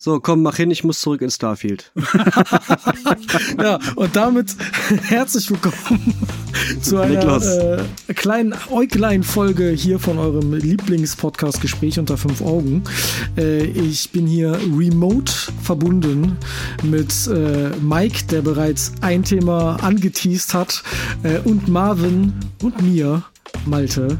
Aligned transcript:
So, 0.00 0.20
komm, 0.20 0.42
mach 0.42 0.54
hin, 0.54 0.70
ich 0.70 0.84
muss 0.84 1.00
zurück 1.00 1.22
in 1.22 1.30
Starfield. 1.30 1.90
ja, 3.60 3.80
und 3.96 4.14
damit 4.14 4.54
herzlich 5.02 5.50
willkommen 5.50 6.14
zu 6.80 6.98
einer 6.98 7.42
äh, 7.42 8.14
kleinen 8.14 8.54
Äuglein-Folge 8.70 9.70
hier 9.70 9.98
von 9.98 10.18
eurem 10.18 10.54
Lieblingspodcast 10.54 11.60
Gespräch 11.60 11.98
unter 11.98 12.16
fünf 12.16 12.42
Augen. 12.42 12.84
Äh, 13.36 13.64
ich 13.64 14.12
bin 14.12 14.28
hier 14.28 14.52
remote 14.72 15.32
verbunden 15.64 16.36
mit 16.84 17.26
äh, 17.26 17.70
Mike, 17.80 18.26
der 18.30 18.42
bereits 18.42 18.92
ein 19.00 19.24
Thema 19.24 19.82
angeteased 19.82 20.54
hat, 20.54 20.84
äh, 21.24 21.40
und 21.40 21.66
Marvin 21.66 22.34
und 22.62 22.80
mir, 22.82 23.24
Malte. 23.66 24.16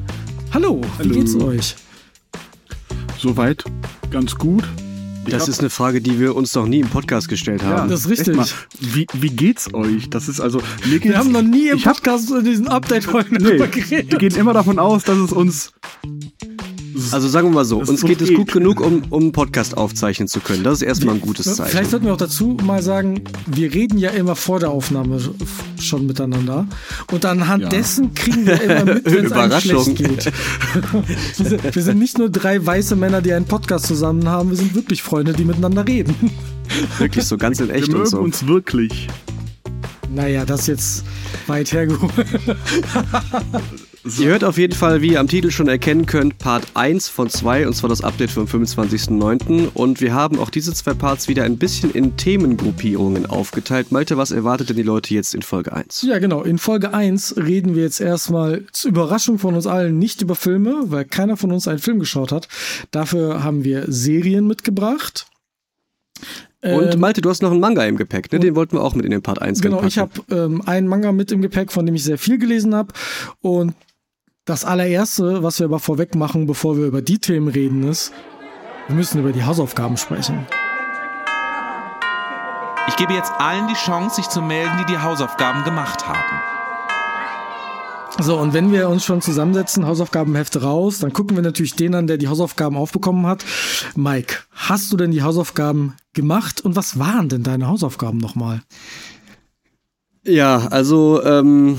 Hallo, 0.52 0.80
Hallo. 0.98 1.08
wie 1.08 1.20
geht's 1.20 1.36
euch? 1.36 1.76
Soweit 3.16 3.62
ganz 4.10 4.34
gut. 4.34 4.64
Das 5.30 5.48
ist 5.48 5.60
eine 5.60 5.70
Frage, 5.70 6.00
die 6.00 6.18
wir 6.18 6.36
uns 6.36 6.54
noch 6.54 6.66
nie 6.66 6.80
im 6.80 6.88
Podcast 6.88 7.28
gestellt 7.28 7.62
haben. 7.62 7.70
Ja, 7.70 7.86
das 7.86 8.00
ist 8.00 8.10
richtig. 8.10 8.36
Mal, 8.36 8.46
wie, 8.80 9.06
wie 9.14 9.30
geht's 9.30 9.72
euch? 9.74 10.10
Das 10.10 10.28
ist 10.28 10.40
also. 10.40 10.60
wir 10.84 11.18
haben 11.18 11.32
noch 11.32 11.42
nie 11.42 11.68
im 11.68 11.80
Podcast 11.80 12.30
in 12.30 12.44
diesen 12.44 12.68
Update-Folgen 12.68 13.36
nee, 13.36 13.58
geredet. 13.58 14.10
Wir 14.12 14.18
gehen 14.18 14.34
immer 14.36 14.52
davon 14.52 14.78
aus, 14.78 15.04
dass 15.04 15.18
es 15.18 15.32
uns 15.32 15.72
also 17.14 17.28
sagen 17.28 17.48
wir 17.48 17.54
mal 17.54 17.64
so, 17.64 17.78
uns 17.78 18.02
geht 18.02 18.20
es 18.20 18.32
gut 18.32 18.52
genug, 18.52 18.80
um, 18.80 19.02
um 19.10 19.22
einen 19.22 19.32
Podcast 19.32 19.76
aufzeichnen 19.76 20.28
zu 20.28 20.40
können. 20.40 20.64
Das 20.64 20.74
ist 20.74 20.82
erstmal 20.82 21.14
ein 21.16 21.20
gutes 21.20 21.56
Zeichen. 21.56 21.70
Vielleicht 21.70 21.90
sollten 21.90 22.06
wir 22.06 22.12
auch 22.12 22.18
dazu 22.18 22.56
mal 22.62 22.82
sagen, 22.82 23.22
wir 23.46 23.72
reden 23.72 23.98
ja 23.98 24.10
immer 24.10 24.36
vor 24.36 24.60
der 24.60 24.70
Aufnahme 24.70 25.20
schon 25.80 26.06
miteinander. 26.06 26.66
Und 27.12 27.24
anhand 27.24 27.64
ja. 27.64 27.68
dessen 27.68 28.14
kriegen 28.14 28.46
wir 28.46 28.60
immer 28.60 28.94
mit, 28.94 29.04
wenn 29.12 29.26
es 29.26 29.32
einem 29.32 29.60
schlecht 29.60 29.96
geht. 29.96 30.32
wir, 31.36 31.46
sind, 31.46 31.74
wir 31.74 31.82
sind 31.82 31.98
nicht 31.98 32.18
nur 32.18 32.30
drei 32.30 32.64
weiße 32.64 32.96
Männer, 32.96 33.22
die 33.22 33.32
einen 33.32 33.46
Podcast 33.46 33.86
zusammen 33.86 34.28
haben, 34.28 34.50
wir 34.50 34.56
sind 34.56 34.74
wirklich 34.74 35.02
Freunde, 35.02 35.32
die 35.32 35.44
miteinander 35.44 35.86
reden. 35.86 36.14
Wirklich 36.98 37.24
so 37.24 37.38
ganz 37.38 37.60
in 37.60 37.70
echt 37.70 37.88
wir 37.88 38.00
und 38.00 38.08
so. 38.08 38.20
uns 38.20 38.46
wirklich. 38.46 39.08
Naja, 40.14 40.44
das 40.44 40.66
jetzt 40.66 41.02
weit 41.46 41.72
hergeholt. 41.72 42.12
So. 44.08 44.22
Ihr 44.22 44.30
hört 44.30 44.42
auf 44.42 44.56
jeden 44.56 44.72
Fall, 44.72 45.02
wie 45.02 45.12
ihr 45.12 45.20
am 45.20 45.28
Titel 45.28 45.50
schon 45.50 45.68
erkennen 45.68 46.06
könnt, 46.06 46.38
Part 46.38 46.64
1 46.72 47.10
von 47.10 47.28
2 47.28 47.66
und 47.66 47.74
zwar 47.74 47.90
das 47.90 48.02
Update 48.02 48.30
vom 48.30 48.46
25.09. 48.46 49.68
Und 49.74 50.00
wir 50.00 50.14
haben 50.14 50.38
auch 50.38 50.48
diese 50.48 50.72
zwei 50.72 50.94
Parts 50.94 51.28
wieder 51.28 51.44
ein 51.44 51.58
bisschen 51.58 51.90
in 51.90 52.16
Themengruppierungen 52.16 53.26
aufgeteilt. 53.26 53.92
Malte, 53.92 54.16
was 54.16 54.30
erwartet 54.30 54.70
denn 54.70 54.76
die 54.76 54.82
Leute 54.82 55.12
jetzt 55.12 55.34
in 55.34 55.42
Folge 55.42 55.74
1? 55.74 56.02
Ja, 56.02 56.18
genau. 56.20 56.42
In 56.42 56.56
Folge 56.56 56.94
1 56.94 57.36
reden 57.36 57.74
wir 57.74 57.82
jetzt 57.82 58.00
erstmal 58.00 58.64
zur 58.72 58.92
Überraschung 58.92 59.38
von 59.38 59.54
uns 59.54 59.66
allen 59.66 59.98
nicht 59.98 60.22
über 60.22 60.34
Filme, 60.34 60.84
weil 60.86 61.04
keiner 61.04 61.36
von 61.36 61.52
uns 61.52 61.68
einen 61.68 61.78
Film 61.78 61.98
geschaut 61.98 62.32
hat. 62.32 62.48
Dafür 62.90 63.44
haben 63.44 63.62
wir 63.62 63.84
Serien 63.88 64.46
mitgebracht. 64.46 65.26
Und 66.62 66.94
ähm, 66.94 67.00
Malte, 67.00 67.20
du 67.20 67.28
hast 67.28 67.42
noch 67.42 67.50
einen 67.50 67.60
Manga 67.60 67.84
im 67.84 67.96
Gepäck, 67.96 68.32
ne? 68.32 68.40
Den 68.40 68.56
wollten 68.56 68.76
wir 68.76 68.82
auch 68.82 68.94
mit 68.94 69.04
in 69.04 69.12
den 69.12 69.22
Part 69.22 69.42
1 69.42 69.60
Genau, 69.60 69.82
ich 69.84 69.98
habe 69.98 70.10
ähm, 70.30 70.62
einen 70.66 70.88
Manga 70.88 71.12
mit 71.12 71.30
im 71.30 71.42
Gepäck, 71.42 71.70
von 71.70 71.84
dem 71.84 71.94
ich 71.94 72.04
sehr 72.04 72.18
viel 72.18 72.38
gelesen 72.38 72.74
habe. 72.74 72.92
Und 73.40 73.74
das 74.48 74.64
allererste, 74.64 75.42
was 75.42 75.58
wir 75.58 75.66
aber 75.66 75.78
vorweg 75.78 76.14
machen, 76.14 76.46
bevor 76.46 76.76
wir 76.76 76.86
über 76.86 77.02
die 77.02 77.18
Themen 77.18 77.48
reden, 77.48 77.86
ist, 77.86 78.12
wir 78.86 78.96
müssen 78.96 79.20
über 79.20 79.32
die 79.32 79.44
Hausaufgaben 79.44 79.98
sprechen. 79.98 80.46
Ich 82.88 82.96
gebe 82.96 83.12
jetzt 83.12 83.30
allen 83.38 83.68
die 83.68 83.74
Chance, 83.74 84.16
sich 84.16 84.28
zu 84.28 84.40
melden, 84.40 84.72
die 84.80 84.86
die 84.86 84.98
Hausaufgaben 84.98 85.64
gemacht 85.64 86.08
haben. 86.08 86.40
So, 88.20 88.38
und 88.38 88.54
wenn 88.54 88.72
wir 88.72 88.88
uns 88.88 89.04
schon 89.04 89.20
zusammensetzen, 89.20 89.86
Hausaufgabenhefte 89.86 90.62
raus, 90.62 90.98
dann 90.98 91.12
gucken 91.12 91.36
wir 91.36 91.42
natürlich 91.42 91.76
den 91.76 91.94
an, 91.94 92.06
der 92.06 92.16
die 92.16 92.28
Hausaufgaben 92.28 92.76
aufbekommen 92.76 93.26
hat. 93.26 93.44
Mike, 93.94 94.36
hast 94.52 94.90
du 94.90 94.96
denn 94.96 95.10
die 95.10 95.22
Hausaufgaben 95.22 95.94
gemacht 96.14 96.62
und 96.62 96.74
was 96.74 96.98
waren 96.98 97.28
denn 97.28 97.42
deine 97.42 97.68
Hausaufgaben 97.68 98.18
nochmal? 98.18 98.62
Ja, 100.24 100.66
also, 100.70 101.22
ähm, 101.22 101.78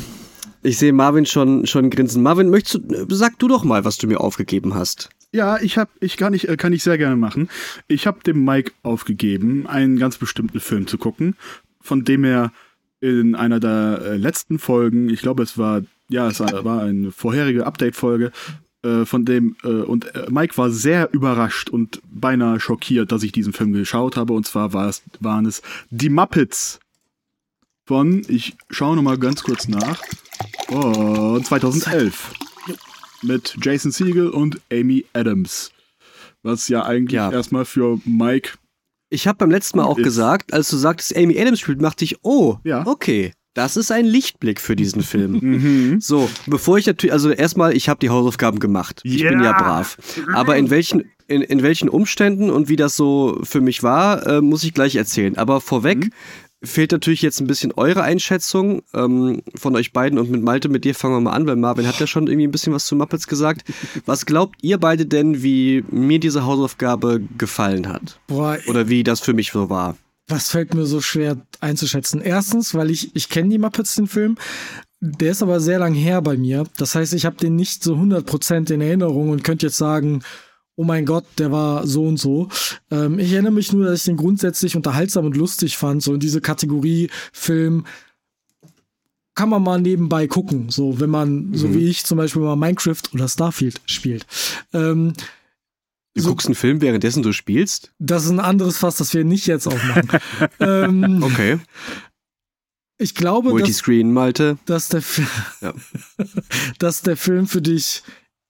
ich 0.64 0.78
sehe 0.78 0.94
Marvin 0.94 1.26
schon, 1.26 1.66
schon 1.66 1.90
grinsen. 1.90 2.24
Marvin, 2.24 2.50
möchtest 2.50 2.82
du, 2.88 3.16
sag 3.16 3.40
du 3.40 3.48
doch 3.48 3.64
mal, 3.64 3.86
was 3.86 3.98
du 3.98 4.08
mir 4.08 4.20
aufgegeben 4.20 4.76
hast. 4.76 5.10
Ja, 5.32 5.60
ich 5.62 5.78
habe, 5.78 5.92
ich 6.00 6.18
kann 6.18 6.34
ich, 6.34 6.48
kann 6.58 6.74
ich 6.74 6.84
sehr 6.84 6.98
gerne 6.98 7.16
machen. 7.16 7.50
Ich 7.88 8.08
habe 8.08 8.24
dem 8.24 8.44
Mike 8.44 8.72
aufgegeben, 8.82 9.68
einen 9.68 9.98
ganz 10.00 10.18
bestimmten 10.18 10.60
Film 10.60 10.88
zu 10.88 10.98
gucken, 10.98 11.36
von 11.82 12.04
dem 12.04 12.24
er 12.24 12.52
in 13.00 13.36
einer 13.36 13.60
der 13.60 14.02
äh, 14.04 14.18
letzten 14.18 14.60
Folgen, 14.60 15.10
ich 15.10 15.22
glaube, 15.22 15.44
es 15.44 15.58
war 15.58 15.84
ja, 16.10 16.28
es 16.28 16.40
war 16.40 16.82
eine 16.82 17.12
vorherige 17.12 17.66
Update-Folge, 17.66 18.32
äh, 18.82 19.06
von 19.06 19.26
dem, 19.26 19.56
äh, 19.64 19.68
und 19.68 20.14
äh, 20.16 20.26
Mike 20.30 20.58
war 20.58 20.72
sehr 20.72 21.14
überrascht 21.14 21.70
und 21.70 22.02
beinahe 22.10 22.60
schockiert, 22.60 23.12
dass 23.12 23.24
ich 23.24 23.32
diesen 23.32 23.54
Film 23.54 23.74
geschaut 23.74 24.18
habe. 24.18 24.34
Und 24.34 24.48
zwar 24.48 24.74
war 24.74 24.90
es, 24.90 25.04
waren 25.20 25.46
es 25.46 25.62
Die 25.90 26.10
Muppets 26.10 26.80
von, 27.90 28.22
ich 28.28 28.56
schaue 28.70 28.96
nochmal 28.96 29.18
ganz 29.18 29.42
kurz 29.42 29.68
nach, 29.68 30.00
oh, 30.70 31.40
2011. 31.40 32.34
Mit 33.24 33.58
Jason 33.64 33.92
Siegel 33.92 34.30
und 34.30 34.62
Amy 34.72 35.06
Adams. 35.14 35.72
Was 36.44 36.68
ja 36.68 36.84
eigentlich 36.84 37.14
ja. 37.14 37.32
erstmal 37.32 37.66
für 37.66 38.00
Mike 38.06 38.52
ich 39.12 39.26
habe 39.26 39.40
beim 39.40 39.50
letzten 39.50 39.80
Mal 39.80 39.86
auch 39.86 39.98
ist. 39.98 40.04
gesagt, 40.04 40.54
als 40.54 40.70
du 40.70 40.78
sagtest, 40.78 41.18
Amy 41.18 41.42
Adams 41.42 41.60
spielt, 41.62 41.82
machte 41.82 42.06
ich, 42.06 42.24
oh, 42.24 42.58
ja. 42.64 42.86
okay. 42.86 43.32
Das 43.56 43.76
ist 43.76 43.92
ein 43.92 44.06
Lichtblick 44.06 44.62
für 44.62 44.76
diesen 44.76 45.02
Film. 45.02 45.40
Mhm. 45.42 46.00
So, 46.00 46.30
bevor 46.46 46.78
ich 46.78 46.86
natürlich, 46.86 47.12
also 47.12 47.32
erstmal, 47.32 47.76
ich 47.76 47.90
habe 47.90 48.00
die 48.00 48.12
Hausaufgaben 48.12 48.60
gemacht. 48.60 49.02
Ich 49.04 49.24
yeah. 49.24 49.32
bin 49.32 49.42
ja 49.42 49.54
brav. 49.54 49.98
Aber 50.36 50.58
in 50.58 50.70
welchen, 50.70 51.10
in, 51.28 51.42
in 51.42 51.64
welchen 51.64 51.90
Umständen 51.90 52.52
und 52.52 52.70
wie 52.70 52.76
das 52.76 52.96
so 52.96 53.40
für 53.42 53.62
mich 53.62 53.82
war, 53.82 54.28
äh, 54.28 54.42
muss 54.42 54.64
ich 54.64 54.76
gleich 54.76 54.96
erzählen. 54.96 55.40
Aber 55.40 55.60
vorweg 55.60 56.06
mhm. 56.06 56.12
Fehlt 56.62 56.92
natürlich 56.92 57.22
jetzt 57.22 57.40
ein 57.40 57.48
bisschen 57.48 57.72
eure 57.74 58.04
Einschätzung 58.04 58.82
ähm, 58.94 59.42
von 59.56 59.76
euch 59.76 59.94
beiden 59.94 60.20
und 60.20 60.30
mit 60.30 60.44
Malte, 60.44 60.70
mit 60.70 60.84
dir 60.84 60.94
fangen 60.94 61.16
wir 61.16 61.22
mal 61.22 61.34
an, 61.34 61.48
weil 61.48 61.56
Marvin 61.56 61.88
hat 61.88 62.00
ja 62.00 62.08
schon 62.08 62.28
irgendwie 62.28 62.48
ein 62.48 62.52
bisschen 62.52 62.74
was 62.74 62.86
zu 62.86 62.96
Muppets 62.96 63.28
gesagt. 63.28 63.64
Was 64.06 64.26
glaubt 64.26 64.58
ihr 64.62 64.78
beide 64.78 65.06
denn, 65.06 65.42
wie 65.42 65.84
mir 65.90 66.20
diese 66.20 66.46
Hausaufgabe 66.46 67.22
gefallen 67.38 67.88
hat? 67.88 68.20
Boah, 68.28 68.58
Oder 68.68 68.90
wie 68.90 69.04
das 69.04 69.22
für 69.22 69.34
mich 69.34 69.52
so 69.52 69.70
war? 69.70 69.98
Was 70.28 70.50
fällt 70.50 70.74
mir 70.74 70.86
so 70.86 71.02
schwer 71.02 71.38
einzuschätzen? 71.60 72.22
Erstens, 72.22 72.76
weil 72.76 72.92
ich, 72.92 73.16
ich 73.16 73.30
kenne 73.30 73.50
die 73.50 73.58
Muppets, 73.58 73.96
den 73.96 74.08
Film. 74.08 74.38
Der 75.02 75.32
ist 75.32 75.42
aber 75.42 75.62
sehr 75.62 75.80
lang 75.80 75.94
her 75.94 76.22
bei 76.22 76.36
mir. 76.36 76.66
Das 76.78 76.94
heißt, 76.94 77.14
ich 77.14 77.26
habe 77.26 77.38
den 77.38 77.56
nicht 77.56 77.84
so 77.84 77.96
100% 77.96 78.72
in 78.72 78.82
Erinnerung 78.82 79.30
und 79.30 79.44
könnte 79.44 79.68
jetzt 79.68 79.78
sagen, 79.78 80.22
oh 80.80 80.86
mein 80.86 81.06
Gott, 81.06 81.26
der 81.38 81.52
war 81.52 81.86
so 81.86 82.06
und 82.06 82.16
so. 82.16 82.48
Ähm, 82.90 83.20
ich 83.20 83.34
erinnere 83.34 83.52
mich 83.52 83.74
nur, 83.74 83.86
dass 83.86 84.00
ich 84.00 84.06
den 84.06 84.16
grundsätzlich 84.16 84.78
unterhaltsam 84.78 85.26
und 85.26 85.36
lustig 85.36 85.76
fand. 85.76 86.02
So 86.02 86.14
in 86.14 86.22
diese 86.22 86.40
Kategorie 86.40 87.10
Film 87.34 87.86
kann 89.36 89.50
man 89.50 89.62
mal 89.62 89.82
nebenbei 89.82 90.26
gucken. 90.28 90.70
So, 90.70 91.02
wenn 91.02 91.10
man, 91.10 91.50
mhm. 91.50 91.56
so 91.56 91.74
wie 91.74 91.90
ich 91.90 92.06
zum 92.06 92.18
Beispiel 92.18 92.42
mal 92.42 92.56
Minecraft 92.56 93.02
oder 93.14 93.28
Starfield 93.28 93.82
spielt. 93.88 94.26
Ähm, 94.72 95.14
Du 96.16 96.22
so, 96.22 96.30
guckst 96.30 96.48
einen 96.48 96.56
Film, 96.56 96.82
währenddessen 96.82 97.24
du 97.24 97.34
spielst? 97.34 97.94
Das 98.00 98.24
ist 98.24 98.32
ein 98.32 98.40
anderes 98.40 98.78
Fass, 98.78 98.98
das 98.98 99.14
wir 99.14 99.26
nicht 99.26 99.48
jetzt 99.48 99.68
aufmachen. 99.68 100.10
ähm, 100.60 101.22
okay. 101.24 101.60
Ich 102.98 103.16
glaube, 103.16 103.50
Multiscreen, 103.50 104.08
dass, 104.08 104.14
Malte. 104.14 104.58
Dass 104.66 104.90
der, 104.90 105.04
ja. 105.62 105.74
dass 106.80 107.02
der 107.02 107.18
Film 107.18 107.48
für 107.48 107.62
dich 107.62 108.02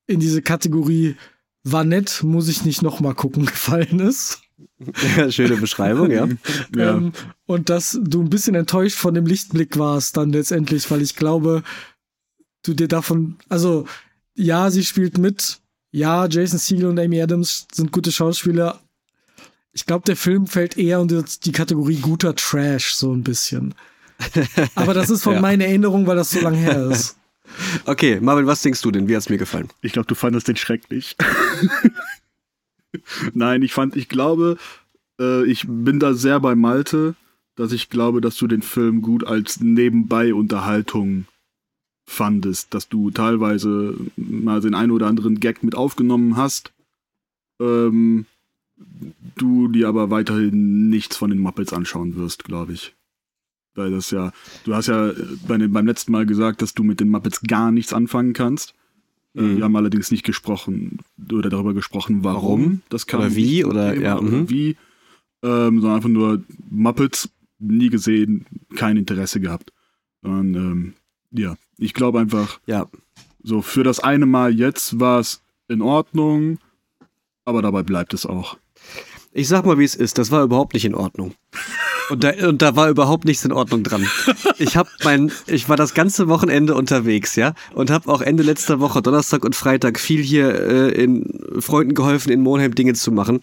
in 0.08 0.20
diese 0.20 0.42
Kategorie 0.42 1.16
war 1.72 1.84
nett, 1.84 2.22
muss 2.24 2.48
ich 2.48 2.66
nicht 2.66 2.82
nochmal 2.82 3.16
gucken, 3.16 3.46
gefallen 3.48 4.00
ist. 4.00 4.42
Ja, 5.18 5.32
schöne 5.32 5.58
Beschreibung, 5.58 6.12
ja. 6.12 6.28
ja. 6.76 6.96
Ähm, 6.96 7.12
und 7.46 7.70
dass 7.70 8.00
du 8.02 8.22
ein 8.22 8.30
bisschen 8.30 8.56
enttäuscht 8.56 8.98
von 8.98 9.14
dem 9.14 9.26
Lichtblick 9.26 9.78
warst 9.78 10.18
dann 10.18 10.32
letztendlich, 10.32 10.90
weil 10.90 11.02
ich 11.02 11.16
glaube, 11.16 11.64
du 12.64 12.74
dir 12.74 12.88
davon, 12.88 13.38
also 13.50 13.86
ja, 14.36 14.72
sie 14.72 14.86
spielt 14.86 15.18
mit, 15.18 15.60
ja, 15.92 16.28
Jason 16.28 16.60
Segel 16.60 16.86
und 16.88 17.00
Amy 17.00 17.22
Adams 17.22 17.68
sind 17.74 17.92
gute 17.92 18.12
Schauspieler. 18.12 18.80
Ich 19.72 19.86
glaube, 19.86 20.06
der 20.06 20.16
Film 20.16 20.48
fällt 20.48 20.78
eher 20.78 21.00
unter 21.00 21.24
die 21.44 21.52
Kategorie 21.52 21.98
guter 21.98 22.36
Trash, 22.36 22.94
so 22.94 23.14
ein 23.14 23.24
bisschen. 23.24 23.76
Aber 24.76 24.94
das 24.94 25.10
ist 25.10 25.24
von 25.24 25.36
ja. 25.36 25.42
meiner 25.42 25.66
Erinnerung, 25.66 26.08
weil 26.08 26.16
das 26.16 26.32
so 26.32 26.40
lange 26.40 26.58
her 26.58 26.90
ist. 26.90 27.19
Okay, 27.86 28.20
Marvin, 28.20 28.48
was 28.48 28.62
denkst 28.62 28.82
du 28.82 28.92
denn? 28.92 29.08
Wie 29.08 29.16
hat 29.16 29.24
es 29.24 29.30
mir 29.30 29.38
gefallen? 29.38 29.70
Ich 29.82 29.94
glaube, 29.94 30.08
du 30.08 30.16
fandest 30.16 30.48
den 30.48 30.56
schrecklich. 30.56 31.16
Nein, 33.34 33.62
ich 33.62 33.74
fand, 33.74 33.96
ich 33.96 34.10
glaube, 34.10 34.58
äh, 35.20 35.46
ich 35.46 35.66
bin 35.68 36.00
da 36.00 36.14
sehr 36.14 36.40
bei 36.40 36.56
Malte, 36.56 37.16
dass 37.56 37.72
ich 37.72 37.90
glaube, 37.90 38.22
dass 38.22 38.38
du 38.38 38.48
den 38.48 38.62
Film 38.62 39.02
gut 39.02 39.26
als 39.26 39.60
Nebenbei-Unterhaltung 39.60 41.26
fandest, 42.08 42.74
dass 42.74 42.90
du 42.90 43.12
teilweise 43.12 43.96
mal 44.16 44.62
den 44.62 44.74
einen 44.74 44.92
oder 44.92 45.08
anderen 45.08 45.40
Gag 45.40 45.64
mit 45.64 45.76
aufgenommen 45.76 46.38
hast, 46.38 46.74
ähm, 47.62 48.26
du 49.36 49.68
dir 49.68 49.88
aber 49.88 50.10
weiterhin 50.10 50.90
nichts 50.90 51.18
von 51.18 51.30
den 51.30 51.40
Muppets 51.40 51.74
anschauen 51.74 52.16
wirst, 52.16 52.46
glaube 52.46 52.74
ich. 52.74 52.96
Weil 53.76 53.92
das 53.92 54.12
ja, 54.12 54.32
du 54.66 54.76
hast 54.76 54.88
ja 54.88 55.12
bei 55.48 55.58
dem, 55.58 55.72
beim 55.72 55.86
letzten 55.86 56.12
Mal 56.12 56.26
gesagt, 56.26 56.62
dass 56.62 56.74
du 56.74 56.84
mit 56.84 57.00
den 57.00 57.10
Muppets 57.10 57.42
gar 57.42 57.72
nichts 57.72 57.94
anfangen 57.94 58.34
kannst. 58.34 58.74
Äh, 59.36 59.42
mhm. 59.42 59.58
Wir 59.58 59.64
haben 59.64 59.76
allerdings 59.76 60.12
nicht 60.12 60.26
gesprochen 60.26 61.00
oder 61.32 61.50
darüber 61.50 61.74
gesprochen, 61.74 62.24
warum, 62.24 62.44
warum? 62.44 62.82
das 62.90 63.08
kam. 63.08 63.22
Oder 63.22 63.36
wie 63.36 63.64
oder 63.64 63.96
ja. 63.96 64.18
Oder 64.18 64.30
mhm. 64.30 64.50
wie. 64.50 64.70
ähm, 65.44 65.80
sondern 65.82 65.96
einfach 65.96 66.10
nur 66.10 66.44
Muppets, 66.70 67.30
nie 67.60 67.90
gesehen, 67.90 68.46
kein 68.76 68.98
Interesse 68.98 69.40
gehabt. 69.40 69.72
Und 70.22 70.56
ähm, 70.56 70.94
ja, 71.32 71.56
ich 71.78 71.94
glaube 71.94 72.20
einfach, 72.20 72.60
ja. 72.66 72.88
so 73.44 73.62
für 73.62 73.84
das 73.84 74.00
eine 74.00 74.26
Mal 74.26 74.54
jetzt 74.54 75.00
war 75.00 75.20
es 75.20 75.42
in 75.68 75.82
Ordnung, 75.82 76.60
aber 77.46 77.62
dabei 77.62 77.84
bleibt 77.84 78.14
es 78.14 78.26
auch. 78.26 78.58
Ich 79.32 79.48
sag 79.48 79.66
mal, 79.66 79.78
wie 79.78 79.84
es 79.84 79.96
ist, 79.96 80.18
das 80.18 80.32
war 80.32 80.44
überhaupt 80.44 80.74
nicht 80.74 80.86
in 80.86 80.96
Ordnung. 80.96 81.36
Und 82.10 82.24
da, 82.24 82.32
und 82.48 82.62
da 82.62 82.76
war 82.76 82.90
überhaupt 82.90 83.26
nichts 83.26 83.46
in 83.46 83.52
Ordnung 83.52 83.84
dran. 83.84 84.08
Ich 84.58 84.76
hab 84.76 84.88
mein, 85.04 85.32
ich 85.48 85.70
war 85.70 85.78
das 85.78 85.94
ganze 85.94 86.28
Wochenende 86.28 86.76
unterwegs, 86.76 87.36
ja, 87.36 87.54
und 87.74 87.92
habe 87.92 88.12
auch 88.12 88.22
Ende 88.22 88.44
letzter 88.44 88.80
Woche, 88.80 89.02
Donnerstag 89.02 89.46
und 89.46 89.56
Freitag, 89.56 90.00
viel 90.00 90.22
hier 90.22 90.54
äh, 90.54 90.90
in 90.90 91.26
Freunden 91.60 91.94
geholfen, 91.94 92.32
in 92.32 92.42
Monheim 92.42 92.76
Dinge 92.76 92.94
zu 92.94 93.12
machen. 93.12 93.42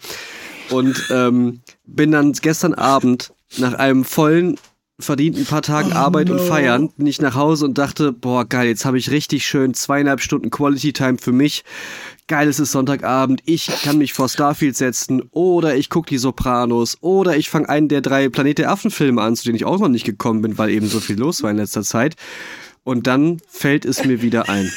Und 0.69 1.07
ähm, 1.11 1.61
bin 1.85 2.11
dann 2.11 2.33
gestern 2.33 2.73
Abend 2.73 3.33
nach 3.57 3.73
einem 3.73 4.03
vollen 4.03 4.57
verdienten 4.99 5.45
paar 5.45 5.61
Tagen 5.61 5.91
oh, 5.93 5.95
Arbeit 5.95 6.27
no. 6.27 6.33
und 6.33 6.41
Feiern, 6.41 6.89
bin 6.97 7.05
ich 7.05 7.21
nach 7.21 7.35
Hause 7.35 7.65
und 7.65 7.77
dachte, 7.77 8.11
boah, 8.11 8.45
geil, 8.45 8.67
jetzt 8.67 8.85
habe 8.85 8.97
ich 8.97 9.11
richtig 9.11 9.45
schön 9.45 9.73
zweieinhalb 9.73 10.21
Stunden 10.21 10.49
Quality 10.49 10.93
Time 10.93 11.17
für 11.19 11.31
mich. 11.31 11.63
Geil, 12.27 12.47
es 12.47 12.59
ist 12.59 12.71
Sonntagabend, 12.71 13.41
ich 13.45 13.67
kann 13.83 13.99
mich 13.99 14.13
vor 14.13 14.27
Starfield 14.27 14.75
setzen 14.75 15.21
oder 15.31 15.75
ich 15.75 15.89
gucke 15.89 16.09
die 16.09 16.17
Sopranos 16.17 16.97
oder 17.01 17.37
ich 17.37 17.49
fange 17.49 17.69
einen 17.69 17.87
der 17.87 18.01
drei 18.01 18.27
Planet 18.29 18.57
der 18.57 18.71
Affen 18.71 18.91
Filme 18.91 19.21
an, 19.21 19.35
zu 19.35 19.45
denen 19.45 19.55
ich 19.55 19.65
auch 19.65 19.79
noch 19.79 19.87
nicht 19.87 20.05
gekommen 20.05 20.41
bin, 20.41 20.57
weil 20.57 20.71
eben 20.71 20.87
so 20.87 20.99
viel 20.99 21.17
los 21.17 21.43
war 21.43 21.51
in 21.51 21.57
letzter 21.57 21.83
Zeit. 21.83 22.15
Und 22.83 23.05
dann 23.05 23.39
fällt 23.47 23.85
es 23.85 24.03
mir 24.03 24.21
wieder 24.21 24.49
ein. 24.49 24.71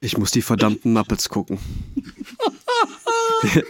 Ich 0.00 0.18
muss 0.18 0.30
die 0.30 0.42
verdammten 0.42 0.92
Muppets 0.92 1.30
gucken. 1.30 1.58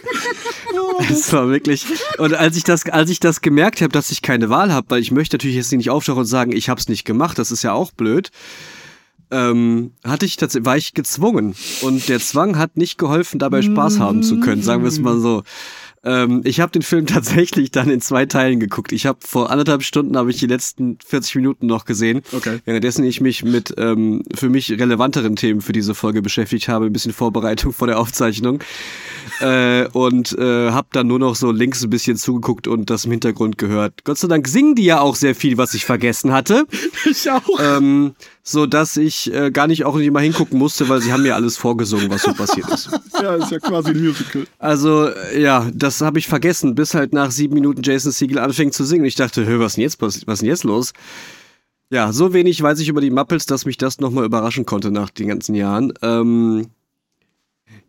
Es 1.09 1.31
war 1.31 1.49
wirklich. 1.49 1.85
Und 2.17 2.33
als 2.33 2.57
ich 2.57 2.63
das, 2.63 2.85
als 2.85 3.09
ich 3.09 3.19
das 3.19 3.41
gemerkt 3.41 3.81
habe, 3.81 3.91
dass 3.91 4.11
ich 4.11 4.21
keine 4.21 4.49
Wahl 4.49 4.73
habe, 4.73 4.89
weil 4.89 5.01
ich 5.01 5.11
möchte 5.11 5.35
natürlich 5.35 5.55
jetzt 5.55 5.71
nicht 5.71 5.89
auftauchen 5.89 6.21
und 6.21 6.25
sagen, 6.25 6.51
ich 6.51 6.69
habe 6.69 6.79
es 6.79 6.89
nicht 6.89 7.05
gemacht, 7.05 7.37
das 7.37 7.51
ist 7.51 7.63
ja 7.63 7.73
auch 7.73 7.91
blöd. 7.91 8.31
Ähm, 9.29 9.91
hatte 10.03 10.25
ich 10.25 10.37
tatsächlich, 10.37 10.65
war 10.65 10.77
ich 10.77 10.93
gezwungen. 10.93 11.55
Und 11.81 12.07
der 12.07 12.19
Zwang 12.19 12.57
hat 12.57 12.77
nicht 12.77 12.97
geholfen, 12.97 13.39
dabei 13.39 13.61
Spaß 13.61 13.99
haben 13.99 14.23
zu 14.23 14.39
können, 14.39 14.61
sagen 14.63 14.83
wir 14.83 14.89
es 14.89 14.99
mal 14.99 15.19
so. 15.19 15.43
Ähm, 16.07 16.41
ich 16.45 16.59
habe 16.61 16.71
den 16.71 16.81
Film 16.81 17.05
tatsächlich 17.05 17.71
dann 17.71 17.89
in 17.89 18.01
zwei 18.01 18.25
Teilen 18.25 18.59
geguckt. 18.59 18.91
Ich 18.93 19.05
habe 19.05 19.19
vor 19.21 19.51
anderthalb 19.51 19.83
Stunden 19.83 20.17
habe 20.17 20.31
ich 20.31 20.37
die 20.37 20.47
letzten 20.47 20.97
40 21.05 21.35
Minuten 21.35 21.67
noch 21.67 21.85
gesehen. 21.85 22.21
Okay. 22.31 22.59
Währenddessen 22.65 23.03
ich 23.03 23.19
mich 23.19 23.43
mit 23.43 23.73
ähm, 23.77 24.23
für 24.33 24.49
mich 24.49 24.71
relevanteren 24.71 25.35
Themen 25.35 25.61
für 25.61 25.73
diese 25.73 25.93
Folge 25.93 26.21
beschäftigt 26.21 26.69
habe, 26.69 26.85
ein 26.85 26.93
bisschen 26.93 27.13
Vorbereitung 27.13 27.73
vor 27.73 27.87
der 27.87 27.99
Aufzeichnung. 27.99 28.59
äh, 29.41 29.87
und 29.89 30.37
äh, 30.37 30.71
habe 30.71 30.87
dann 30.93 31.07
nur 31.07 31.19
noch 31.19 31.35
so 31.35 31.51
links 31.51 31.83
ein 31.83 31.89
bisschen 31.89 32.15
zugeguckt 32.15 32.67
und 32.67 32.89
das 32.89 33.05
im 33.05 33.11
Hintergrund 33.11 33.57
gehört. 33.57 34.05
Gott 34.05 34.17
sei 34.17 34.27
Dank 34.27 34.47
singen 34.47 34.75
die 34.75 34.85
ja 34.85 35.01
auch 35.01 35.15
sehr 35.15 35.35
viel, 35.35 35.57
was 35.57 35.73
ich 35.73 35.85
vergessen 35.85 36.31
hatte. 36.31 36.65
Ich 37.09 37.29
auch. 37.29 37.41
Ähm, 37.59 38.15
so 38.47 38.65
dass 38.65 38.95
ich 38.95 39.33
äh, 39.33 39.51
gar 39.51 39.67
nicht 39.67 39.83
auch 39.83 39.97
nicht 39.97 40.09
mal 40.11 40.23
hingucken 40.23 40.57
musste, 40.57 40.87
weil 40.87 41.01
sie 41.01 41.11
haben 41.11 41.23
mir 41.23 41.35
alles 41.35 41.57
vorgesungen, 41.57 42.09
was 42.09 42.21
so 42.21 42.33
passiert 42.33 42.69
ist. 42.69 42.89
Ja, 43.21 43.33
ist 43.33 43.49
ja 43.49 43.57
quasi 43.57 43.89
ein 43.89 44.03
Musical. 44.03 44.45
Also 44.59 45.09
ja, 45.35 45.67
das 45.73 45.96
habe 46.01 46.19
ich 46.19 46.27
vergessen, 46.27 46.75
bis 46.75 46.93
halt 46.93 47.13
nach 47.13 47.31
sieben 47.31 47.53
Minuten 47.53 47.81
Jason 47.83 48.11
Siegel 48.11 48.39
anfängt 48.39 48.73
zu 48.73 48.83
singen. 48.83 49.05
Ich 49.05 49.15
dachte, 49.15 49.59
was 49.59 49.75
denn 49.75 49.83
jetzt 49.83 50.01
was 50.01 50.17
ist 50.17 50.27
denn 50.27 50.47
jetzt 50.47 50.63
los? 50.63 50.93
Ja, 51.89 52.11
so 52.11 52.33
wenig 52.33 52.61
weiß 52.61 52.79
ich 52.79 52.89
über 52.89 53.01
die 53.01 53.11
Muppets, 53.11 53.45
dass 53.45 53.65
mich 53.65 53.77
das 53.77 53.99
nochmal 53.99 54.25
überraschen 54.25 54.65
konnte 54.65 54.91
nach 54.91 55.09
den 55.09 55.27
ganzen 55.27 55.55
Jahren. 55.55 55.93
Ähm, 56.01 56.67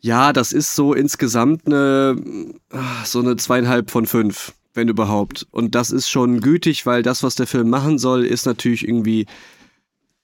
ja, 0.01 0.33
das 0.33 0.53
ist 0.53 0.75
so 0.75 0.95
insgesamt 0.95 1.67
eine 1.67 2.17
ah, 2.71 3.05
so 3.05 3.19
eine 3.19 3.37
zweieinhalb 3.37 3.91
von 3.91 4.07
fünf, 4.07 4.55
wenn 4.75 4.89
überhaupt. 4.89 5.47
Und 5.51 5.75
das 5.75 5.91
ist 5.91 6.09
schon 6.09 6.41
gütig, 6.41 6.87
weil 6.87 7.03
das, 7.03 7.23
was 7.23 7.35
der 7.35 7.49
Film 7.49 7.71
machen 7.71 7.99
soll, 7.99 8.25
ist 8.25 8.47
natürlich 8.47 8.87
irgendwie 8.87 9.27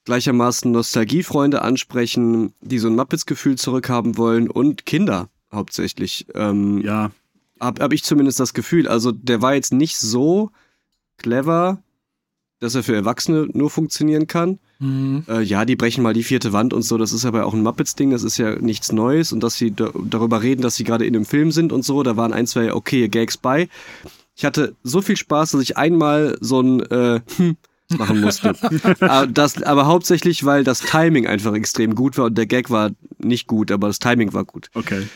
gleichermaßen 0.04 0.70
Nostalgiefreunde 0.70 1.62
ansprechen, 1.62 2.52
die 2.60 2.78
so 2.78 2.88
ein 2.88 2.94
Muppets-Gefühl 2.94 3.56
zurückhaben 3.56 4.16
wollen 4.16 4.50
und 4.50 4.86
Kinder 4.86 5.28
hauptsächlich. 5.52 6.26
Ähm, 6.34 6.81
ja. 6.82 7.10
Hab, 7.64 7.81
hab 7.81 7.93
ich 7.93 8.05
zumindest 8.05 8.40
das 8.40 8.55
Gefühl. 8.55 8.87
Also 8.88 9.12
der 9.12 9.43
war 9.43 9.55
jetzt 9.55 9.72
nicht 9.72 9.96
so 9.96 10.50
clever, 11.16 11.82
dass 12.61 12.75
er 12.75 12.82
für 12.82 12.94
Erwachsene 12.94 13.49
nur 13.52 13.70
funktionieren 13.70 14.26
kann. 14.26 14.58
Mhm. 14.78 15.25
Äh, 15.28 15.43
ja, 15.43 15.64
die 15.64 15.76
brechen 15.76 16.02
mal 16.02 16.14
die 16.14 16.22
vierte 16.22 16.52
Wand 16.52 16.72
und 16.72 16.82
so. 16.82 16.99
Das 16.99 17.12
ist 17.12 17.25
aber 17.25 17.46
auch 17.46 17.55
ein 17.55 17.62
Muppets-Ding. 17.62 18.11
Das 18.11 18.22
ist 18.22 18.37
ja 18.38 18.56
nichts 18.56 18.93
Neues. 18.93 19.32
Und 19.32 19.40
dass 19.40 19.56
sie 19.56 19.70
da, 19.70 19.90
darüber 20.08 20.43
reden, 20.43 20.62
dass 20.62 20.76
sie 20.76 20.84
gerade 20.84 21.06
in 21.06 21.14
einem 21.14 21.25
Film 21.25 21.52
sind 21.52 21.72
und 21.72 21.84
so, 21.84 22.02
da 22.02 22.16
waren 22.16 22.32
ein, 22.32 22.46
zwei 22.46 22.72
okay 22.72 23.08
Gags 23.08 23.37
bei. 23.37 23.69
Ich 24.37 24.44
hatte 24.44 24.75
so 24.82 25.00
viel 25.00 25.17
Spaß, 25.17 25.52
dass 25.52 25.62
ich 25.62 25.76
einmal 25.76 26.37
so 26.40 26.60
ein 26.60 26.81
äh, 26.81 27.20
hm, 27.37 27.56
machen 27.96 28.20
musste. 28.20 28.55
aber, 29.00 29.26
das, 29.32 29.62
aber 29.62 29.87
hauptsächlich, 29.87 30.44
weil 30.44 30.64
das 30.64 30.81
Timing 30.81 31.26
einfach 31.26 31.55
extrem 31.55 31.94
gut 31.94 32.19
war 32.19 32.26
und 32.26 32.37
der 32.37 32.46
Gag 32.46 32.70
war 32.70 32.90
nicht 33.19 33.46
gut, 33.46 33.70
aber 33.70 33.87
das 33.87 33.99
Timing 33.99 34.32
war 34.32 34.44
gut. 34.44 34.70
Okay. 34.75 35.06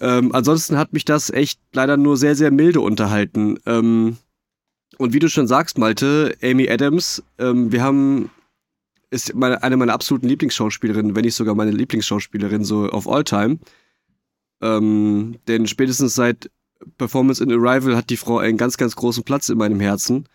Ähm, 0.00 0.34
ansonsten 0.34 0.78
hat 0.78 0.92
mich 0.92 1.04
das 1.04 1.30
echt 1.30 1.60
leider 1.72 1.96
nur 1.96 2.16
sehr, 2.16 2.34
sehr 2.34 2.50
milde 2.50 2.80
unterhalten. 2.80 3.58
Ähm, 3.66 4.16
und 4.98 5.12
wie 5.12 5.18
du 5.18 5.28
schon 5.28 5.46
sagst, 5.46 5.78
Malte, 5.78 6.36
Amy 6.42 6.68
Adams, 6.68 7.22
ähm, 7.38 7.70
wir 7.70 7.82
haben, 7.82 8.30
ist 9.10 9.34
meine, 9.34 9.62
eine 9.62 9.76
meiner 9.76 9.92
absoluten 9.92 10.28
Lieblingsschauspielerinnen, 10.28 11.14
wenn 11.14 11.24
nicht 11.24 11.34
sogar 11.34 11.54
meine 11.54 11.70
Lieblingsschauspielerin 11.70 12.64
so 12.64 12.88
auf 12.88 13.08
All 13.08 13.24
Time. 13.24 13.58
Ähm, 14.62 15.38
denn 15.48 15.66
spätestens 15.66 16.14
seit 16.14 16.50
Performance 16.96 17.42
in 17.42 17.52
Arrival 17.52 17.96
hat 17.96 18.10
die 18.10 18.16
Frau 18.16 18.38
einen 18.38 18.56
ganz, 18.56 18.76
ganz 18.76 18.96
großen 18.96 19.24
Platz 19.24 19.48
in 19.48 19.58
meinem 19.58 19.80
Herzen. 19.80 20.28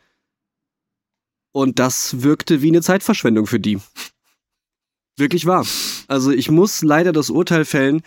Und 1.51 1.79
das 1.79 2.21
wirkte 2.21 2.62
wie 2.62 2.67
eine 2.67 2.81
Zeitverschwendung 2.81 3.47
für 3.47 3.59
die. 3.59 3.79
Wirklich 5.17 5.45
wahr. 5.45 5.65
Also 6.07 6.31
ich 6.31 6.51
muss 6.51 6.83
leider 6.83 7.13
das 7.13 7.29
Urteil 7.29 7.65
fällen. 7.65 8.01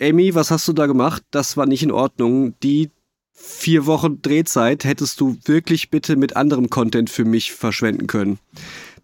Amy, 0.00 0.34
was 0.34 0.50
hast 0.50 0.68
du 0.68 0.72
da 0.72 0.86
gemacht? 0.86 1.22
Das 1.30 1.56
war 1.56 1.66
nicht 1.66 1.82
in 1.82 1.92
Ordnung. 1.92 2.54
Die 2.62 2.90
vier 3.32 3.86
Wochen 3.86 4.20
Drehzeit 4.22 4.84
hättest 4.84 5.20
du 5.20 5.36
wirklich 5.44 5.90
bitte 5.90 6.16
mit 6.16 6.36
anderem 6.36 6.70
Content 6.70 7.10
für 7.10 7.24
mich 7.24 7.52
verschwenden 7.52 8.06
können. 8.06 8.38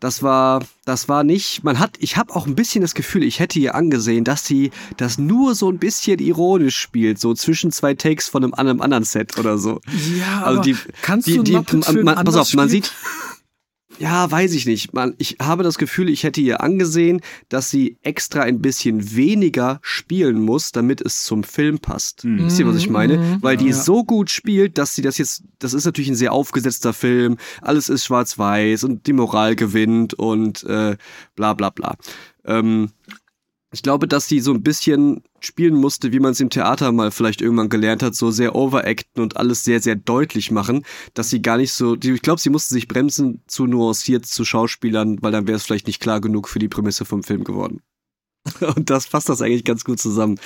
Das 0.01 0.23
war, 0.23 0.65
das 0.85 1.09
war 1.09 1.23
nicht, 1.23 1.63
man 1.63 1.79
hat, 1.79 1.97
ich 2.01 2.17
habe 2.17 2.35
auch 2.35 2.47
ein 2.47 2.57
bisschen 2.57 2.83
das 2.83 2.95
Gefühl, 2.95 3.23
ich 3.23 3.39
hätte 3.39 3.61
ihr 3.61 3.77
angesehen, 3.77 4.25
dass 4.25 4.45
sie 4.45 4.73
das 4.97 5.17
nur 5.17 5.55
so 5.55 5.71
ein 5.71 5.79
bisschen 5.79 6.19
ironisch 6.19 6.77
spielt, 6.77 7.21
so 7.21 7.35
zwischen 7.35 7.71
zwei 7.71 7.95
Takes 7.95 8.29
von 8.29 8.43
einem, 8.43 8.55
einem 8.55 8.81
anderen 8.81 9.05
Set 9.05 9.39
oder 9.39 9.59
so. 9.59 9.81
Ja, 10.19 10.43
also 10.43 10.61
die, 10.61 10.77
kannst 11.03 11.29
die, 11.29 11.37
du 11.37 11.43
die, 11.45 11.61
die 11.61 12.03
man, 12.03 12.25
pass 12.25 12.35
auf, 12.35 12.53
man 12.55 12.69
sieht, 12.69 12.93
ja, 13.99 14.31
weiß 14.31 14.53
ich 14.55 14.67
nicht. 14.67 14.93
Man, 14.93 15.15
ich 15.19 15.37
habe 15.41 15.63
das 15.63 15.79
Gefühl, 15.79 16.09
ich 16.09 16.25
hätte 16.25 16.41
ihr 16.41 16.61
angesehen, 16.61 17.21
dass 17.49 17.71
sie 17.71 17.99
extra 18.03 18.43
ein 18.43 18.61
bisschen 18.61 19.15
weniger 19.15 19.81
spielen 19.83 20.41
muss, 20.41 20.73
damit 20.73 21.01
es 21.01 21.25
zum 21.25 21.45
Film 21.45 21.79
passt. 21.79 22.25
Mhm. 22.25 22.47
Wisst 22.47 22.59
ihr, 22.59 22.67
was 22.67 22.77
ich 22.77 22.91
meine? 22.91 23.19
Mhm. 23.19 23.39
Weil 23.43 23.57
die 23.57 23.69
ja. 23.69 23.75
so 23.75 24.05
gut 24.05 24.31
spielt, 24.31 24.79
dass 24.79 24.95
sie 24.95 25.03
das 25.03 25.19
jetzt, 25.19 25.45
das 25.59 25.75
ist 25.75 25.85
natürlich 25.85 26.11
ein 26.11 26.17
sehr 26.17 26.33
aufgesetzter 26.33 26.93
Film, 26.93 27.37
alles 27.61 27.89
ist 27.89 28.05
schwarz-weiß 28.05 28.85
und 28.85 29.07
die 29.07 29.13
Moral 29.13 29.57
gewinnt 29.57 30.15
und 30.15 30.65
äh, 30.65 30.97
bla 31.37 31.55
bla 31.55 31.71
bla. 31.71 31.97
Ähm, 32.45 32.91
ich 33.73 33.83
glaube, 33.83 34.07
dass 34.07 34.29
sie 34.29 34.41
so 34.41 34.53
ein 34.53 34.63
bisschen 34.63 35.23
spielen 35.41 35.75
musste, 35.75 36.13
wie 36.13 36.21
man 36.21 36.33
es 36.33 36.41
im 36.41 36.51
Theater 36.51 36.93
mal 36.93 37.11
vielleicht 37.11 37.41
irgendwann 37.41 37.71
gelernt 37.71 38.03
hat, 38.03 38.15
so 38.15 38.31
sehr 38.31 38.55
overacten 38.55 39.23
und 39.23 39.39
alles 39.39 39.65
sehr, 39.65 39.81
sehr 39.81 39.97
deutlich 39.97 40.51
machen, 40.51 40.85
dass 41.15 41.31
sie 41.31 41.41
gar 41.41 41.57
nicht 41.57 41.73
so, 41.73 41.97
ich 41.97 42.23
glaube, 42.23 42.41
sie 42.41 42.51
musste 42.51 42.75
sich 42.75 42.87
bremsen, 42.87 43.43
zu 43.47 43.67
nuanciert 43.67 44.27
zu 44.27 44.45
Schauspielern, 44.45 45.19
weil 45.23 45.33
dann 45.33 45.47
wäre 45.47 45.57
es 45.57 45.65
vielleicht 45.65 45.87
nicht 45.87 46.01
klar 46.01 46.21
genug 46.21 46.49
für 46.49 46.59
die 46.59 46.69
Prämisse 46.69 47.07
vom 47.07 47.23
Film 47.23 47.45
geworden. 47.45 47.81
Und 48.77 48.91
das 48.91 49.07
fasst 49.07 49.31
das 49.31 49.41
eigentlich 49.41 49.65
ganz 49.65 49.85
gut 49.85 49.99
zusammen. 49.99 50.39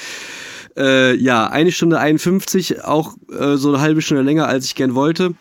Äh, 0.76 1.16
ja, 1.16 1.48
eine 1.48 1.72
Stunde 1.72 1.98
51, 1.98 2.84
auch 2.84 3.16
äh, 3.30 3.56
so 3.56 3.70
eine 3.70 3.80
halbe 3.80 4.02
Stunde 4.02 4.22
länger, 4.22 4.46
als 4.46 4.66
ich 4.66 4.76
gern 4.76 4.94
wollte. 4.94 5.34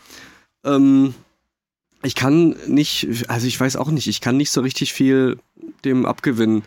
Ähm, 0.64 1.14
ich 2.02 2.16
kann 2.16 2.56
nicht, 2.68 3.26
also 3.28 3.46
ich 3.46 3.60
weiß 3.60 3.76
auch 3.76 3.92
nicht, 3.92 4.08
ich 4.08 4.22
kann 4.22 4.38
nicht 4.38 4.52
so 4.52 4.62
richtig 4.62 4.94
viel 4.94 5.38
dem 5.84 6.06
abgewinnen 6.06 6.64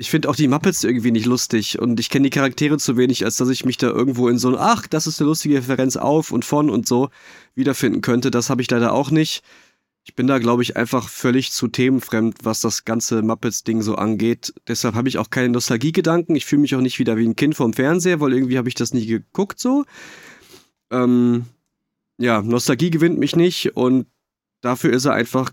ich 0.00 0.08
finde 0.08 0.30
auch 0.30 0.34
die 0.34 0.48
Muppets 0.48 0.82
irgendwie 0.82 1.10
nicht 1.10 1.26
lustig 1.26 1.78
und 1.78 2.00
ich 2.00 2.08
kenne 2.08 2.24
die 2.24 2.30
Charaktere 2.30 2.78
zu 2.78 2.96
wenig, 2.96 3.22
als 3.26 3.36
dass 3.36 3.50
ich 3.50 3.66
mich 3.66 3.76
da 3.76 3.88
irgendwo 3.88 4.28
in 4.28 4.38
so 4.38 4.48
ein, 4.48 4.56
ach, 4.58 4.86
das 4.86 5.06
ist 5.06 5.20
eine 5.20 5.28
lustige 5.28 5.56
Referenz 5.56 5.98
auf 5.98 6.30
und 6.30 6.42
von 6.42 6.70
und 6.70 6.88
so 6.88 7.10
wiederfinden 7.54 8.00
könnte. 8.00 8.30
Das 8.30 8.48
habe 8.48 8.62
ich 8.62 8.70
leider 8.70 8.94
auch 8.94 9.10
nicht. 9.10 9.44
Ich 10.04 10.14
bin 10.14 10.26
da, 10.26 10.38
glaube 10.38 10.62
ich, 10.62 10.74
einfach 10.74 11.06
völlig 11.10 11.52
zu 11.52 11.68
themenfremd, 11.68 12.38
was 12.44 12.62
das 12.62 12.86
ganze 12.86 13.20
Muppets-Ding 13.20 13.82
so 13.82 13.96
angeht. 13.96 14.54
Deshalb 14.66 14.94
habe 14.94 15.10
ich 15.10 15.18
auch 15.18 15.28
keine 15.28 15.50
Nostalgiegedanken. 15.50 16.34
Ich 16.34 16.46
fühle 16.46 16.62
mich 16.62 16.74
auch 16.74 16.80
nicht 16.80 16.98
wieder 16.98 17.18
wie 17.18 17.28
ein 17.28 17.36
Kind 17.36 17.54
vom 17.54 17.74
Fernseher, 17.74 18.20
weil 18.20 18.32
irgendwie 18.32 18.56
habe 18.56 18.70
ich 18.70 18.74
das 18.74 18.94
nie 18.94 19.04
geguckt 19.04 19.60
so. 19.60 19.84
Ähm, 20.90 21.44
ja, 22.16 22.40
Nostalgie 22.40 22.90
gewinnt 22.90 23.18
mich 23.18 23.36
nicht 23.36 23.76
und 23.76 24.06
dafür 24.62 24.94
ist 24.94 25.04
er 25.04 25.12
einfach 25.12 25.52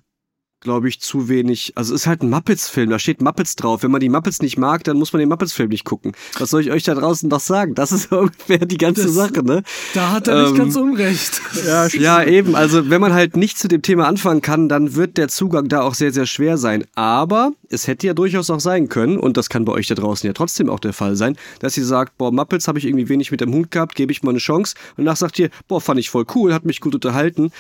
glaube 0.60 0.90
ich, 0.90 1.00
zu 1.00 1.30
wenig. 1.30 1.74
Also 1.76 1.94
es 1.94 2.02
ist 2.02 2.08
halt 2.08 2.24
ein 2.24 2.30
Muppets-Film, 2.30 2.90
da 2.90 3.00
steht 3.00 3.22
Muppets 3.22 3.56
drauf. 3.56 3.84
Wenn 3.84 3.92
man 3.92 4.02
die 4.02 4.10
Muppets 4.10 4.42
nicht 4.42 4.58
mag, 4.58 4.84
dann 4.84 4.98
muss 4.98 5.14
man 5.14 5.20
den 5.20 5.30
Muppets-Film 5.30 5.70
nicht 5.70 5.86
gucken. 5.86 6.14
Was 6.40 6.50
soll 6.50 6.62
ich 6.62 6.72
euch 6.72 6.84
da 6.84 6.96
draußen 6.96 7.30
noch 7.30 7.40
sagen? 7.40 7.76
Das 7.76 7.92
ist 7.92 8.12
ungefähr 8.12 8.60
die 8.60 8.78
ganze 8.78 9.04
das, 9.04 9.14
Sache, 9.14 9.44
ne? 9.44 9.64
Da 9.94 10.12
hat 10.12 10.28
er 10.28 10.38
ähm, 10.38 10.44
nicht 10.46 10.58
ganz 10.58 10.76
unrecht. 10.76 11.42
Ja, 11.66 11.88
ja, 11.88 12.24
eben. 12.24 12.56
Also 12.56 12.90
wenn 12.90 13.02
man 13.02 13.14
halt 13.14 13.36
nicht 13.36 13.58
zu 13.58 13.68
dem 13.68 13.82
Thema 13.82 14.08
anfangen 14.08 14.42
kann, 14.42 14.70
dann 14.70 14.96
wird 14.96 15.18
der 15.18 15.28
Zugang 15.28 15.68
da 15.68 15.82
auch 15.82 15.96
sehr, 15.96 16.14
sehr 16.14 16.26
schwer 16.26 16.58
sein. 16.58 16.86
Aber 16.96 17.52
es 17.70 17.88
hätte 17.88 18.08
ja 18.08 18.14
durchaus 18.14 18.50
auch 18.50 18.60
sein 18.60 18.90
können, 18.90 19.18
und 19.18 19.38
das 19.38 19.50
kann 19.50 19.66
bei 19.66 19.74
euch 19.74 19.88
da 19.88 19.96
draußen 19.96 20.26
ja 20.28 20.34
trotzdem 20.34 20.70
auch 20.70 20.80
der 20.80 20.94
Fall 20.94 21.16
sein, 21.16 21.36
dass 21.60 21.78
ihr 21.78 21.86
sagt, 21.86 22.18
boah, 22.18 22.32
Muppets 22.32 22.68
habe 22.68 22.80
ich 22.80 22.86
irgendwie 22.86 23.10
wenig 23.10 23.32
mit 23.32 23.42
dem 23.42 23.54
Hund 23.54 23.72
gehabt, 23.72 23.96
gebe 23.96 24.12
ich 24.12 24.24
mal 24.24 24.32
eine 24.32 24.40
Chance. 24.40 24.76
Und 24.96 25.06
danach 25.06 25.18
sagt 25.18 25.40
ihr, 25.40 25.50
boah, 25.68 25.82
fand 25.82 26.00
ich 26.00 26.10
voll 26.10 26.26
cool, 26.36 26.54
hat 26.54 26.66
mich 26.66 26.80
gut 26.80 26.96
unterhalten. 26.96 27.52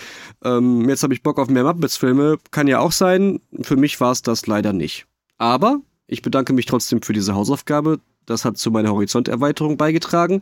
Ähm, 0.43 0.87
jetzt 0.87 1.03
habe 1.03 1.13
ich 1.13 1.23
Bock 1.23 1.39
auf 1.39 1.49
mehr 1.49 1.63
Muppets-Filme. 1.63 2.37
Kann 2.51 2.67
ja 2.67 2.79
auch 2.79 2.86
sein. 2.91 3.39
Für 3.61 3.75
mich 3.75 3.99
war 3.99 4.11
es 4.11 4.21
das 4.21 4.47
leider 4.47 4.73
nicht. 4.73 5.05
Aber 5.37 5.81
ich 6.07 6.21
bedanke 6.21 6.53
mich 6.53 6.65
trotzdem 6.65 7.01
für 7.01 7.13
diese 7.13 7.35
Hausaufgabe. 7.35 7.99
Das 8.25 8.45
hat 8.45 8.57
zu 8.57 8.71
meiner 8.71 8.91
Horizonterweiterung 8.91 9.77
beigetragen, 9.77 10.41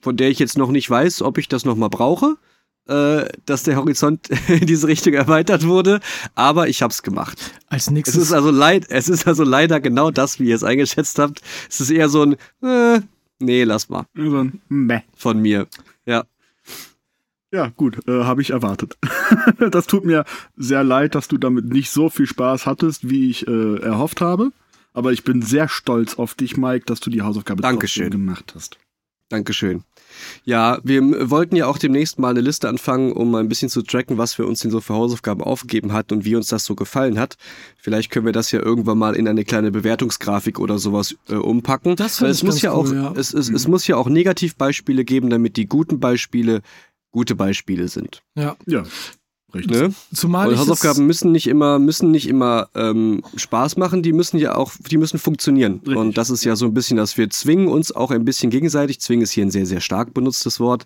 von 0.00 0.16
der 0.16 0.30
ich 0.30 0.38
jetzt 0.38 0.56
noch 0.56 0.70
nicht 0.70 0.88
weiß, 0.88 1.22
ob 1.22 1.38
ich 1.38 1.48
das 1.48 1.64
nochmal 1.64 1.90
brauche 1.90 2.36
äh, 2.88 3.26
dass 3.44 3.62
der 3.62 3.76
Horizont 3.76 4.28
in 4.48 4.66
diese 4.66 4.88
Richtung 4.88 5.12
erweitert 5.12 5.66
wurde, 5.66 6.00
aber 6.34 6.68
ich 6.68 6.82
habe 6.82 6.90
es 6.90 7.02
gemacht. 7.02 7.52
Als 7.66 7.90
nächstes. 7.90 8.16
Es 8.16 8.22
ist 8.28 8.32
also 8.32 8.50
leid, 8.50 8.86
es 8.88 9.08
ist 9.08 9.26
also 9.26 9.44
leider 9.44 9.80
genau 9.80 10.10
das, 10.10 10.40
wie 10.40 10.48
ihr 10.48 10.56
es 10.56 10.64
eingeschätzt 10.64 11.18
habt. 11.18 11.42
Es 11.68 11.80
ist 11.80 11.90
eher 11.90 12.08
so 12.08 12.22
ein 12.22 12.36
äh, 12.62 13.00
nee, 13.38 13.64
lass 13.64 13.88
mal. 13.88 14.06
So 14.14 14.38
ein 14.38 14.60
Meh. 14.68 15.00
Von 15.14 15.40
mir. 15.40 15.66
Ja. 16.06 16.24
Ja, 17.50 17.68
gut, 17.68 18.06
äh, 18.06 18.24
habe 18.24 18.42
ich 18.42 18.50
erwartet. 18.50 18.98
das 19.70 19.86
tut 19.86 20.04
mir 20.04 20.24
sehr 20.56 20.84
leid, 20.84 21.14
dass 21.14 21.28
du 21.28 21.38
damit 21.38 21.66
nicht 21.66 21.90
so 21.90 22.10
viel 22.10 22.26
Spaß 22.26 22.66
hattest, 22.66 23.08
wie 23.08 23.30
ich 23.30 23.48
äh, 23.48 23.76
erhofft 23.76 24.20
habe. 24.20 24.52
Aber 24.92 25.12
ich 25.12 25.24
bin 25.24 25.42
sehr 25.42 25.68
stolz 25.68 26.18
auf 26.18 26.34
dich, 26.34 26.56
Mike, 26.56 26.84
dass 26.86 27.00
du 27.00 27.10
die 27.10 27.22
Hausaufgabe 27.22 27.62
Dankeschön. 27.62 28.10
gemacht 28.10 28.52
hast. 28.54 28.78
Dankeschön. 29.28 29.84
Ja, 30.44 30.78
wir 30.82 31.30
wollten 31.30 31.54
ja 31.54 31.66
auch 31.66 31.76
demnächst 31.76 32.18
mal 32.18 32.30
eine 32.30 32.40
Liste 32.40 32.68
anfangen, 32.68 33.12
um 33.12 33.34
ein 33.34 33.48
bisschen 33.48 33.68
zu 33.68 33.82
tracken, 33.82 34.16
was 34.16 34.38
wir 34.38 34.46
uns 34.46 34.60
denn 34.60 34.70
so 34.70 34.80
für 34.80 34.94
Hausaufgaben 34.94 35.42
aufgegeben 35.42 35.92
hat 35.92 36.12
und 36.12 36.24
wie 36.24 36.34
uns 36.34 36.48
das 36.48 36.64
so 36.64 36.74
gefallen 36.74 37.18
hat. 37.18 37.36
Vielleicht 37.76 38.10
können 38.10 38.24
wir 38.24 38.32
das 38.32 38.50
ja 38.50 38.60
irgendwann 38.60 38.98
mal 38.98 39.14
in 39.14 39.28
eine 39.28 39.44
kleine 39.44 39.70
Bewertungsgrafik 39.70 40.58
oder 40.58 40.78
sowas 40.78 41.16
äh, 41.28 41.34
umpacken. 41.34 41.96
Das 41.96 42.22
Weil 42.22 42.30
es 42.30 42.42
muss 42.42 42.62
ja 42.62 42.74
cool, 42.74 42.88
auch, 42.88 42.92
ja. 42.92 43.12
Es, 43.16 43.34
es, 43.34 43.50
mhm. 43.50 43.56
es 43.56 43.68
muss 43.68 43.86
ja 43.86 43.96
auch 43.96 44.08
Negativbeispiele 44.08 45.04
geben, 45.04 45.28
damit 45.28 45.56
die 45.56 45.66
guten 45.66 46.00
Beispiele 46.00 46.62
gute 47.10 47.34
Beispiele 47.34 47.88
sind. 47.88 48.22
Ja. 48.36 48.56
Ja. 48.66 48.84
Richtig. 49.54 49.80
Ne? 49.80 49.94
Zumal 50.12 50.48
Und 50.48 50.58
Hausaufgaben 50.58 51.06
müssen 51.06 51.32
nicht 51.32 51.46
immer, 51.46 51.78
müssen 51.78 52.10
nicht 52.10 52.28
immer 52.28 52.68
ähm, 52.74 53.22
Spaß 53.34 53.78
machen, 53.78 54.02
die 54.02 54.12
müssen 54.12 54.36
ja 54.36 54.54
auch, 54.54 54.72
die 54.90 54.98
müssen 54.98 55.18
funktionieren. 55.18 55.76
Richtig. 55.78 55.96
Und 55.96 56.18
das 56.18 56.28
ist 56.28 56.44
ja 56.44 56.54
so 56.54 56.66
ein 56.66 56.74
bisschen, 56.74 56.98
dass 56.98 57.16
wir 57.16 57.30
zwingen 57.30 57.68
uns 57.68 57.90
auch 57.90 58.10
ein 58.10 58.26
bisschen 58.26 58.50
gegenseitig. 58.50 59.00
Zwingen 59.00 59.22
ist 59.22 59.32
hier 59.32 59.46
ein 59.46 59.50
sehr, 59.50 59.64
sehr 59.64 59.80
stark 59.80 60.12
benutztes 60.12 60.60
Wort. 60.60 60.84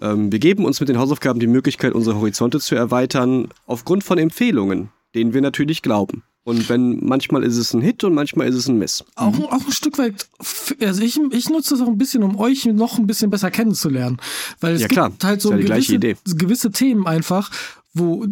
Ähm, 0.00 0.30
wir 0.30 0.38
geben 0.38 0.64
uns 0.64 0.78
mit 0.78 0.88
den 0.88 0.98
Hausaufgaben 0.98 1.40
die 1.40 1.48
Möglichkeit, 1.48 1.92
unsere 1.92 2.16
Horizonte 2.16 2.60
zu 2.60 2.76
erweitern, 2.76 3.48
aufgrund 3.66 4.04
von 4.04 4.18
Empfehlungen, 4.18 4.90
denen 5.16 5.34
wir 5.34 5.40
natürlich 5.40 5.82
glauben. 5.82 6.22
Und 6.44 6.68
wenn 6.68 7.04
manchmal 7.04 7.42
ist 7.42 7.56
es 7.56 7.72
ein 7.72 7.80
Hit 7.80 8.04
und 8.04 8.14
manchmal 8.14 8.46
ist 8.48 8.54
es 8.54 8.68
ein 8.68 8.78
Miss. 8.78 9.02
Auch, 9.14 9.32
mhm. 9.32 9.44
auch 9.46 9.64
ein 9.64 9.72
Stück 9.72 9.96
weit, 9.96 10.28
also 10.80 11.02
ich, 11.02 11.18
ich 11.30 11.48
nutze 11.48 11.74
das 11.74 11.80
auch 11.80 11.88
ein 11.88 11.96
bisschen, 11.96 12.22
um 12.22 12.38
euch 12.38 12.66
noch 12.66 12.98
ein 12.98 13.06
bisschen 13.06 13.30
besser 13.30 13.50
kennenzulernen. 13.50 14.18
Weil 14.60 14.74
es 14.74 14.82
ja, 14.82 14.88
klar. 14.88 15.08
gibt 15.08 15.24
halt 15.24 15.40
so 15.40 15.52
ja 15.52 15.56
gewisse, 15.56 15.98
gewisse 16.36 16.70
Themen 16.70 17.06
einfach, 17.06 17.50
wo 17.94 18.26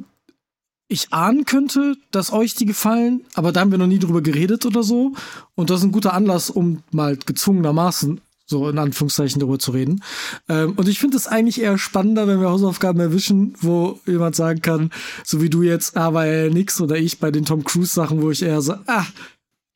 ich 0.89 1.11
ahnen 1.11 1.47
könnte, 1.47 1.97
dass 2.11 2.33
euch 2.33 2.55
die 2.55 2.67
gefallen, 2.67 3.25
aber 3.33 3.51
da 3.51 3.61
haben 3.61 3.71
wir 3.71 3.79
noch 3.79 3.87
nie 3.87 3.99
drüber 3.99 4.21
geredet 4.21 4.67
oder 4.67 4.83
so. 4.83 5.15
Und 5.55 5.71
das 5.71 5.81
ist 5.81 5.85
ein 5.85 5.93
guter 5.93 6.13
Anlass, 6.13 6.51
um 6.51 6.83
mal 6.91 7.17
gezwungenermaßen 7.17 8.21
so 8.53 8.69
in 8.69 8.79
Anführungszeichen 8.79 9.41
darüber 9.41 9.59
zu 9.59 9.73
reden. 9.73 10.03
Ähm, 10.49 10.75
und 10.77 10.89
ich 10.89 11.01
finde 11.01 11.17
es 11.17 11.27
eigentlich 11.27 11.61
eher 11.61 11.79
spannender, 11.79 12.29
wenn 12.29 12.41
wir 12.41 12.51
Hausaufgaben 12.51 13.01
erwischen, 13.01 13.55
wo 13.61 13.99
jemand 14.07 14.37
sagen 14.37 14.63
kann, 14.63 14.91
so 15.25 15.43
wie 15.43 15.51
du 15.51 15.63
jetzt, 15.63 15.97
aber 15.97 16.21
ah, 16.21 16.27
er 16.27 16.51
nix 16.51 16.81
oder 16.81 16.97
ich 16.97 17.19
bei 17.19 17.31
den 17.31 17.45
Tom 17.45 17.65
Cruise 17.65 17.93
Sachen, 17.93 18.23
wo 18.23 18.31
ich 18.31 18.43
eher 18.43 18.61
so, 18.61 18.75
ah, 18.87 19.07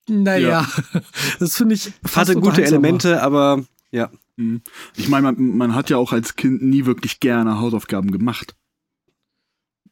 naja, 0.09 0.49
ja. 0.93 1.01
das 1.41 1.57
finde 1.57 1.75
ich 1.75 1.93
fast 2.05 2.31
Hatte 2.31 2.41
gute 2.41 2.63
Elemente, 2.63 3.23
aber 3.23 3.65
ja. 3.91 4.11
Mhm. 4.37 4.61
Ich 4.97 5.09
meine, 5.09 5.33
man, 5.33 5.57
man 5.57 5.75
hat 5.75 5.91
ja 5.91 5.97
auch 5.97 6.13
als 6.13 6.37
Kind 6.37 6.63
nie 6.63 6.85
wirklich 6.85 7.21
gerne 7.21 7.59
Hausaufgaben 7.59 8.13
gemacht. 8.13 8.55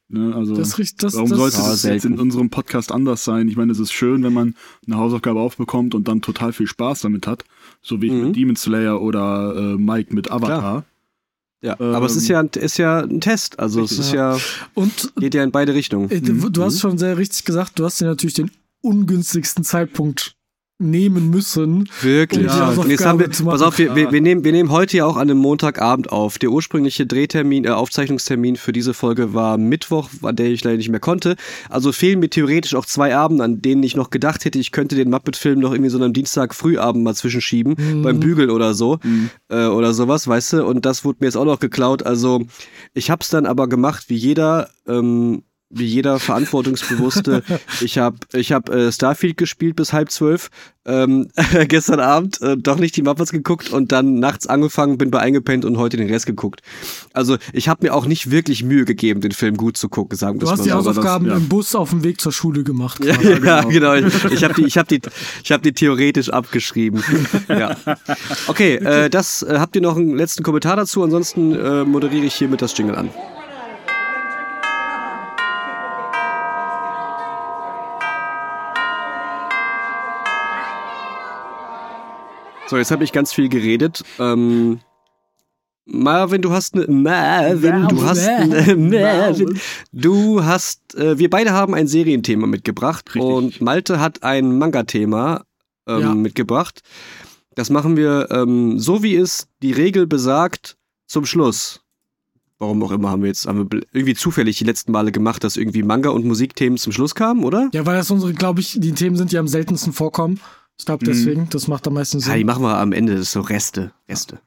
Ne, 0.09 0.35
also, 0.35 0.55
das, 0.55 0.77
das, 0.99 1.15
warum 1.15 1.31
das 1.31 1.39
sollte 1.39 1.57
das 1.57 1.83
jetzt 1.83 2.05
in 2.05 2.19
unserem 2.19 2.51
Podcast 2.51 2.93
anders 2.93 3.25
sein? 3.25 3.49
Ich 3.49 3.57
meine, 3.57 3.73
es 3.73 3.79
ist 3.79 3.93
schön, 3.93 4.23
wenn 4.23 4.35
man 4.35 4.55
eine 4.87 4.97
Hausaufgabe 4.97 5.41
aufbekommt 5.41 5.95
und 5.95 6.09
dann 6.09 6.21
total 6.21 6.53
viel 6.53 6.67
Spaß 6.67 7.01
damit 7.01 7.27
hat. 7.27 7.45
So 7.81 8.03
wie 8.03 8.07
ich 8.07 8.13
mhm. 8.13 8.27
mit 8.27 8.37
Demon 8.37 8.57
Slayer 8.57 9.01
oder 9.01 9.55
äh, 9.57 9.77
Mike 9.77 10.15
mit 10.15 10.31
Avatar. 10.31 10.59
Klar. 10.59 10.85
Ja, 11.63 11.77
ähm, 11.81 11.95
aber 11.95 12.05
es 12.05 12.15
ist 12.15 12.29
ja, 12.29 12.43
ist 12.43 12.77
ja 12.77 13.01
ein 13.01 13.23
Test. 13.23 13.59
Also 13.59 13.81
richtig, 13.81 13.99
es 13.99 14.07
ist 14.07 14.13
ja, 14.13 14.37
ja 14.37 14.43
und, 14.75 15.15
geht 15.17 15.35
ja 15.35 15.43
in 15.43 15.51
beide 15.51 15.73
Richtungen. 15.73 16.11
Äh, 16.11 16.21
du, 16.21 16.51
du 16.51 16.63
hast 16.63 16.75
mhm. 16.75 16.81
schon 16.81 16.99
sehr 16.99 17.17
richtig 17.17 17.47
gesagt, 17.47 17.79
du 17.79 17.87
hast 17.87 18.01
ja 18.01 18.07
natürlich 18.07 18.35
den 18.35 18.51
ungünstigsten 18.83 19.65
Zeitpunkt 19.65 20.37
nehmen 20.79 21.31
müssen. 21.31 21.89
Wirklich. 22.01 22.51
Um 22.51 22.59
ja. 22.59 22.71
Nee, 22.85 22.99
wir, 22.99 23.29
pass 23.29 23.63
auf, 23.63 23.79
wir, 23.79 23.95
wir, 23.95 24.11
wir, 24.11 24.21
nehmen, 24.21 24.43
wir 24.43 24.51
nehmen 24.51 24.71
heute 24.71 24.97
ja 24.97 25.07
auch 25.07 25.17
an 25.17 25.31
einem 25.31 25.39
Montagabend 25.39 26.11
auf. 26.11 26.39
Der 26.39 26.51
ursprüngliche 26.51 27.07
Drehtermin, 27.07 27.65
äh, 27.65 27.69
Aufzeichnungstermin 27.69 28.57
für 28.57 28.73
diese 28.73 28.93
Folge 28.93 29.35
war 29.35 29.57
Mittwoch, 29.57 30.11
an 30.23 30.35
der 30.35 30.47
ich 30.47 30.65
leider 30.65 30.79
nicht 30.79 30.89
mehr 30.89 31.01
konnte. 31.01 31.37
Also 31.71 31.93
fehlen 31.93 32.19
mir 32.19 32.29
theoretisch 32.29 32.75
auch 32.75 32.87
zwei 32.87 33.15
Abende, 33.15 33.45
an 33.45 33.63
denen 33.63 33.85
ich 33.85 33.95
noch 33.95 34.11
gedacht 34.11 34.45
hätte, 34.45 34.59
ich 34.59 34.73
könnte 34.73 34.97
den 34.97 35.11
Muppet-Film 35.11 35.61
noch 35.61 35.73
irgendwie 35.73 35.91
so 35.91 35.99
einem 35.99 36.13
Dienstag 36.13 36.55
Frühabend 36.55 37.05
mal 37.05 37.15
zwischenschieben, 37.15 37.77
mhm. 37.79 38.03
beim 38.03 38.19
Bügeln 38.19 38.51
oder 38.51 38.75
so. 38.75 38.99
Mhm. 39.03 39.31
Äh, 39.49 39.67
oder 39.67 39.95
sowas, 39.95 40.27
weißt 40.27 40.55
du? 40.55 40.67
Und 40.67 40.85
das 40.85 41.05
wurde 41.05 41.19
mir 41.21 41.27
jetzt 41.27 41.37
auch 41.37 41.45
noch 41.45 41.61
geklaut. 41.61 42.05
Also 42.05 42.43
ich 42.95 43.11
hab's 43.11 43.31
dann 43.31 43.47
aber 43.47 43.69
gemacht, 43.69 44.07
wie 44.09 44.17
jeder. 44.17 44.71
Ähm, 44.89 45.45
wie 45.79 45.87
jeder 45.87 46.19
Verantwortungsbewusste. 46.19 47.43
ich 47.81 47.99
habe 47.99 48.17
ich 48.33 48.53
hab, 48.53 48.69
äh, 48.69 48.93
Starfield 48.93 49.37
gespielt 49.37 49.77
bis 49.77 49.93
halb 49.93 50.11
zwölf, 50.11 50.51
ähm, 50.87 51.29
gestern 51.69 52.01
Abend 52.01 52.41
äh, 52.43 52.57
doch 52.57 52.79
nicht 52.79 52.97
die 52.97 53.03
Muppets 53.03 53.33
geguckt 53.33 53.71
und 53.71 53.93
dann 53.93 54.19
nachts 54.19 54.47
angefangen, 54.47 54.99
bin 54.99 55.11
bei 55.11 55.21
eingepennt 55.21 55.65
und 55.65 55.79
heute 55.79 55.97
den 55.97 56.09
Rest 56.09 56.27
geguckt. 56.27 56.63
Also 57.13 57.37
ich 57.53 57.69
habe 57.69 57.87
mir 57.87 57.95
auch 57.95 58.07
nicht 58.07 58.31
wirklich 58.31 58.65
Mühe 58.65 58.85
gegeben, 58.85 59.21
den 59.21 59.33
Film 59.33 59.57
gut 59.57 59.77
zu 59.77 59.89
gucken, 59.89 60.17
sagen 60.17 60.41
wir 60.41 60.47
Du 60.47 60.51
hast 60.51 60.65
die 60.65 60.73
Hausaufgaben 60.73 61.27
ja. 61.27 61.37
im 61.37 61.49
Bus 61.49 61.75
auf 61.75 61.91
dem 61.91 62.05
Weg 62.05 62.21
zur 62.21 62.33
Schule 62.33 62.65
gemacht. 62.65 63.05
ja, 63.05 63.15
ja, 63.21 63.63
genau. 63.63 63.69
genau. 63.69 63.95
Ich 64.31 64.45
habe 64.45 64.55
die, 64.55 64.65
ich 64.65 64.77
hab 64.77 64.89
die, 64.89 65.01
ich 65.43 65.53
hab 65.53 65.63
die 65.63 65.73
theoretisch 65.73 66.31
abgeschrieben. 66.31 67.03
ja. 67.49 67.77
Okay, 68.47 68.77
äh, 68.77 69.09
das 69.11 69.43
äh, 69.43 69.59
habt 69.59 69.77
ihr 69.77 69.83
noch 69.83 69.97
einen 69.97 70.17
letzten 70.17 70.43
Kommentar 70.43 70.77
dazu? 70.77 71.03
Ansonsten 71.03 71.55
äh, 71.55 71.85
moderiere 71.85 72.27
ich 72.27 72.35
hiermit 72.35 72.63
das 72.63 72.77
Jingle 72.77 72.97
an. 72.97 73.11
So, 82.67 82.79
jetzt 82.79 82.91
habe 82.91 83.05
ich 83.05 83.13
ganz 83.13 83.33
viel 83.33 83.49
geredet. 83.49 84.03
Ähm, 84.19 84.81
Marvin, 85.87 86.41
du 86.41 86.51
hast 86.51 86.75
eine 86.75 86.87
Marvin, 86.87 87.89
du 87.89 88.03
hast 88.03 88.27
eine 88.27 88.75
Marvin. 88.75 89.61
Du 89.93 90.43
hast, 90.43 90.95
äh, 90.95 91.19
wir 91.19 91.29
beide 91.29 91.53
haben 91.53 91.75
ein 91.75 91.87
Serienthema 91.87 92.47
mitgebracht 92.47 93.15
Richtig. 93.15 93.23
und 93.23 93.61
Malte 93.61 94.01
hat 94.01 94.23
ein 94.23 94.57
Manga-Thema 94.57 95.45
ähm, 95.87 96.01
ja. 96.01 96.15
mitgebracht. 96.15 96.81
Das 97.55 97.69
machen 97.69 97.97
wir 97.97 98.29
ähm, 98.31 98.79
so, 98.79 99.03
wie 99.03 99.15
es 99.15 99.47
die 99.63 99.73
Regel 99.73 100.07
besagt, 100.07 100.79
zum 101.07 101.27
Schluss. 101.27 101.83
Warum 102.59 102.83
auch 102.83 102.93
immer 102.93 103.11
haben 103.11 103.23
wir 103.23 103.29
jetzt 103.29 103.47
haben 103.47 103.71
wir 103.71 103.81
irgendwie 103.93 104.15
zufällig 104.15 104.57
die 104.57 104.65
letzten 104.65 104.93
Male 104.93 105.13
gemacht, 105.13 105.45
dass 105.45 105.59
irgendwie 105.59 105.83
Manga 105.83 106.09
und 106.11 106.25
Musikthemen 106.25 106.79
zum 106.79 106.93
Schluss 106.93 107.15
kamen, 107.15 107.45
oder? 107.45 107.69
Ja, 107.73 107.85
weil 107.85 107.97
das 107.97 108.11
unsere, 108.11 108.33
glaube 108.33 108.61
ich, 108.61 108.79
die 108.81 108.93
Themen 108.93 109.17
sind, 109.17 109.33
die 109.33 109.39
am 109.39 109.49
seltensten 109.49 109.93
vorkommen. 109.93 110.41
Ich 110.77 110.87
glaube 110.87 111.05
deswegen, 111.05 111.43
mhm. 111.43 111.51
das 111.51 111.69
macht 111.69 111.87
am 111.87 111.95
meisten 111.95 112.19
Sinn. 112.19 112.33
Ja, 112.33 112.39
die 112.39 112.45
machen 112.45 112.63
wir 112.63 112.79
am 112.79 112.93
Ende, 112.93 113.13
das 113.13 113.23
ist 113.23 113.33
so 113.33 113.41
Reste. 113.41 113.93
Reste. 114.09 114.41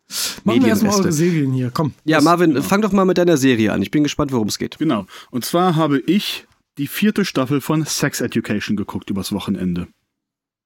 Machen 0.43 0.61
wir 0.61 0.69
erstmal 0.69 0.93
eure 0.93 1.11
Serien 1.11 1.53
hier, 1.53 1.71
komm. 1.73 1.93
Ja, 2.03 2.19
Marvin, 2.19 2.51
genau. 2.53 2.63
fang 2.63 2.81
doch 2.81 2.91
mal 2.91 3.05
mit 3.05 3.17
deiner 3.17 3.37
Serie 3.37 3.71
an. 3.71 3.81
Ich 3.81 3.91
bin 3.91 4.03
gespannt, 4.03 4.33
worum 4.33 4.49
es 4.49 4.57
geht. 4.57 4.77
Genau. 4.77 5.05
Und 5.31 5.45
zwar 5.45 5.75
habe 5.75 5.99
ich 5.99 6.45
die 6.77 6.87
vierte 6.87 7.23
Staffel 7.23 7.61
von 7.61 7.85
Sex 7.85 8.19
Education 8.19 8.75
geguckt 8.75 9.09
übers 9.09 9.31
Wochenende. 9.31 9.87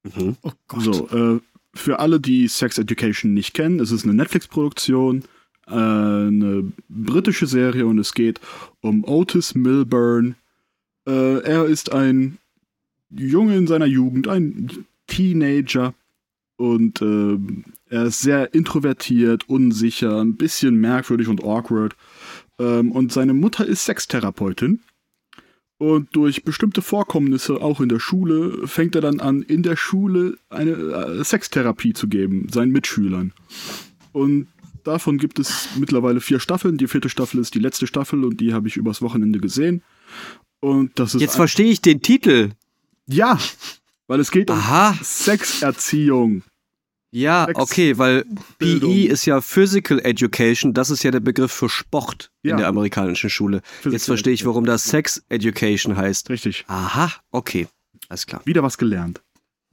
Mhm. 0.04 0.36
Oh 0.42 0.52
Gott. 0.68 0.84
So, 0.84 1.08
äh, 1.10 1.40
für 1.74 2.00
alle, 2.00 2.20
die 2.20 2.48
Sex 2.48 2.78
Education 2.78 3.34
nicht 3.34 3.54
kennen, 3.54 3.80
es 3.80 3.92
ist 3.92 4.04
eine 4.04 4.14
Netflix-Produktion, 4.14 5.24
äh, 5.68 5.74
eine 5.74 6.72
britische 6.90 7.48
Serie 7.48 7.86
und 7.86 8.00
es 8.00 8.14
geht 8.14 8.42
um 8.82 9.04
Otis 9.04 9.56
Milburn. 9.56 10.36
Äh, 11.08 11.40
er 11.44 11.66
ist 11.66 11.92
ein 11.92 12.40
Junge 13.10 13.58
in 13.58 13.68
seiner 13.68 13.86
Jugend, 13.86 14.28
ein 14.28 14.86
Teenager 15.12 15.94
und 16.56 17.02
äh, 17.02 17.38
er 17.90 18.06
ist 18.06 18.22
sehr 18.22 18.54
introvertiert, 18.54 19.50
unsicher, 19.50 20.22
ein 20.22 20.38
bisschen 20.38 20.76
merkwürdig 20.76 21.28
und 21.28 21.44
awkward. 21.44 21.96
Ähm, 22.60 22.92
und 22.92 23.12
seine 23.12 23.34
Mutter 23.34 23.66
ist 23.66 23.84
Sextherapeutin. 23.86 24.80
Und 25.78 26.16
durch 26.16 26.44
bestimmte 26.44 26.82
Vorkommnisse, 26.82 27.60
auch 27.62 27.82
in 27.82 27.90
der 27.90 28.00
Schule, 28.00 28.68
fängt 28.68 28.96
er 28.96 29.02
dann 29.02 29.20
an, 29.20 29.42
in 29.42 29.64
der 29.64 29.76
Schule 29.76 30.38
eine 30.50 30.72
äh, 30.72 31.24
Sextherapie 31.24 31.94
zu 31.94 32.08
geben, 32.08 32.48
seinen 32.50 32.72
Mitschülern. 32.72 33.34
Und 34.12 34.48
davon 34.84 35.18
gibt 35.18 35.40
es 35.40 35.70
mittlerweile 35.78 36.22
vier 36.22 36.40
Staffeln. 36.40 36.78
Die 36.78 36.88
vierte 36.88 37.10
Staffel 37.10 37.40
ist 37.40 37.56
die 37.56 37.60
letzte 37.60 37.88
Staffel 37.88 38.24
und 38.24 38.40
die 38.40 38.54
habe 38.54 38.68
ich 38.68 38.78
übers 38.78 39.02
Wochenende 39.02 39.40
gesehen. 39.40 39.82
Und 40.62 40.98
das 41.00 41.16
ist. 41.16 41.22
Jetzt 41.22 41.36
verstehe 41.36 41.72
ich 41.72 41.82
den 41.82 42.02
Titel. 42.02 42.52
Ja, 43.08 43.40
weil 44.12 44.20
es 44.20 44.30
geht 44.30 44.52
Aha. 44.52 44.90
um 44.90 45.00
Sexerziehung. 45.02 46.44
Ja, 47.12 47.48
okay, 47.54 47.98
weil 47.98 48.26
PE 48.60 49.06
ist 49.06 49.26
ja 49.26 49.40
Physical 49.40 50.00
Education, 50.00 50.74
das 50.74 50.90
ist 50.90 51.04
ja 51.04 51.12
der 51.12 51.22
Begriff 51.22 51.54
für 51.54 51.70
Sport 51.70 52.30
ja. 52.44 52.52
in 52.52 52.58
der 52.58 52.68
amerikanischen 52.68 53.30
Schule. 53.30 53.62
Physical 53.64 53.94
Jetzt 53.94 54.06
verstehe 54.08 54.34
ich, 54.34 54.46
warum 54.46 54.66
das 54.66 54.84
Sex 54.84 55.24
Education 55.30 55.96
heißt. 55.96 56.30
Richtig. 56.30 56.66
Aha, 56.68 57.14
okay, 57.32 57.68
alles 58.10 58.26
klar. 58.26 58.42
Wieder 58.44 58.64
was 58.64 58.78
gelernt. 58.78 59.22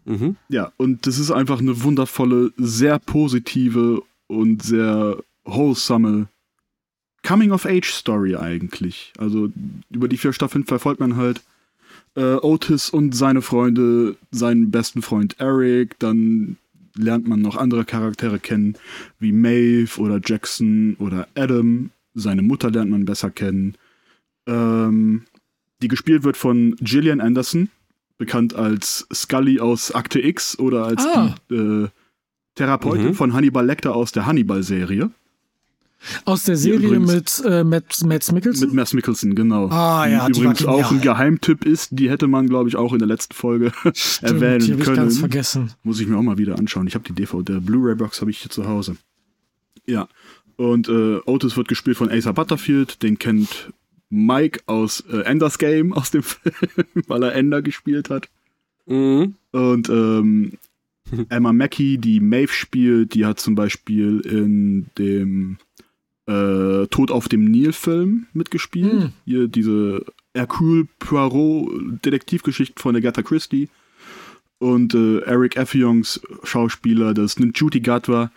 Mhm. 0.04 0.36
Ja, 0.48 0.70
und 0.76 1.08
das 1.08 1.18
ist 1.18 1.32
einfach 1.32 1.58
eine 1.58 1.82
wundervolle, 1.82 2.52
sehr 2.58 3.00
positive 3.00 4.02
und 4.28 4.62
sehr 4.62 5.16
wholesome 5.46 6.28
Coming-of-Age-Story 7.24 8.36
eigentlich. 8.36 9.12
Also 9.18 9.48
über 9.90 10.06
die 10.06 10.16
vier 10.16 10.32
Staffeln 10.32 10.64
verfolgt 10.64 11.00
man 11.00 11.16
halt 11.16 11.42
äh, 12.18 12.34
Otis 12.42 12.90
und 12.90 13.14
seine 13.14 13.42
Freunde, 13.42 14.16
seinen 14.32 14.70
besten 14.70 15.02
Freund 15.02 15.36
Eric, 15.38 15.98
dann 16.00 16.56
lernt 16.96 17.28
man 17.28 17.40
noch 17.40 17.56
andere 17.56 17.84
Charaktere 17.84 18.40
kennen, 18.40 18.74
wie 19.20 19.30
Maeve 19.30 20.00
oder 20.00 20.20
Jackson 20.22 20.96
oder 20.98 21.28
Adam. 21.36 21.90
Seine 22.14 22.42
Mutter 22.42 22.70
lernt 22.70 22.90
man 22.90 23.04
besser 23.04 23.30
kennen. 23.30 23.76
Ähm, 24.46 25.26
die 25.80 25.86
gespielt 25.86 26.24
wird 26.24 26.36
von 26.36 26.74
Gillian 26.80 27.20
Anderson, 27.20 27.70
bekannt 28.18 28.52
als 28.52 29.06
Scully 29.14 29.60
aus 29.60 29.92
Akte 29.92 30.20
X 30.20 30.58
oder 30.58 30.86
als 30.86 31.06
ah. 31.06 31.36
die 31.48 31.54
äh, 31.54 31.88
Therapeutin 32.56 33.08
mhm. 33.08 33.14
von 33.14 33.32
Hannibal 33.32 33.64
Lecter 33.64 33.94
aus 33.94 34.10
der 34.10 34.26
Hannibal-Serie. 34.26 35.10
Aus 36.24 36.44
der 36.44 36.56
Serie 36.56 37.00
mit 37.00 37.42
äh, 37.44 37.64
Matt, 37.64 38.04
Matt 38.04 38.30
Mickelson? 38.32 38.68
Mit 38.68 38.76
Matt 38.76 38.94
Mickelson, 38.94 39.34
genau. 39.34 39.68
Ah, 39.68 40.06
ja, 40.06 40.28
die 40.28 40.40
übrigens 40.40 40.64
auch 40.64 40.90
ein 40.90 41.00
Geheimtipp 41.00 41.64
ist, 41.64 41.88
die 41.92 42.08
hätte 42.08 42.28
man, 42.28 42.48
glaube 42.48 42.68
ich, 42.68 42.76
auch 42.76 42.92
in 42.92 42.98
der 42.98 43.08
letzten 43.08 43.34
Folge 43.34 43.72
Stimmt, 43.94 44.32
erwähnen 44.32 44.60
die 44.60 44.72
können. 44.72 44.80
Ich 44.80 44.96
ganz 44.96 45.18
vergessen. 45.18 45.72
Muss 45.82 46.00
ich 46.00 46.06
mir 46.06 46.16
auch 46.16 46.22
mal 46.22 46.38
wieder 46.38 46.58
anschauen. 46.58 46.86
Ich 46.86 46.94
habe 46.94 47.04
die 47.04 47.14
DVD, 47.14 47.42
der 47.54 47.60
Blu-ray-Box 47.60 48.20
habe 48.20 48.30
ich 48.30 48.38
hier 48.38 48.50
zu 48.50 48.66
Hause. 48.66 48.96
Ja. 49.86 50.08
Und 50.56 50.88
äh, 50.88 51.18
Otis 51.24 51.56
wird 51.56 51.68
gespielt 51.68 51.96
von 51.96 52.10
Asa 52.10 52.32
Butterfield, 52.32 53.02
den 53.02 53.18
kennt 53.18 53.72
Mike 54.10 54.60
aus 54.66 55.04
äh, 55.10 55.20
Enders 55.20 55.58
Game 55.58 55.92
aus 55.92 56.10
dem 56.10 56.22
Film, 56.24 56.86
weil 57.06 57.22
er 57.22 57.34
Ender 57.34 57.62
gespielt 57.62 58.10
hat. 58.10 58.28
Mhm. 58.86 59.34
Und 59.52 59.88
ähm, 59.88 60.52
Emma 61.28 61.52
Mackey, 61.52 61.98
die 61.98 62.20
Maeve 62.20 62.52
spielt, 62.52 63.14
die 63.14 63.26
hat 63.26 63.40
zum 63.40 63.54
Beispiel 63.54 64.20
in 64.20 64.86
dem 64.98 65.58
äh, 66.28 66.86
Tod 66.88 67.10
auf 67.10 67.28
dem 67.28 67.46
Nil-Film 67.46 68.26
mitgespielt. 68.32 68.92
Mhm. 68.92 69.12
Hier 69.24 69.48
diese 69.48 70.04
Hercule 70.34 70.86
Poirot-Detektivgeschichte 70.98 72.80
von 72.80 72.94
Agatha 72.94 73.22
Christie. 73.22 73.68
Und 74.58 74.94
äh, 74.94 75.20
Eric 75.20 75.56
Effions 75.56 76.20
Schauspieler, 76.42 77.14
das 77.14 77.32
ist 77.32 77.40
Njuti 77.40 77.80
Gatwa, 77.80 78.30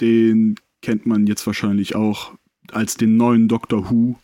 den 0.00 0.54
kennt 0.80 1.06
man 1.06 1.26
jetzt 1.26 1.46
wahrscheinlich 1.46 1.94
auch 1.94 2.32
als 2.70 2.96
den 2.96 3.16
neuen 3.16 3.48
Doctor 3.48 3.90
Who, 3.90 4.18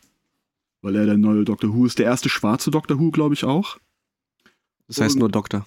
weil 0.83 0.97
er 0.97 1.07
der 1.07 1.17
neue 1.17 1.45
Doctor 1.45 1.75
Who 1.75 1.85
ist. 1.85 1.99
Der 1.99 2.07
erste 2.07 2.29
schwarze 2.29 2.71
Doctor 2.71 2.99
Who, 2.99 3.11
glaube 3.11 3.35
ich, 3.35 3.45
auch. 3.45 3.79
Das 4.87 5.01
heißt 5.01 5.17
Und 5.17 5.21
nur 5.21 5.29
Doktor. 5.29 5.67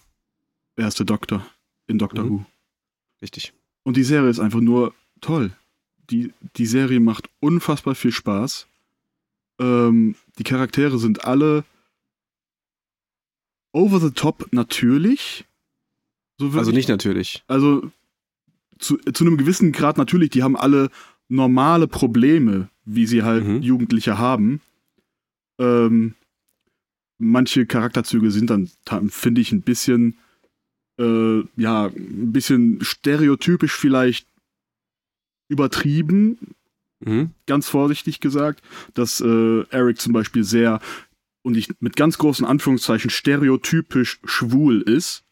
Erste 0.75 1.05
Doktor 1.05 1.45
in 1.87 1.99
Doctor 1.99 2.23
mhm. 2.23 2.29
Who. 2.29 2.45
Richtig. 3.21 3.53
Und 3.83 3.97
die 3.97 4.03
Serie 4.03 4.29
ist 4.29 4.39
einfach 4.39 4.61
nur 4.61 4.93
toll 5.21 5.51
die, 6.09 6.33
die 6.57 6.65
Serie 6.65 6.99
macht 6.99 7.29
unfassbar 7.39 7.95
viel 7.95 8.11
Spaß. 8.11 8.67
Ähm, 9.59 10.15
die 10.37 10.43
Charaktere 10.43 10.97
sind 10.97 11.25
alle 11.25 11.63
over 13.71 13.99
the 13.99 14.11
top 14.11 14.47
natürlich. 14.51 15.45
So 16.37 16.49
also 16.57 16.71
nicht 16.71 16.89
natürlich. 16.89 17.43
Also 17.47 17.91
zu, 18.79 18.97
zu 18.97 19.25
einem 19.25 19.37
gewissen 19.37 19.71
Grad 19.71 19.97
natürlich, 19.97 20.31
die 20.31 20.43
haben 20.43 20.55
alle 20.55 20.89
normale 21.29 21.87
Probleme, 21.87 22.69
wie 22.85 23.05
sie 23.07 23.23
halt 23.23 23.45
mhm. 23.45 23.61
Jugendliche 23.61 24.17
haben. 24.17 24.61
Ähm, 25.59 26.15
manche 27.17 27.65
Charakterzüge 27.65 28.31
sind 28.31 28.49
dann, 28.49 28.69
finde 29.09 29.41
ich, 29.41 29.51
ein 29.51 29.61
bisschen, 29.61 30.17
äh, 30.99 31.39
ja, 31.55 31.85
ein 31.85 32.31
bisschen 32.31 32.83
stereotypisch 32.83 33.73
vielleicht 33.73 34.27
übertrieben, 35.47 36.55
mhm. 36.99 37.31
ganz 37.45 37.69
vorsichtig 37.69 38.19
gesagt, 38.19 38.61
dass 38.93 39.21
äh, 39.21 39.63
Eric 39.69 39.99
zum 39.99 40.13
Beispiel 40.13 40.43
sehr 40.43 40.79
und 41.41 41.57
ich 41.57 41.69
mit 41.79 41.95
ganz 41.95 42.17
großen 42.17 42.45
Anführungszeichen 42.45 43.09
stereotypisch 43.09 44.19
schwul 44.23 44.81
ist, 44.81 45.23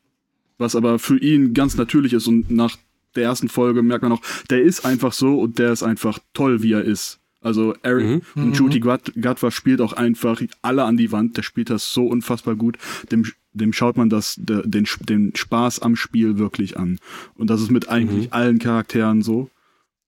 was 0.58 0.76
aber 0.76 1.00
für 1.00 1.18
ihn 1.18 1.54
ganz 1.54 1.78
natürlich 1.78 2.14
ist 2.14 2.28
und 2.28 2.52
nach 2.52 2.78
der 3.16 3.24
ersten 3.24 3.50
Folge 3.50 3.82
merkt 3.82 4.04
man 4.04 4.12
auch, 4.12 4.22
der 4.50 4.62
ist 4.62 4.86
einfach 4.86 5.14
so 5.14 5.40
und 5.40 5.60
der 5.60 5.72
ist 5.72 5.84
einfach 5.84 6.20
toll, 6.34 6.64
wie 6.64 6.74
er 6.74 6.84
ist. 6.84 7.20
Also 7.42 7.74
Eric 7.82 8.24
mhm. 8.36 8.44
und 8.44 8.58
Judy 8.58 8.80
Gatwa 8.80 9.50
spielt 9.50 9.82
auch 9.82 9.94
einfach 9.94 10.42
alle 10.62 10.84
an 10.84 10.96
die 10.96 11.12
Wand, 11.12 11.38
der 11.38 11.44
spielt 11.44 11.72
das 11.72 11.92
so 11.92 12.06
unfassbar 12.06 12.56
gut. 12.56 12.78
Dem, 13.12 13.26
dem 13.54 13.74
schaut 13.74 13.98
man 13.98 14.10
das, 14.10 14.36
den, 14.38 14.88
den 15.00 15.36
Spaß 15.36 15.80
am 15.80 15.96
Spiel 15.96 16.38
wirklich 16.38 16.78
an. 16.78 17.00
Und 17.36 17.50
das 17.50 17.62
ist 17.62 17.72
mit 17.72 17.90
eigentlich 17.90 18.28
mhm. 18.28 18.34
allen 18.34 18.60
Charakteren 18.60 19.24
so. 19.24 19.50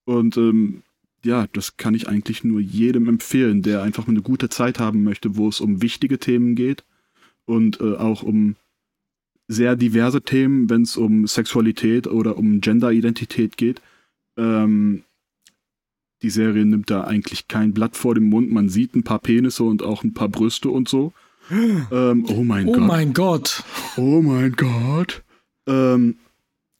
Und 0.04 0.36
ähm, 0.36 0.82
ja, 1.24 1.46
das 1.52 1.76
kann 1.76 1.94
ich 1.94 2.08
eigentlich 2.08 2.44
nur 2.44 2.60
jedem 2.60 3.08
empfehlen, 3.08 3.62
der 3.62 3.82
einfach 3.82 4.06
eine 4.06 4.22
gute 4.22 4.48
Zeit 4.48 4.78
haben 4.78 5.02
möchte, 5.04 5.36
wo 5.36 5.48
es 5.48 5.60
um 5.60 5.82
wichtige 5.82 6.18
Themen 6.18 6.54
geht 6.54 6.84
und 7.46 7.80
äh, 7.80 7.94
auch 7.96 8.22
um 8.22 8.56
sehr 9.48 9.76
diverse 9.76 10.22
Themen, 10.22 10.70
wenn 10.70 10.82
es 10.82 10.96
um 10.96 11.26
Sexualität 11.26 12.06
oder 12.06 12.36
um 12.38 12.60
Genderidentität 12.60 13.56
geht. 13.56 13.82
Ähm, 14.36 15.04
die 16.22 16.30
Serie 16.30 16.64
nimmt 16.64 16.90
da 16.90 17.04
eigentlich 17.04 17.48
kein 17.48 17.74
Blatt 17.74 17.96
vor 17.96 18.14
dem 18.14 18.30
Mund. 18.30 18.50
Man 18.50 18.68
sieht 18.68 18.94
ein 18.94 19.04
paar 19.04 19.18
Penisse 19.18 19.64
und 19.64 19.82
auch 19.82 20.02
ein 20.04 20.14
paar 20.14 20.28
Brüste 20.28 20.70
und 20.70 20.88
so. 20.88 21.12
Ähm, 21.50 22.24
oh 22.28 22.42
mein 22.42 22.66
oh 22.68 22.72
Gott. 22.72 22.80
Oh 22.80 22.86
mein 22.86 23.12
Gott. 23.12 23.64
Oh 23.98 24.22
mein 24.22 24.52
Gott. 24.52 25.22
Ähm, 25.66 26.16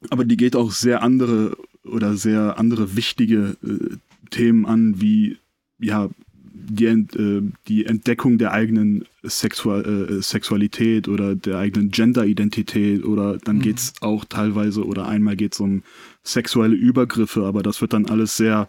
aber 0.09 0.25
die 0.25 0.39
geht 0.39 0.57
auch 0.57 0.73
sehr 0.73 1.03
andere 1.03 1.55
oder 1.85 2.17
sehr 2.17 2.59
andere 2.59 2.97
wichtige 2.97 3.57
äh, 3.63 3.97
Themen 4.31 4.67
an, 4.67 5.01
wie 5.01 5.39
ja 5.79 6.09
die, 6.55 6.87
äh, 6.87 7.43
die 7.69 7.87
Entdeckung 7.87 8.39
der 8.39 8.53
eigenen 8.53 9.05
Sexual, 9.23 9.85
äh, 9.85 10.23
Sexualität 10.23 11.09
oder 11.09 11.35
der 11.35 11.59
eigenen 11.59 11.91
Genderidentität 11.91 13.05
oder 13.05 13.39
dann 13.39 13.57
mhm. 13.57 13.63
geht 13.63 13.79
es 13.79 13.93
auch 14.01 14.25
teilweise 14.25 14.85
oder 14.85 15.07
einmal 15.07 15.37
geht 15.37 15.55
es 15.55 15.61
um 15.61 15.83
sexuelle 16.23 16.75
Übergriffe, 16.75 17.45
aber 17.45 17.63
das 17.63 17.81
wird 17.81 17.93
dann 17.93 18.07
alles 18.07 18.37
sehr, 18.37 18.69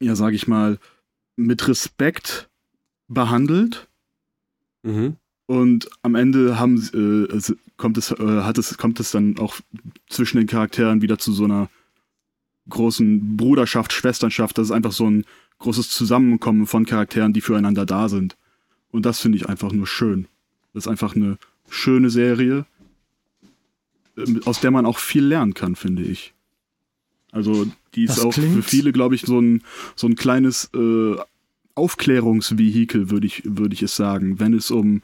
ja, 0.00 0.14
sag 0.14 0.34
ich 0.34 0.46
mal, 0.46 0.78
mit 1.36 1.66
Respekt 1.66 2.48
behandelt. 3.08 3.88
Mhm. 4.82 5.16
Und 5.46 5.90
am 6.02 6.14
Ende 6.14 6.60
haben, 6.60 6.76
äh, 6.94 7.52
kommt, 7.80 7.98
es, 7.98 8.12
äh, 8.12 8.42
hat 8.42 8.58
es, 8.58 8.78
kommt 8.78 9.00
es 9.00 9.10
dann 9.10 9.38
auch 9.38 9.56
zwischen 10.08 10.36
den 10.36 10.46
Charakteren 10.46 11.02
wieder 11.02 11.18
zu 11.18 11.32
so 11.32 11.44
einer 11.44 11.68
großen 12.68 13.36
Bruderschaft, 13.36 13.92
Schwesternschaft. 13.92 14.56
Das 14.58 14.66
ist 14.66 14.72
einfach 14.72 14.92
so 14.92 15.10
ein 15.10 15.24
großes 15.58 15.90
Zusammenkommen 15.90 16.66
von 16.66 16.86
Charakteren, 16.86 17.32
die 17.32 17.40
füreinander 17.40 17.86
da 17.86 18.08
sind. 18.08 18.36
Und 18.92 19.06
das 19.06 19.20
finde 19.20 19.38
ich 19.38 19.48
einfach 19.48 19.72
nur 19.72 19.86
schön. 19.86 20.28
Das 20.72 20.84
ist 20.84 20.88
einfach 20.88 21.16
eine 21.16 21.38
schöne 21.68 22.10
Serie, 22.10 22.66
ähm, 24.16 24.40
aus 24.44 24.60
der 24.60 24.70
man 24.70 24.86
auch 24.86 24.98
viel 24.98 25.24
lernen 25.24 25.54
kann, 25.54 25.74
finde 25.74 26.02
ich. 26.02 26.34
Also 27.32 27.66
die 27.94 28.04
ist 28.04 28.18
das 28.18 28.24
auch 28.24 28.34
für 28.34 28.62
viele, 28.62 28.92
glaube 28.92 29.14
ich, 29.14 29.22
so 29.22 29.40
ein, 29.40 29.62
so 29.94 30.06
ein 30.06 30.16
kleines 30.16 30.70
äh, 30.74 31.16
Aufklärungsvehikel, 31.74 33.10
würde 33.10 33.26
ich, 33.26 33.42
würd 33.44 33.72
ich 33.72 33.82
es 33.82 33.96
sagen, 33.96 34.40
wenn 34.40 34.52
es 34.52 34.70
um 34.70 35.02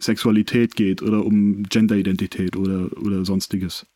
Sexualität 0.00 0.76
geht 0.76 1.02
oder 1.02 1.24
um 1.24 1.64
Genderidentität 1.64 2.56
oder, 2.56 2.90
oder 3.02 3.24
sonstiges. 3.24 3.86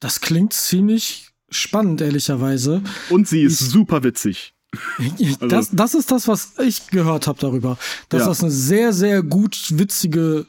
Das 0.00 0.20
klingt 0.20 0.52
ziemlich 0.52 1.30
spannend, 1.50 2.00
ehrlicherweise. 2.00 2.82
Und 3.10 3.28
sie 3.28 3.42
ist 3.42 3.60
ich, 3.60 3.68
super 3.68 4.02
witzig. 4.02 4.54
Also, 4.98 5.46
das, 5.46 5.70
das 5.70 5.94
ist 5.94 6.10
das, 6.10 6.26
was 6.26 6.58
ich 6.58 6.88
gehört 6.88 7.28
habe 7.28 7.38
darüber. 7.40 7.78
Dass 8.08 8.22
ja. 8.22 8.26
das 8.26 8.42
eine 8.42 8.50
sehr, 8.50 8.92
sehr 8.92 9.22
gut 9.22 9.78
witzige 9.78 10.46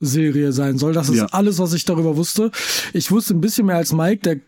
Serie 0.00 0.52
sein 0.52 0.78
soll. 0.78 0.92
Das 0.92 1.08
ist 1.08 1.16
ja. 1.16 1.26
alles, 1.26 1.58
was 1.58 1.72
ich 1.72 1.84
darüber 1.84 2.16
wusste. 2.16 2.50
Ich 2.92 3.10
wusste 3.10 3.34
ein 3.34 3.40
bisschen 3.40 3.66
mehr 3.66 3.76
als 3.76 3.92
Mike, 3.92 4.22
der 4.22 4.40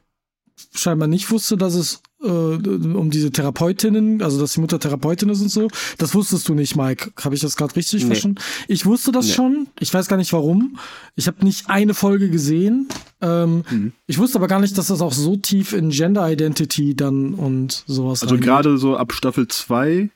scheinbar 0.75 1.09
nicht 1.09 1.31
wusste, 1.31 1.57
dass 1.57 1.75
es 1.75 2.03
äh, 2.23 2.29
um 2.29 3.11
diese 3.11 3.31
Therapeutinnen, 3.31 4.23
also 4.23 4.38
dass 4.40 4.53
die 4.53 4.61
Mutter 4.61 4.79
Therapeutin 4.79 5.29
ist 5.31 5.40
und 5.40 5.51
so. 5.51 5.68
Das 5.99 6.14
wusstest 6.14 6.49
du 6.49 6.55
nicht, 6.55 6.77
Mike. 6.77 7.12
Habe 7.23 7.35
ich 7.35 7.40
das 7.40 7.57
gerade 7.57 7.75
richtig 7.77 8.03
nee. 8.03 8.09
verstanden? 8.09 8.40
Ich 8.68 8.87
wusste 8.87 9.12
das 9.12 9.27
nee. 9.27 9.33
schon. 9.33 9.68
Ich 9.79 9.92
weiß 9.92 10.09
gar 10.09 10.16
nicht 10.16 10.33
warum. 10.33 10.79
Ich 11.16 11.27
habe 11.27 11.44
nicht 11.44 11.68
eine 11.70 11.94
Folge 11.94 12.31
gesehen. 12.31 12.88
Ähm, 13.20 13.64
mhm. 13.70 13.92
Ich 14.07 14.18
wusste 14.18 14.38
aber 14.38 14.49
gar 14.49 14.61
nicht, 14.61 14.77
dass 14.77 14.88
das 14.88 15.01
auch 15.01 15.12
so 15.12 15.37
tief 15.37 15.73
in 15.73 15.90
Gender 15.90 16.31
Identity 16.31 16.94
dann 16.94 17.35
und 17.35 17.85
sowas. 17.87 18.23
Also 18.23 18.37
gerade 18.37 18.77
so 18.79 18.96
ab 18.96 19.12
Staffel 19.12 19.49
2 19.49 20.11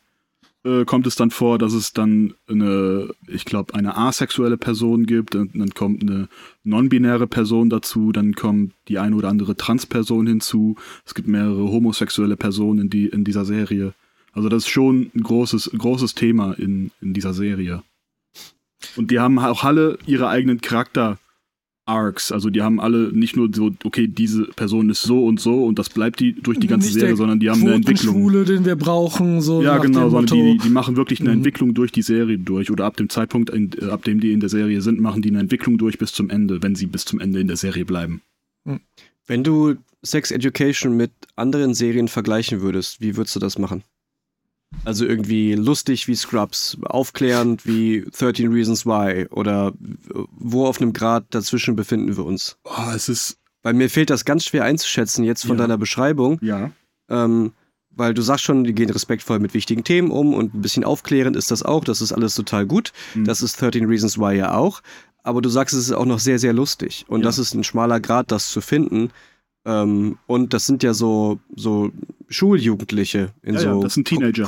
äh, 0.64 0.84
kommt 0.84 1.06
es 1.06 1.16
dann 1.16 1.30
vor, 1.30 1.58
dass 1.58 1.72
es 1.72 1.92
dann 1.92 2.34
eine, 2.48 3.08
ich 3.28 3.44
glaube, 3.44 3.74
eine 3.74 3.96
asexuelle 3.96 4.56
Person 4.56 5.06
gibt, 5.06 5.34
dann, 5.34 5.50
dann 5.54 5.70
kommt 5.70 6.02
eine 6.02 6.28
non-binäre 6.64 7.26
Person 7.26 7.70
dazu, 7.70 8.12
dann 8.12 8.34
kommt 8.34 8.72
die 8.88 8.98
eine 8.98 9.16
oder 9.16 9.28
andere 9.28 9.56
Transperson 9.56 10.26
hinzu, 10.26 10.76
es 11.04 11.14
gibt 11.14 11.28
mehrere 11.28 11.70
homosexuelle 11.70 12.36
Personen 12.36 12.80
in, 12.80 12.90
die, 12.90 13.06
in 13.06 13.24
dieser 13.24 13.44
Serie. 13.44 13.94
Also 14.32 14.48
das 14.48 14.64
ist 14.64 14.70
schon 14.70 15.10
ein 15.14 15.22
großes, 15.22 15.70
großes 15.76 16.14
Thema 16.14 16.52
in, 16.54 16.90
in 17.00 17.14
dieser 17.14 17.34
Serie. 17.34 17.82
Und 18.96 19.10
die 19.10 19.20
haben 19.20 19.38
auch 19.38 19.64
alle 19.64 19.98
ihre 20.06 20.28
eigenen 20.28 20.60
Charakter, 20.60 21.18
Arcs. 21.86 22.32
Also 22.32 22.50
die 22.50 22.62
haben 22.62 22.80
alle 22.80 23.12
nicht 23.12 23.36
nur 23.36 23.48
so, 23.52 23.70
okay, 23.84 24.06
diese 24.08 24.44
Person 24.44 24.90
ist 24.90 25.02
so 25.02 25.24
und 25.26 25.40
so 25.40 25.64
und 25.64 25.78
das 25.78 25.90
bleibt 25.90 26.20
die 26.20 26.32
durch 26.32 26.58
die 26.58 26.66
ganze 26.66 26.88
nicht 26.88 26.98
Serie, 26.98 27.16
sondern 27.16 27.40
die 27.40 27.50
haben 27.50 27.60
eine 27.62 27.74
Entwicklung. 27.74 28.14
Schwule, 28.14 28.44
den 28.44 28.64
wir 28.64 28.76
brauchen, 28.76 29.40
so. 29.40 29.62
Ja, 29.62 29.78
genau, 29.78 30.08
sondern 30.10 30.38
die, 30.38 30.58
die 30.58 30.70
machen 30.70 30.96
wirklich 30.96 31.20
eine 31.20 31.30
mhm. 31.30 31.36
Entwicklung 31.36 31.74
durch 31.74 31.92
die 31.92 32.02
Serie 32.02 32.38
durch 32.38 32.70
oder 32.70 32.84
ab 32.86 32.96
dem 32.96 33.08
Zeitpunkt, 33.08 33.50
in, 33.50 33.70
äh, 33.80 33.86
ab 33.86 34.04
dem 34.04 34.20
die 34.20 34.32
in 34.32 34.40
der 34.40 34.48
Serie 34.48 34.80
sind, 34.80 35.00
machen 35.00 35.22
die 35.22 35.28
eine 35.30 35.40
Entwicklung 35.40 35.78
durch 35.78 35.98
bis 35.98 36.12
zum 36.12 36.30
Ende, 36.30 36.62
wenn 36.62 36.74
sie 36.74 36.86
bis 36.86 37.04
zum 37.04 37.20
Ende 37.20 37.40
in 37.40 37.48
der 37.48 37.56
Serie 37.56 37.84
bleiben. 37.84 38.22
Mhm. 38.64 38.80
Wenn 39.26 39.44
du 39.44 39.74
Sex 40.02 40.30
Education 40.30 40.96
mit 40.96 41.12
anderen 41.34 41.74
Serien 41.74 42.08
vergleichen 42.08 42.60
würdest, 42.60 43.00
wie 43.00 43.16
würdest 43.16 43.36
du 43.36 43.40
das 43.40 43.58
machen? 43.58 43.82
Also 44.84 45.06
irgendwie 45.06 45.54
lustig 45.54 46.08
wie 46.08 46.14
Scrubs, 46.14 46.76
aufklärend 46.84 47.66
wie 47.66 48.04
13 48.16 48.52
Reasons 48.52 48.84
Why 48.84 49.26
oder 49.30 49.72
wo 50.30 50.66
auf 50.66 50.80
einem 50.80 50.92
Grad 50.92 51.26
dazwischen 51.30 51.76
befinden 51.76 52.16
wir 52.16 52.24
uns? 52.24 52.58
Oh, 52.64 52.90
es 52.94 53.08
ist. 53.08 53.38
Weil 53.62 53.74
mir 53.74 53.88
fehlt 53.88 54.10
das 54.10 54.24
ganz 54.24 54.44
schwer 54.44 54.64
einzuschätzen 54.64 55.24
jetzt 55.24 55.46
von 55.46 55.56
ja. 55.56 55.62
deiner 55.62 55.78
Beschreibung. 55.78 56.38
Ja. 56.42 56.70
Ähm, 57.08 57.52
weil 57.96 58.12
du 58.12 58.22
sagst 58.22 58.44
schon, 58.44 58.64
die 58.64 58.74
gehen 58.74 58.90
respektvoll 58.90 59.38
mit 59.38 59.54
wichtigen 59.54 59.84
Themen 59.84 60.10
um 60.10 60.34
und 60.34 60.54
ein 60.54 60.62
bisschen 60.62 60.84
aufklärend 60.84 61.36
ist 61.36 61.50
das 61.50 61.62
auch. 61.62 61.84
Das 61.84 62.00
ist 62.00 62.12
alles 62.12 62.34
total 62.34 62.66
gut. 62.66 62.92
Mhm. 63.14 63.24
Das 63.24 63.40
ist 63.40 63.60
13 63.60 63.86
Reasons 63.86 64.18
Why 64.18 64.36
ja 64.36 64.54
auch. 64.54 64.82
Aber 65.22 65.40
du 65.40 65.48
sagst, 65.48 65.74
es 65.74 65.86
ist 65.86 65.92
auch 65.92 66.04
noch 66.04 66.18
sehr, 66.18 66.38
sehr 66.38 66.52
lustig. 66.52 67.06
Und 67.08 67.20
ja. 67.20 67.24
das 67.24 67.38
ist 67.38 67.54
ein 67.54 67.64
schmaler 67.64 68.00
Grad, 68.00 68.30
das 68.30 68.50
zu 68.50 68.60
finden. 68.60 69.10
Ähm, 69.64 70.18
und 70.26 70.52
das 70.52 70.66
sind 70.66 70.82
ja 70.82 70.94
so, 70.94 71.38
so 71.56 71.90
Schuljugendliche 72.28 73.30
in 73.42 73.54
ja, 73.54 73.60
so. 73.60 73.66
Ja, 73.68 73.80
das 73.80 73.94
sind 73.94 74.06
Teenager. 74.06 74.44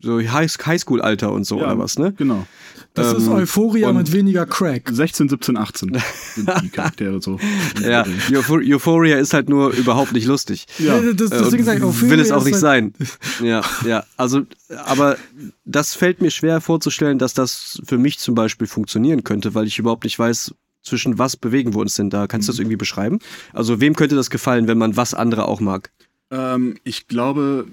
so 0.00 0.20
Highschool-Alter 0.20 1.32
und 1.32 1.44
so 1.44 1.58
ja, 1.58 1.64
oder 1.64 1.78
was, 1.78 1.98
ne? 1.98 2.12
Genau. 2.16 2.46
Das 2.94 3.12
ähm, 3.12 3.18
ist 3.18 3.28
Euphoria 3.28 3.92
mit 3.92 4.12
weniger 4.12 4.46
Crack. 4.46 4.90
16, 4.90 5.28
17, 5.28 5.56
18 5.56 6.02
sind 6.34 6.50
die 6.62 6.68
Charaktere 6.68 7.20
so. 7.20 7.38
ja, 7.82 8.06
Euphoria 8.32 9.18
ist 9.18 9.34
halt 9.34 9.48
nur 9.48 9.70
überhaupt 9.70 10.12
nicht 10.12 10.26
lustig. 10.26 10.66
Ja. 10.78 11.00
Das, 11.00 11.30
deswegen 11.30 11.64
sage 11.64 11.78
ich, 11.78 11.84
Euphoria 11.84 12.10
will 12.10 12.20
es 12.20 12.30
auch 12.30 12.44
nicht 12.44 12.54
halt 12.54 12.60
sein. 12.60 12.94
Ja, 13.42 13.62
ja. 13.86 14.04
Also, 14.16 14.42
aber 14.84 15.16
das 15.64 15.94
fällt 15.94 16.22
mir 16.22 16.30
schwer 16.30 16.60
vorzustellen, 16.60 17.18
dass 17.18 17.34
das 17.34 17.80
für 17.84 17.98
mich 17.98 18.18
zum 18.18 18.34
Beispiel 18.34 18.66
funktionieren 18.66 19.24
könnte, 19.24 19.54
weil 19.54 19.66
ich 19.66 19.78
überhaupt 19.78 20.04
nicht 20.04 20.18
weiß, 20.18 20.54
zwischen 20.86 21.18
was 21.18 21.36
bewegen 21.36 21.74
wir 21.74 21.80
uns 21.80 21.94
denn 21.94 22.10
da? 22.10 22.26
Kannst 22.26 22.48
du 22.48 22.52
das 22.52 22.58
mhm. 22.58 22.62
irgendwie 22.62 22.76
beschreiben? 22.76 23.18
Also 23.52 23.80
wem 23.80 23.94
könnte 23.94 24.14
das 24.14 24.30
gefallen, 24.30 24.68
wenn 24.68 24.78
man 24.78 24.96
was 24.96 25.14
andere 25.14 25.46
auch 25.46 25.60
mag? 25.60 25.90
Ähm, 26.30 26.76
ich 26.84 27.08
glaube, 27.08 27.66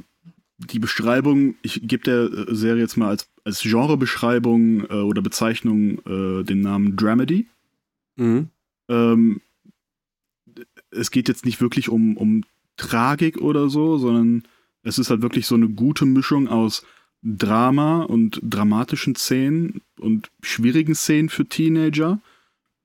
die 0.58 0.80
Beschreibung, 0.80 1.56
ich 1.62 1.82
gebe 1.84 2.04
der 2.04 2.54
Serie 2.54 2.82
jetzt 2.82 2.98
mal 2.98 3.10
als, 3.10 3.30
als 3.44 3.62
Genrebeschreibung 3.62 4.86
äh, 4.90 4.94
oder 4.94 5.22
Bezeichnung 5.22 6.00
äh, 6.06 6.44
den 6.44 6.62
Namen 6.62 6.96
Dramedy. 6.96 7.48
Mhm. 8.16 8.50
Ähm, 8.90 9.42
es 10.92 11.12
geht 11.12 11.28
jetzt 11.28 11.46
nicht 11.46 11.62
wirklich 11.62 11.90
um, 11.90 12.18
um 12.18 12.44
Tragik 12.78 13.38
oder 13.38 13.70
so, 13.70 13.98
sondern 13.98 14.44
es 14.84 14.98
ist 14.98 15.10
halt 15.10 15.22
wirklich 15.22 15.48
so 15.48 15.56
eine 15.56 15.70
gute 15.70 16.06
Mischung 16.06 16.48
aus 16.48 16.86
Drama 17.24 18.02
und 18.02 18.40
dramatischen 18.44 19.16
Szenen 19.16 19.82
und 19.98 20.30
schwierigen 20.42 20.94
Szenen 20.94 21.30
für 21.30 21.46
Teenager 21.46 22.20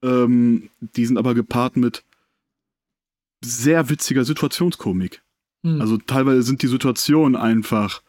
ähm, 0.03 0.69
die 0.79 1.05
sind 1.05 1.17
aber 1.17 1.33
gepaart 1.33 1.77
mit 1.77 2.03
sehr 3.43 3.89
witziger 3.89 4.25
Situationskomik. 4.25 5.21
Mhm. 5.63 5.81
Also 5.81 5.97
teilweise 5.97 6.43
sind 6.43 6.61
die 6.61 6.67
Situationen 6.67 7.35
einfach 7.35 8.01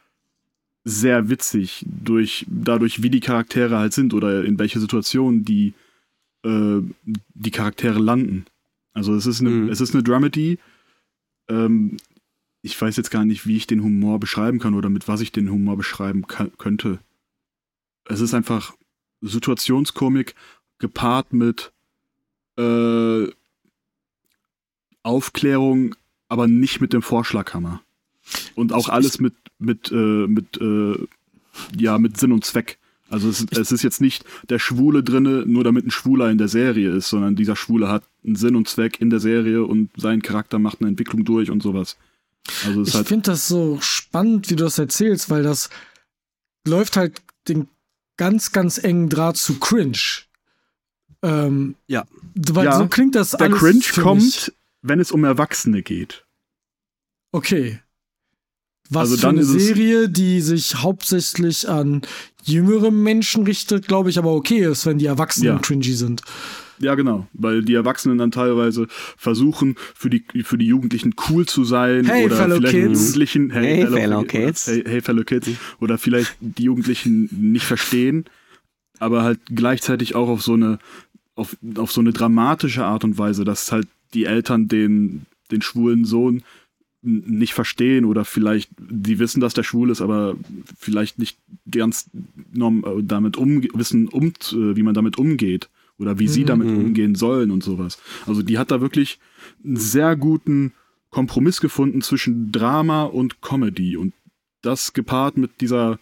sehr 0.84 1.28
witzig 1.28 1.84
durch 1.86 2.46
dadurch, 2.48 3.02
wie 3.02 3.10
die 3.10 3.20
Charaktere 3.20 3.78
halt 3.78 3.92
sind 3.92 4.14
oder 4.14 4.44
in 4.44 4.58
welche 4.58 4.80
Situationen 4.80 5.44
die 5.44 5.74
äh, 6.42 6.80
die 7.34 7.50
Charaktere 7.50 7.98
landen. 7.98 8.46
Also 8.92 9.14
es 9.14 9.26
ist 9.26 9.40
eine, 9.40 9.50
mhm. 9.50 9.68
es 9.68 9.80
ist 9.80 9.94
eine 9.94 10.02
Dramedy. 10.02 10.58
Ähm, 11.48 11.98
ich 12.62 12.80
weiß 12.80 12.96
jetzt 12.96 13.10
gar 13.10 13.24
nicht, 13.24 13.46
wie 13.46 13.56
ich 13.56 13.66
den 13.66 13.82
Humor 13.82 14.20
beschreiben 14.20 14.58
kann 14.58 14.74
oder 14.74 14.88
mit 14.88 15.08
was 15.08 15.20
ich 15.20 15.32
den 15.32 15.50
Humor 15.50 15.76
beschreiben 15.76 16.26
könnte. 16.26 16.98
Es 18.04 18.20
ist 18.20 18.34
einfach 18.34 18.74
Situationskomik 19.22 20.34
gepaart 20.78 21.32
mit 21.32 21.72
äh, 22.60 23.32
Aufklärung, 25.02 25.94
aber 26.28 26.46
nicht 26.46 26.80
mit 26.80 26.92
dem 26.92 27.02
Vorschlaghammer. 27.02 27.82
Und 28.54 28.72
auch 28.72 28.88
alles 28.88 29.18
mit, 29.18 29.34
mit, 29.58 29.90
äh, 29.90 30.26
mit, 30.26 30.60
äh, 30.60 31.06
ja, 31.76 31.98
mit 31.98 32.18
Sinn 32.18 32.32
und 32.32 32.44
Zweck. 32.44 32.78
Also 33.08 33.28
es, 33.28 33.44
es, 33.50 33.72
ist 33.72 33.82
jetzt 33.82 34.00
nicht 34.00 34.24
der 34.48 34.60
Schwule 34.60 35.02
drinne, 35.02 35.44
nur 35.44 35.64
damit 35.64 35.84
ein 35.84 35.90
Schwuler 35.90 36.30
in 36.30 36.38
der 36.38 36.46
Serie 36.46 36.90
ist, 36.90 37.08
sondern 37.08 37.34
dieser 37.34 37.56
Schwule 37.56 37.88
hat 37.88 38.04
einen 38.24 38.36
Sinn 38.36 38.54
und 38.54 38.68
Zweck 38.68 39.00
in 39.00 39.10
der 39.10 39.18
Serie 39.18 39.64
und 39.64 39.90
sein 39.96 40.22
Charakter 40.22 40.60
macht 40.60 40.80
eine 40.80 40.90
Entwicklung 40.90 41.24
durch 41.24 41.50
und 41.50 41.60
sowas. 41.60 41.96
Also 42.64 42.82
ich 42.82 42.94
halt 42.94 43.08
finde 43.08 43.32
das 43.32 43.48
so 43.48 43.78
spannend, 43.80 44.48
wie 44.48 44.56
du 44.56 44.64
das 44.64 44.78
erzählst, 44.78 45.28
weil 45.28 45.42
das 45.42 45.70
läuft 46.64 46.96
halt 46.96 47.20
den 47.48 47.66
ganz, 48.16 48.52
ganz 48.52 48.78
engen 48.78 49.08
Draht 49.08 49.36
zu 49.36 49.58
Cringe. 49.58 49.98
Ähm, 51.22 51.74
ja. 51.86 52.04
Weil 52.34 52.66
ja, 52.66 52.78
so 52.78 52.86
klingt 52.86 53.14
das 53.14 53.32
Der 53.32 53.50
Cringe 53.50 53.84
kommt, 54.00 54.22
mich. 54.22 54.52
wenn 54.82 55.00
es 55.00 55.12
um 55.12 55.24
Erwachsene 55.24 55.82
geht. 55.82 56.24
Okay. 57.32 57.80
Was 58.88 59.12
also 59.12 59.18
für 59.18 59.28
eine 59.28 59.44
Serie, 59.44 60.08
die 60.08 60.40
sich 60.40 60.76
hauptsächlich 60.76 61.68
an 61.68 62.02
jüngere 62.42 62.90
Menschen 62.90 63.44
richtet, 63.44 63.86
glaube 63.86 64.10
ich, 64.10 64.18
aber 64.18 64.32
okay 64.32 64.66
ist, 64.66 64.84
wenn 64.84 64.98
die 64.98 65.06
Erwachsenen 65.06 65.54
ja. 65.54 65.58
cringy 65.58 65.92
sind. 65.92 66.22
Ja, 66.80 66.94
genau, 66.94 67.28
weil 67.34 67.62
die 67.62 67.74
Erwachsenen 67.74 68.16
dann 68.16 68.30
teilweise 68.30 68.86
versuchen, 68.88 69.76
für 69.94 70.08
die, 70.08 70.24
für 70.42 70.56
die 70.56 70.66
Jugendlichen 70.66 71.14
cool 71.28 71.46
zu 71.46 71.62
sein 71.62 72.06
hey, 72.06 72.24
oder 72.24 72.36
fellow 72.36 72.56
vielleicht 72.56 72.74
kids. 72.74 73.00
Jugendlichen, 73.00 73.50
hey, 73.50 73.76
hey, 73.76 73.86
fellow, 73.86 74.22
kids. 74.22 74.66
Hey, 74.66 74.82
hey, 74.86 75.00
fellow 75.02 75.22
kids, 75.22 75.50
oder 75.78 75.98
vielleicht 75.98 76.34
die 76.40 76.64
Jugendlichen 76.64 77.28
nicht 77.30 77.66
verstehen 77.66 78.24
aber 79.00 79.22
halt 79.22 79.40
gleichzeitig 79.46 80.14
auch 80.14 80.28
auf 80.28 80.42
so 80.42 80.52
eine, 80.52 80.78
auf, 81.34 81.56
auf 81.76 81.92
so 81.92 82.00
eine 82.00 82.12
dramatische 82.12 82.84
Art 82.84 83.04
und 83.04 83.18
Weise, 83.18 83.44
dass 83.44 83.72
halt 83.72 83.88
die 84.14 84.24
Eltern 84.24 84.68
den, 84.68 85.26
den 85.50 85.62
schwulen 85.62 86.04
Sohn 86.04 86.42
nicht 87.02 87.54
verstehen 87.54 88.04
oder 88.04 88.24
vielleicht 88.24 88.70
die 88.78 89.18
wissen, 89.18 89.40
dass 89.40 89.54
der 89.54 89.62
schwul 89.62 89.90
ist, 89.90 90.02
aber 90.02 90.36
vielleicht 90.78 91.18
nicht 91.18 91.38
ganz 91.70 92.10
äh, 92.54 93.02
damit 93.02 93.36
um 93.36 93.62
wissen, 93.74 94.08
um, 94.08 94.26
äh, 94.26 94.76
wie 94.76 94.82
man 94.82 94.94
damit 94.94 95.16
umgeht 95.16 95.70
oder 95.98 96.18
wie 96.18 96.24
mhm. 96.24 96.28
sie 96.28 96.44
damit 96.44 96.68
umgehen 96.68 97.14
sollen 97.14 97.50
und 97.50 97.62
sowas. 97.62 97.98
Also 98.26 98.42
die 98.42 98.58
hat 98.58 98.70
da 98.70 98.80
wirklich 98.80 99.18
einen 99.64 99.76
sehr 99.76 100.16
guten 100.16 100.72
Kompromiss 101.10 101.60
gefunden 101.60 102.02
zwischen 102.02 102.52
Drama 102.52 103.04
und 103.04 103.40
Comedy 103.40 103.96
und 103.96 104.12
das 104.62 104.92
gepaart 104.92 105.36
mit 105.38 105.60
dieser 105.60 105.98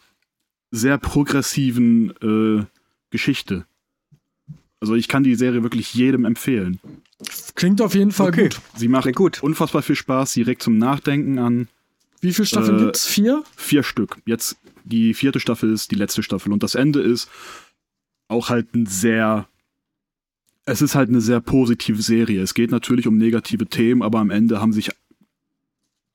sehr 0.70 0.98
progressiven 0.98 2.10
äh, 2.22 2.64
Geschichte. 3.10 3.66
Also 4.80 4.94
ich 4.94 5.08
kann 5.08 5.24
die 5.24 5.34
Serie 5.34 5.62
wirklich 5.62 5.92
jedem 5.94 6.24
empfehlen. 6.24 6.78
Klingt 7.54 7.82
auf 7.82 7.94
jeden 7.94 8.12
Fall 8.12 8.28
okay. 8.28 8.44
gut. 8.44 8.60
Sie 8.76 8.88
macht 8.88 9.12
gut. 9.14 9.42
unfassbar 9.42 9.82
viel 9.82 9.96
Spaß, 9.96 10.34
direkt 10.34 10.62
zum 10.62 10.78
Nachdenken 10.78 11.38
an. 11.38 11.68
Wie 12.20 12.32
viele 12.32 12.46
Staffeln 12.46 12.78
äh, 12.78 12.84
gibt's? 12.84 13.06
Vier? 13.06 13.42
Vier 13.56 13.82
Stück. 13.82 14.18
Jetzt 14.24 14.56
die 14.84 15.14
vierte 15.14 15.40
Staffel 15.40 15.72
ist 15.72 15.90
die 15.90 15.96
letzte 15.96 16.22
Staffel 16.22 16.52
und 16.52 16.62
das 16.62 16.74
Ende 16.74 17.00
ist 17.00 17.28
auch 18.28 18.48
halt 18.48 18.74
ein 18.74 18.86
sehr 18.86 19.48
es 20.64 20.82
ist 20.82 20.94
halt 20.94 21.08
eine 21.08 21.22
sehr 21.22 21.40
positive 21.40 22.02
Serie. 22.02 22.42
Es 22.42 22.52
geht 22.52 22.70
natürlich 22.70 23.06
um 23.06 23.16
negative 23.16 23.66
Themen, 23.66 24.02
aber 24.02 24.18
am 24.18 24.30
Ende 24.30 24.60
haben 24.60 24.74
sich 24.74 24.90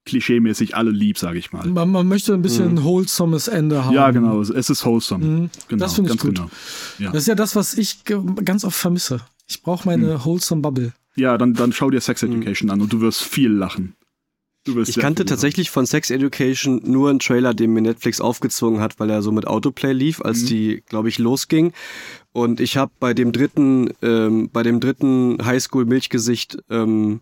klischeemäßig 0.06 0.76
alle 0.76 0.92
lieb, 0.92 1.18
sage 1.18 1.40
ich 1.40 1.52
mal. 1.52 1.66
Man, 1.68 1.92
man, 1.92 2.08
möchte 2.08 2.34
ein 2.34 2.42
bisschen 2.42 2.74
mhm. 2.74 2.84
wholesomes 2.84 3.48
Ende 3.48 3.86
haben. 3.86 3.94
Ja, 3.94 4.12
genau. 4.12 4.42
Es 4.42 4.70
ist 4.70 4.86
wholesome. 4.86 5.26
Mhm. 5.26 5.50
Genau, 5.68 5.86
das 5.86 5.96
finde 5.96 6.14
ich 6.14 6.20
gut. 6.20 6.36
Genau. 6.36 6.50
Ja. 7.00 7.12
Das 7.12 7.22
ist 7.22 7.28
ja 7.28 7.36
das, 7.36 7.56
was 7.56 7.74
ich 7.74 8.04
ganz 8.04 8.66
oft 8.66 8.78
vermisse. 8.78 9.22
Ich 9.48 9.62
brauche 9.62 9.88
meine 9.88 10.16
mhm. 10.16 10.26
wholesome 10.26 10.62
Bubble. 10.62 10.94
Ja, 11.16 11.38
dann, 11.38 11.54
dann 11.54 11.72
schau 11.74 11.90
dir 11.90 12.02
Sex 12.02 12.22
mhm. 12.22 12.34
Education 12.34 12.70
an 12.70 12.82
und 12.82 12.92
du 12.92 13.02
wirst 13.02 13.22
viel 13.22 13.52
lachen. 13.52 13.96
ich 14.66 14.98
kannte 14.98 15.26
tatsächlich 15.26 15.70
von 15.70 15.86
Sex 15.86 16.10
Education 16.10 16.82
nur 16.84 17.10
einen 17.10 17.20
Trailer, 17.20 17.54
den 17.54 17.74
mir 17.74 17.82
Netflix 17.82 18.20
aufgezwungen 18.20 18.82
hat, 18.82 19.00
weil 19.00 19.10
er 19.10 19.22
so 19.22 19.32
mit 19.32 19.48
Autoplay 19.48 19.94
lief, 19.94 20.22
als 20.22 20.42
mhm. 20.42 20.48
die, 20.48 20.84
glaube 20.88 21.10
ich, 21.10 21.20
losging. 21.20 21.72
Und 22.32 22.60
ich 22.60 22.78
habe 22.78 22.92
bei 23.00 23.14
dem 23.14 23.32
dritten, 23.32 23.92
ähm, 24.02 24.50
bei 24.52 24.64
dem 24.64 24.80
dritten 24.80 25.38
Highschool 25.46 25.86
Milchgesicht 25.86 26.58
ähm, 26.70 27.22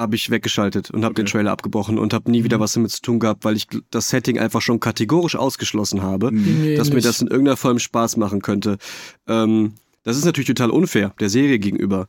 habe 0.00 0.16
ich 0.16 0.30
weggeschaltet 0.30 0.90
und 0.90 1.04
habe 1.04 1.12
okay. 1.12 1.22
den 1.22 1.26
Trailer 1.26 1.52
abgebrochen 1.52 1.98
und 1.98 2.14
habe 2.14 2.30
nie 2.30 2.42
wieder 2.42 2.56
mhm. 2.56 2.62
was 2.62 2.72
damit 2.72 2.90
zu 2.90 3.02
tun 3.02 3.20
gehabt, 3.20 3.44
weil 3.44 3.56
ich 3.56 3.66
das 3.90 4.08
Setting 4.08 4.38
einfach 4.38 4.62
schon 4.62 4.80
kategorisch 4.80 5.36
ausgeschlossen 5.36 6.02
habe, 6.02 6.32
mhm. 6.32 6.62
nee, 6.62 6.76
dass 6.76 6.90
mir 6.90 7.02
das 7.02 7.20
in 7.20 7.28
irgendeiner 7.28 7.58
Form 7.58 7.78
Spaß 7.78 8.16
machen 8.16 8.40
könnte. 8.40 8.78
Ähm, 9.28 9.74
das 10.02 10.16
ist 10.16 10.24
natürlich 10.24 10.46
total 10.46 10.70
unfair 10.70 11.14
der 11.20 11.28
Serie 11.28 11.58
gegenüber. 11.58 12.08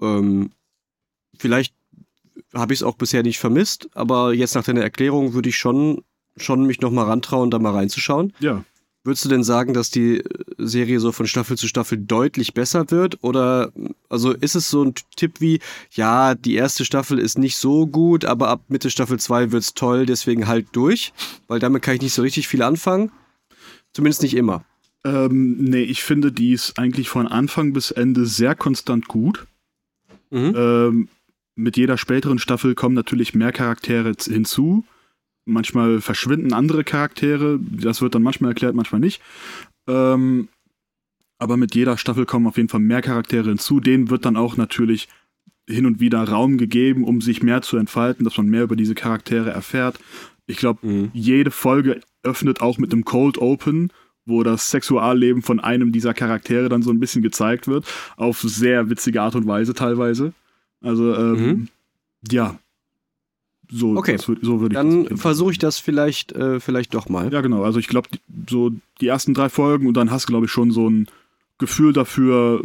Ähm, 0.00 0.52
vielleicht 1.36 1.74
habe 2.54 2.72
ich 2.72 2.80
es 2.80 2.84
auch 2.84 2.94
bisher 2.94 3.24
nicht 3.24 3.40
vermisst, 3.40 3.88
aber 3.94 4.32
jetzt 4.32 4.54
nach 4.54 4.64
deiner 4.64 4.82
Erklärung 4.82 5.34
würde 5.34 5.48
ich 5.48 5.56
schon 5.56 6.04
schon 6.36 6.64
mich 6.64 6.80
noch 6.80 6.92
mal 6.92 7.04
rantrauen, 7.04 7.50
da 7.50 7.58
mal 7.58 7.72
reinzuschauen. 7.72 8.32
Ja. 8.38 8.64
Würdest 9.02 9.24
du 9.24 9.30
denn 9.30 9.42
sagen, 9.42 9.72
dass 9.72 9.90
die 9.90 10.22
Serie 10.58 11.00
so 11.00 11.10
von 11.10 11.26
Staffel 11.26 11.56
zu 11.56 11.66
Staffel 11.66 11.96
deutlich 11.96 12.52
besser 12.52 12.90
wird? 12.90 13.22
Oder 13.22 13.72
also 14.10 14.32
ist 14.32 14.54
es 14.54 14.68
so 14.68 14.84
ein 14.84 14.94
Tipp 15.16 15.40
wie, 15.40 15.60
ja, 15.92 16.34
die 16.34 16.54
erste 16.54 16.84
Staffel 16.84 17.18
ist 17.18 17.38
nicht 17.38 17.56
so 17.56 17.86
gut, 17.86 18.26
aber 18.26 18.48
ab 18.48 18.64
Mitte 18.68 18.90
Staffel 18.90 19.18
2 19.18 19.52
wird's 19.52 19.72
toll, 19.72 20.04
deswegen 20.04 20.46
halt 20.46 20.66
durch? 20.72 21.14
Weil 21.48 21.60
damit 21.60 21.82
kann 21.82 21.94
ich 21.94 22.02
nicht 22.02 22.12
so 22.12 22.20
richtig 22.20 22.46
viel 22.46 22.62
anfangen. 22.62 23.10
Zumindest 23.94 24.22
nicht 24.22 24.36
immer. 24.36 24.64
Ähm, 25.04 25.56
nee, 25.58 25.82
ich 25.82 26.02
finde, 26.02 26.30
die 26.30 26.52
ist 26.52 26.78
eigentlich 26.78 27.08
von 27.08 27.26
Anfang 27.26 27.72
bis 27.72 27.90
Ende 27.90 28.26
sehr 28.26 28.54
konstant 28.54 29.08
gut. 29.08 29.46
Mhm. 30.28 30.54
Ähm, 30.54 31.08
mit 31.54 31.78
jeder 31.78 31.96
späteren 31.96 32.38
Staffel 32.38 32.74
kommen 32.74 32.94
natürlich 32.94 33.34
mehr 33.34 33.52
Charaktere 33.52 34.12
hinzu. 34.20 34.84
Manchmal 35.50 36.00
verschwinden 36.00 36.52
andere 36.52 36.84
Charaktere. 36.84 37.58
Das 37.60 38.00
wird 38.02 38.14
dann 38.14 38.22
manchmal 38.22 38.52
erklärt, 38.52 38.74
manchmal 38.74 39.00
nicht. 39.00 39.20
Ähm, 39.88 40.48
aber 41.38 41.56
mit 41.56 41.74
jeder 41.74 41.96
Staffel 41.96 42.26
kommen 42.26 42.46
auf 42.46 42.56
jeden 42.56 42.68
Fall 42.68 42.80
mehr 42.80 43.02
Charaktere 43.02 43.48
hinzu. 43.48 43.80
Denen 43.80 44.10
wird 44.10 44.24
dann 44.24 44.36
auch 44.36 44.56
natürlich 44.56 45.08
hin 45.68 45.86
und 45.86 46.00
wieder 46.00 46.22
Raum 46.22 46.58
gegeben, 46.58 47.04
um 47.04 47.20
sich 47.20 47.42
mehr 47.42 47.62
zu 47.62 47.76
entfalten, 47.76 48.24
dass 48.24 48.36
man 48.36 48.48
mehr 48.48 48.64
über 48.64 48.76
diese 48.76 48.94
Charaktere 48.94 49.50
erfährt. 49.50 49.98
Ich 50.46 50.56
glaube, 50.56 50.86
mhm. 50.86 51.10
jede 51.12 51.50
Folge 51.50 52.00
öffnet 52.22 52.60
auch 52.60 52.78
mit 52.78 52.92
einem 52.92 53.04
Cold 53.04 53.38
Open, 53.38 53.92
wo 54.26 54.42
das 54.42 54.70
Sexualleben 54.70 55.42
von 55.42 55.60
einem 55.60 55.92
dieser 55.92 56.12
Charaktere 56.12 56.68
dann 56.68 56.82
so 56.82 56.90
ein 56.90 57.00
bisschen 57.00 57.22
gezeigt 57.22 57.68
wird, 57.68 57.86
auf 58.16 58.40
sehr 58.40 58.90
witzige 58.90 59.22
Art 59.22 59.34
und 59.34 59.46
Weise 59.46 59.74
teilweise. 59.74 60.32
Also, 60.82 61.14
ähm, 61.14 61.32
mhm. 61.32 61.68
ja, 62.30 62.58
so, 63.70 63.96
okay. 63.96 64.16
Das, 64.16 64.26
so 64.26 64.60
würde 64.60 64.74
ich 64.74 64.76
Dann 64.76 65.16
versuche 65.16 65.52
ich 65.52 65.58
das 65.58 65.78
vielleicht, 65.78 66.32
äh, 66.32 66.60
vielleicht 66.60 66.94
doch 66.94 67.08
mal. 67.08 67.32
Ja, 67.32 67.40
genau. 67.40 67.62
Also 67.62 67.78
ich 67.78 67.88
glaube, 67.88 68.08
so 68.48 68.72
die 69.00 69.06
ersten 69.06 69.34
drei 69.34 69.48
Folgen 69.48 69.86
und 69.86 69.96
dann 69.96 70.10
hast 70.10 70.28
du, 70.28 70.32
glaube 70.32 70.46
ich, 70.46 70.52
schon 70.52 70.70
so 70.70 70.88
ein 70.88 71.06
Gefühl 71.58 71.92
dafür, 71.92 72.64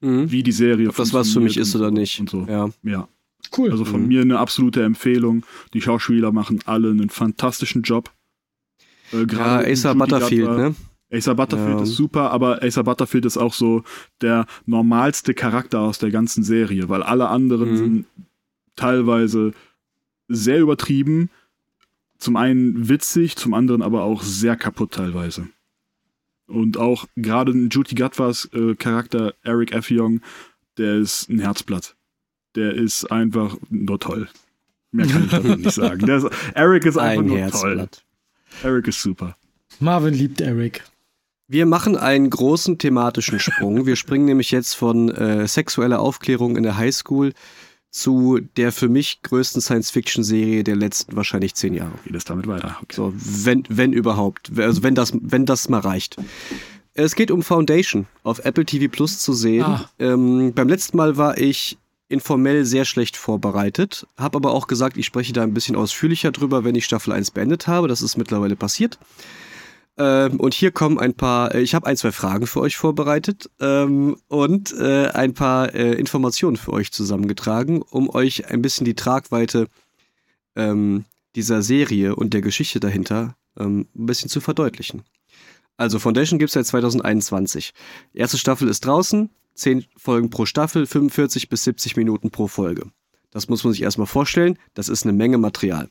mhm. 0.00 0.30
wie 0.30 0.42
die 0.42 0.52
Serie 0.52 0.88
Ob 0.88 0.96
das 0.96 1.12
was 1.12 1.32
für 1.32 1.40
mich 1.40 1.56
ist 1.56 1.74
oder 1.74 1.90
nicht. 1.90 2.20
Und 2.20 2.30
so. 2.30 2.46
Ja. 2.48 2.68
ja. 2.82 3.08
Cool. 3.56 3.70
Also 3.70 3.84
von 3.84 4.02
mhm. 4.02 4.08
mir 4.08 4.22
eine 4.22 4.38
absolute 4.38 4.82
Empfehlung. 4.82 5.44
Die 5.72 5.80
Schauspieler 5.80 6.32
machen 6.32 6.60
alle 6.66 6.90
einen 6.90 7.10
fantastischen 7.10 7.82
Job. 7.82 8.10
Äh, 9.12 9.26
ja, 9.32 9.60
Asa 9.60 9.94
Butterfield, 9.94 10.50
ne? 10.50 10.74
Asa 11.12 11.34
Butterfield 11.34 11.76
ja. 11.76 11.82
ist 11.82 11.94
super, 11.94 12.32
aber 12.32 12.62
Asa 12.62 12.82
Butterfield 12.82 13.24
ist 13.24 13.36
auch 13.36 13.54
so 13.54 13.84
der 14.20 14.46
normalste 14.66 15.34
Charakter 15.34 15.80
aus 15.80 15.98
der 15.98 16.10
ganzen 16.10 16.42
Serie, 16.42 16.88
weil 16.88 17.04
alle 17.04 17.28
anderen 17.28 17.70
mhm. 17.70 17.76
sind 17.76 18.06
teilweise 18.74 19.52
sehr 20.28 20.58
übertrieben. 20.60 21.30
Zum 22.18 22.36
einen 22.36 22.88
witzig, 22.88 23.36
zum 23.36 23.54
anderen 23.54 23.82
aber 23.82 24.02
auch 24.02 24.22
sehr 24.22 24.56
kaputt 24.56 24.92
teilweise. 24.92 25.48
Und 26.46 26.76
auch 26.78 27.06
gerade 27.16 27.52
Judy 27.52 27.94
Gatwas 27.94 28.48
äh, 28.52 28.74
Charakter 28.76 29.34
Eric 29.42 29.72
Effiong, 29.72 30.20
der 30.78 30.94
ist 30.96 31.28
ein 31.28 31.40
Herzblatt. 31.40 31.96
Der 32.54 32.74
ist 32.74 33.10
einfach 33.10 33.56
nur 33.68 33.98
toll. 34.00 34.28
Mehr 34.92 35.06
kann 35.06 35.24
ich 35.24 35.30
dazu 35.30 35.48
nicht 35.56 35.70
sagen. 35.74 36.08
Ist, 36.08 36.26
Eric 36.54 36.86
ist 36.86 36.96
einfach 36.96 37.22
ein 37.22 37.28
nur 37.28 37.38
Herzblatt. 37.38 38.04
toll. 38.62 38.70
Eric 38.70 38.88
ist 38.88 39.02
super. 39.02 39.36
Marvin 39.80 40.14
liebt 40.14 40.40
Eric. 40.40 40.84
Wir 41.48 41.66
machen 41.66 41.96
einen 41.96 42.30
großen 42.30 42.78
thematischen 42.78 43.38
Sprung. 43.38 43.84
Wir 43.86 43.96
springen 43.96 44.24
nämlich 44.26 44.50
jetzt 44.50 44.74
von 44.74 45.10
äh, 45.10 45.46
sexueller 45.46 46.00
Aufklärung 46.00 46.56
in 46.56 46.62
der 46.62 46.76
Highschool 46.76 47.32
zu 47.96 48.40
der 48.56 48.72
für 48.72 48.88
mich 48.88 49.22
größten 49.22 49.62
Science-Fiction-Serie 49.62 50.64
der 50.64 50.76
letzten 50.76 51.16
wahrscheinlich 51.16 51.54
zehn 51.54 51.72
Jahre. 51.72 51.92
Geht 52.04 52.14
es 52.14 52.24
damit 52.24 52.46
weiter? 52.46 52.76
Okay. 52.82 52.94
So, 52.94 53.12
wenn, 53.16 53.64
wenn 53.68 53.92
überhaupt. 53.92 54.52
Also 54.58 54.82
wenn 54.82 54.94
das, 54.94 55.12
wenn 55.18 55.46
das 55.46 55.68
mal 55.68 55.80
reicht. 55.80 56.16
Es 56.92 57.14
geht 57.14 57.30
um 57.30 57.42
Foundation 57.42 58.06
auf 58.22 58.40
Apple 58.40 58.66
TV 58.66 58.90
Plus 58.90 59.18
zu 59.18 59.32
sehen. 59.32 59.64
Ah. 59.64 59.90
Ähm, 59.98 60.52
beim 60.54 60.68
letzten 60.68 60.96
Mal 60.96 61.16
war 61.16 61.38
ich 61.38 61.78
informell 62.08 62.64
sehr 62.64 62.84
schlecht 62.84 63.16
vorbereitet, 63.16 64.06
habe 64.16 64.36
aber 64.36 64.52
auch 64.52 64.68
gesagt, 64.68 64.96
ich 64.96 65.06
spreche 65.06 65.32
da 65.32 65.42
ein 65.42 65.54
bisschen 65.54 65.74
ausführlicher 65.74 66.30
drüber, 66.30 66.64
wenn 66.64 66.74
ich 66.74 66.84
Staffel 66.84 67.12
1 67.12 67.32
beendet 67.32 67.66
habe. 67.66 67.88
Das 67.88 68.02
ist 68.02 68.16
mittlerweile 68.16 68.56
passiert. 68.56 68.98
Ähm, 69.98 70.38
und 70.40 70.52
hier 70.52 70.72
kommen 70.72 70.98
ein 70.98 71.14
paar, 71.14 71.54
äh, 71.54 71.60
ich 71.60 71.74
habe 71.74 71.86
ein, 71.86 71.96
zwei 71.96 72.12
Fragen 72.12 72.46
für 72.46 72.60
euch 72.60 72.76
vorbereitet 72.76 73.50
ähm, 73.60 74.16
und 74.28 74.72
äh, 74.78 75.08
ein 75.08 75.32
paar 75.32 75.74
äh, 75.74 75.92
Informationen 75.94 76.56
für 76.56 76.72
euch 76.72 76.92
zusammengetragen, 76.92 77.82
um 77.82 78.10
euch 78.10 78.50
ein 78.50 78.60
bisschen 78.60 78.84
die 78.84 78.94
Tragweite 78.94 79.68
ähm, 80.54 81.04
dieser 81.34 81.62
Serie 81.62 82.14
und 82.14 82.34
der 82.34 82.42
Geschichte 82.42 82.78
dahinter 82.78 83.36
ähm, 83.58 83.86
ein 83.94 84.06
bisschen 84.06 84.28
zu 84.28 84.40
verdeutlichen. 84.40 85.02
Also 85.78 85.98
Foundation 85.98 86.38
gibt 86.38 86.50
es 86.50 86.54
seit 86.54 86.66
2021. 86.66 87.72
Erste 88.12 88.38
Staffel 88.38 88.68
ist 88.68 88.84
draußen, 88.84 89.30
10 89.54 89.84
Folgen 89.96 90.30
pro 90.30 90.46
Staffel, 90.46 90.86
45 90.86 91.48
bis 91.48 91.64
70 91.64 91.96
Minuten 91.96 92.30
pro 92.30 92.48
Folge. 92.48 92.86
Das 93.30 93.48
muss 93.48 93.64
man 93.64 93.72
sich 93.72 93.82
erstmal 93.82 94.06
vorstellen, 94.06 94.58
das 94.74 94.88
ist 94.88 95.04
eine 95.04 95.12
Menge 95.12 95.38
Material. 95.38 95.90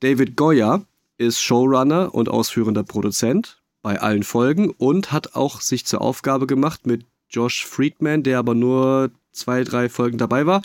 David 0.00 0.36
Goya 0.36 0.84
ist 1.18 1.40
Showrunner 1.40 2.14
und 2.14 2.28
ausführender 2.28 2.82
Produzent 2.82 3.62
bei 3.82 4.00
allen 4.00 4.22
Folgen 4.22 4.70
und 4.70 5.12
hat 5.12 5.34
auch 5.34 5.60
sich 5.60 5.86
zur 5.86 6.00
Aufgabe 6.02 6.46
gemacht 6.46 6.86
mit 6.86 7.04
Josh 7.30 7.64
Friedman, 7.64 8.22
der 8.22 8.38
aber 8.38 8.54
nur 8.54 9.10
zwei, 9.32 9.64
drei 9.64 9.88
Folgen 9.88 10.18
dabei 10.18 10.46
war, 10.46 10.62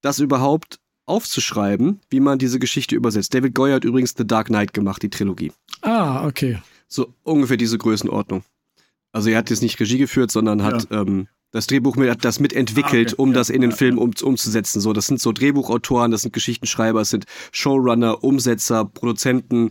das 0.00 0.18
überhaupt 0.18 0.78
aufzuschreiben, 1.06 2.00
wie 2.10 2.20
man 2.20 2.38
diese 2.38 2.58
Geschichte 2.58 2.94
übersetzt. 2.94 3.34
David 3.34 3.54
Goyer 3.54 3.76
hat 3.76 3.84
übrigens 3.84 4.14
The 4.16 4.26
Dark 4.26 4.46
Knight 4.46 4.72
gemacht, 4.72 5.02
die 5.02 5.10
Trilogie. 5.10 5.52
Ah, 5.82 6.26
okay. 6.26 6.62
So 6.88 7.12
ungefähr 7.22 7.56
diese 7.56 7.78
Größenordnung. 7.78 8.44
Also 9.12 9.30
er 9.30 9.38
hat 9.38 9.50
jetzt 9.50 9.62
nicht 9.62 9.78
Regie 9.80 9.98
geführt, 9.98 10.30
sondern 10.30 10.62
hat 10.62 10.90
ja. 10.90 11.02
ähm, 11.02 11.28
das 11.52 11.66
Drehbuch 11.66 11.96
mit, 11.96 12.10
hat 12.10 12.24
das 12.24 12.40
mitentwickelt, 12.40 13.10
ah, 13.10 13.12
okay. 13.12 13.22
um 13.22 13.28
ja, 13.28 13.34
das 13.34 13.50
in 13.50 13.60
den 13.60 13.70
ja, 13.70 13.76
Film 13.76 13.98
um, 13.98 14.12
umzusetzen. 14.20 14.80
So, 14.80 14.92
das 14.92 15.06
sind 15.06 15.20
so 15.20 15.32
Drehbuchautoren, 15.32 16.10
das 16.10 16.22
sind 16.22 16.32
Geschichtenschreiber, 16.32 16.98
das 17.00 17.10
sind 17.10 17.26
Showrunner, 17.52 18.24
Umsetzer, 18.24 18.86
Produzenten. 18.86 19.70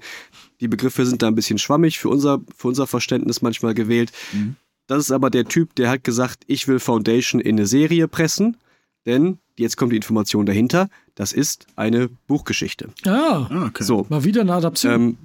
Die 0.61 0.67
Begriffe 0.67 1.05
sind 1.05 1.21
da 1.23 1.27
ein 1.27 1.35
bisschen 1.35 1.57
schwammig 1.57 1.99
für 1.99 2.09
unser, 2.09 2.39
für 2.55 2.67
unser 2.67 2.87
Verständnis 2.87 3.41
manchmal 3.41 3.73
gewählt. 3.73 4.11
Mhm. 4.31 4.55
Das 4.85 4.99
ist 4.99 5.11
aber 5.11 5.29
der 5.29 5.45
Typ, 5.45 5.75
der 5.75 5.89
hat 5.89 6.03
gesagt, 6.03 6.43
ich 6.47 6.67
will 6.67 6.79
Foundation 6.79 7.41
in 7.41 7.57
eine 7.57 7.65
Serie 7.65 8.07
pressen, 8.07 8.57
denn 9.05 9.39
jetzt 9.57 9.75
kommt 9.75 9.91
die 9.91 9.95
Information 9.95 10.45
dahinter. 10.45 10.87
Das 11.15 11.33
ist 11.33 11.65
eine 11.75 12.09
Buchgeschichte. 12.27 12.89
Ah, 13.05 13.47
ah 13.49 13.65
okay. 13.67 13.83
So. 13.83 14.05
Mal 14.09 14.23
wieder 14.23 14.41
eine 14.41 14.53
Adaption. 14.53 14.93
Ähm, 14.93 15.17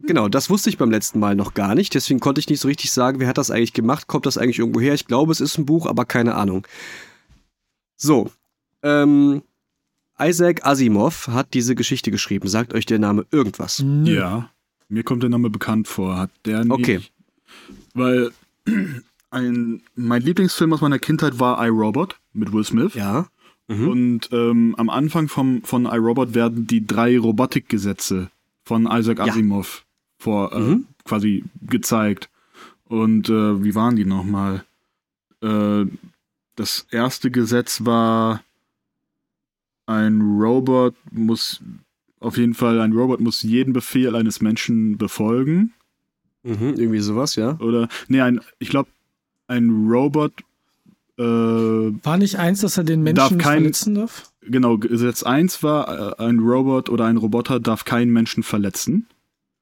Genau, 0.00 0.28
das 0.28 0.50
wusste 0.50 0.70
ich 0.70 0.78
beim 0.78 0.90
letzten 0.90 1.18
Mal 1.18 1.34
noch 1.34 1.54
gar 1.54 1.74
nicht. 1.74 1.94
Deswegen 1.94 2.20
konnte 2.20 2.40
ich 2.40 2.48
nicht 2.48 2.60
so 2.60 2.68
richtig 2.68 2.90
sagen, 2.92 3.20
wer 3.20 3.28
hat 3.28 3.38
das 3.38 3.50
eigentlich 3.50 3.72
gemacht, 3.72 4.06
kommt 4.06 4.26
das 4.26 4.36
eigentlich 4.36 4.58
irgendwo 4.58 4.80
her. 4.80 4.94
Ich 4.94 5.06
glaube, 5.06 5.32
es 5.32 5.40
ist 5.40 5.56
ein 5.56 5.66
Buch, 5.66 5.86
aber 5.86 6.04
keine 6.04 6.34
Ahnung. 6.34 6.66
So, 7.96 8.30
ähm, 8.82 9.42
Isaac 10.20 10.66
Asimov 10.66 11.28
hat 11.28 11.54
diese 11.54 11.74
Geschichte 11.74 12.10
geschrieben. 12.10 12.48
Sagt 12.48 12.74
euch 12.74 12.86
der 12.86 12.98
Name 12.98 13.26
irgendwas? 13.30 13.84
Ja, 14.04 14.50
mir 14.88 15.02
kommt 15.02 15.22
der 15.22 15.30
Name 15.30 15.50
bekannt 15.50 15.88
vor. 15.88 16.16
Hat 16.16 16.30
der 16.44 16.64
nicht? 16.64 16.72
Okay. 16.72 17.00
Weil 17.94 18.30
ein, 19.30 19.82
mein 19.94 20.22
Lieblingsfilm 20.22 20.72
aus 20.72 20.80
meiner 20.80 20.98
Kindheit 20.98 21.38
war 21.38 21.64
iRobot 21.64 22.18
mit 22.32 22.52
Will 22.52 22.64
Smith. 22.64 22.94
Ja. 22.94 23.28
Mhm. 23.68 23.88
Und 23.88 24.28
ähm, 24.32 24.74
am 24.76 24.90
Anfang 24.90 25.28
vom, 25.28 25.62
von 25.62 25.86
iRobot 25.86 26.34
werden 26.34 26.66
die 26.66 26.86
drei 26.86 27.18
Robotikgesetze 27.18 28.30
von 28.64 28.86
Isaac 28.90 29.20
Asimov 29.20 29.84
vor 30.18 30.52
äh, 30.52 30.60
mhm. 30.60 30.86
quasi 31.04 31.44
gezeigt. 31.62 32.30
Und 32.86 33.28
äh, 33.28 33.62
wie 33.62 33.74
waren 33.74 33.96
die 33.96 34.04
nochmal? 34.04 34.64
Äh, 35.42 35.84
das 36.56 36.86
erste 36.90 37.30
Gesetz 37.30 37.84
war, 37.84 38.42
ein 39.86 40.20
Robot 40.20 40.94
muss 41.10 41.60
auf 42.20 42.38
jeden 42.38 42.54
Fall, 42.54 42.80
ein 42.80 42.92
Robot 42.92 43.20
muss 43.20 43.42
jeden 43.42 43.72
Befehl 43.72 44.16
eines 44.16 44.40
Menschen 44.40 44.96
befolgen. 44.96 45.74
Mhm, 46.42 46.74
irgendwie 46.76 47.00
sowas, 47.00 47.36
ja. 47.36 47.58
Oder, 47.58 47.88
nee, 48.08 48.20
ein, 48.20 48.40
ich 48.58 48.68
glaube, 48.70 48.88
ein 49.46 49.88
Robot 49.88 50.32
äh, 51.18 51.22
war 51.22 52.16
nicht 52.16 52.36
eins, 52.38 52.60
dass 52.62 52.76
er 52.76 52.84
den 52.84 53.02
Menschen 53.02 53.16
darf 53.16 53.30
kein, 53.30 53.60
verletzen 53.60 53.94
darf? 53.94 54.32
Genau, 54.46 54.78
Gesetz 54.78 55.22
1 55.22 55.62
war, 55.62 56.18
äh, 56.18 56.24
ein 56.24 56.38
Robot 56.38 56.88
oder 56.90 57.06
ein 57.06 57.16
Roboter 57.16 57.60
darf 57.60 57.84
keinen 57.84 58.12
Menschen 58.12 58.42
verletzen. 58.42 59.06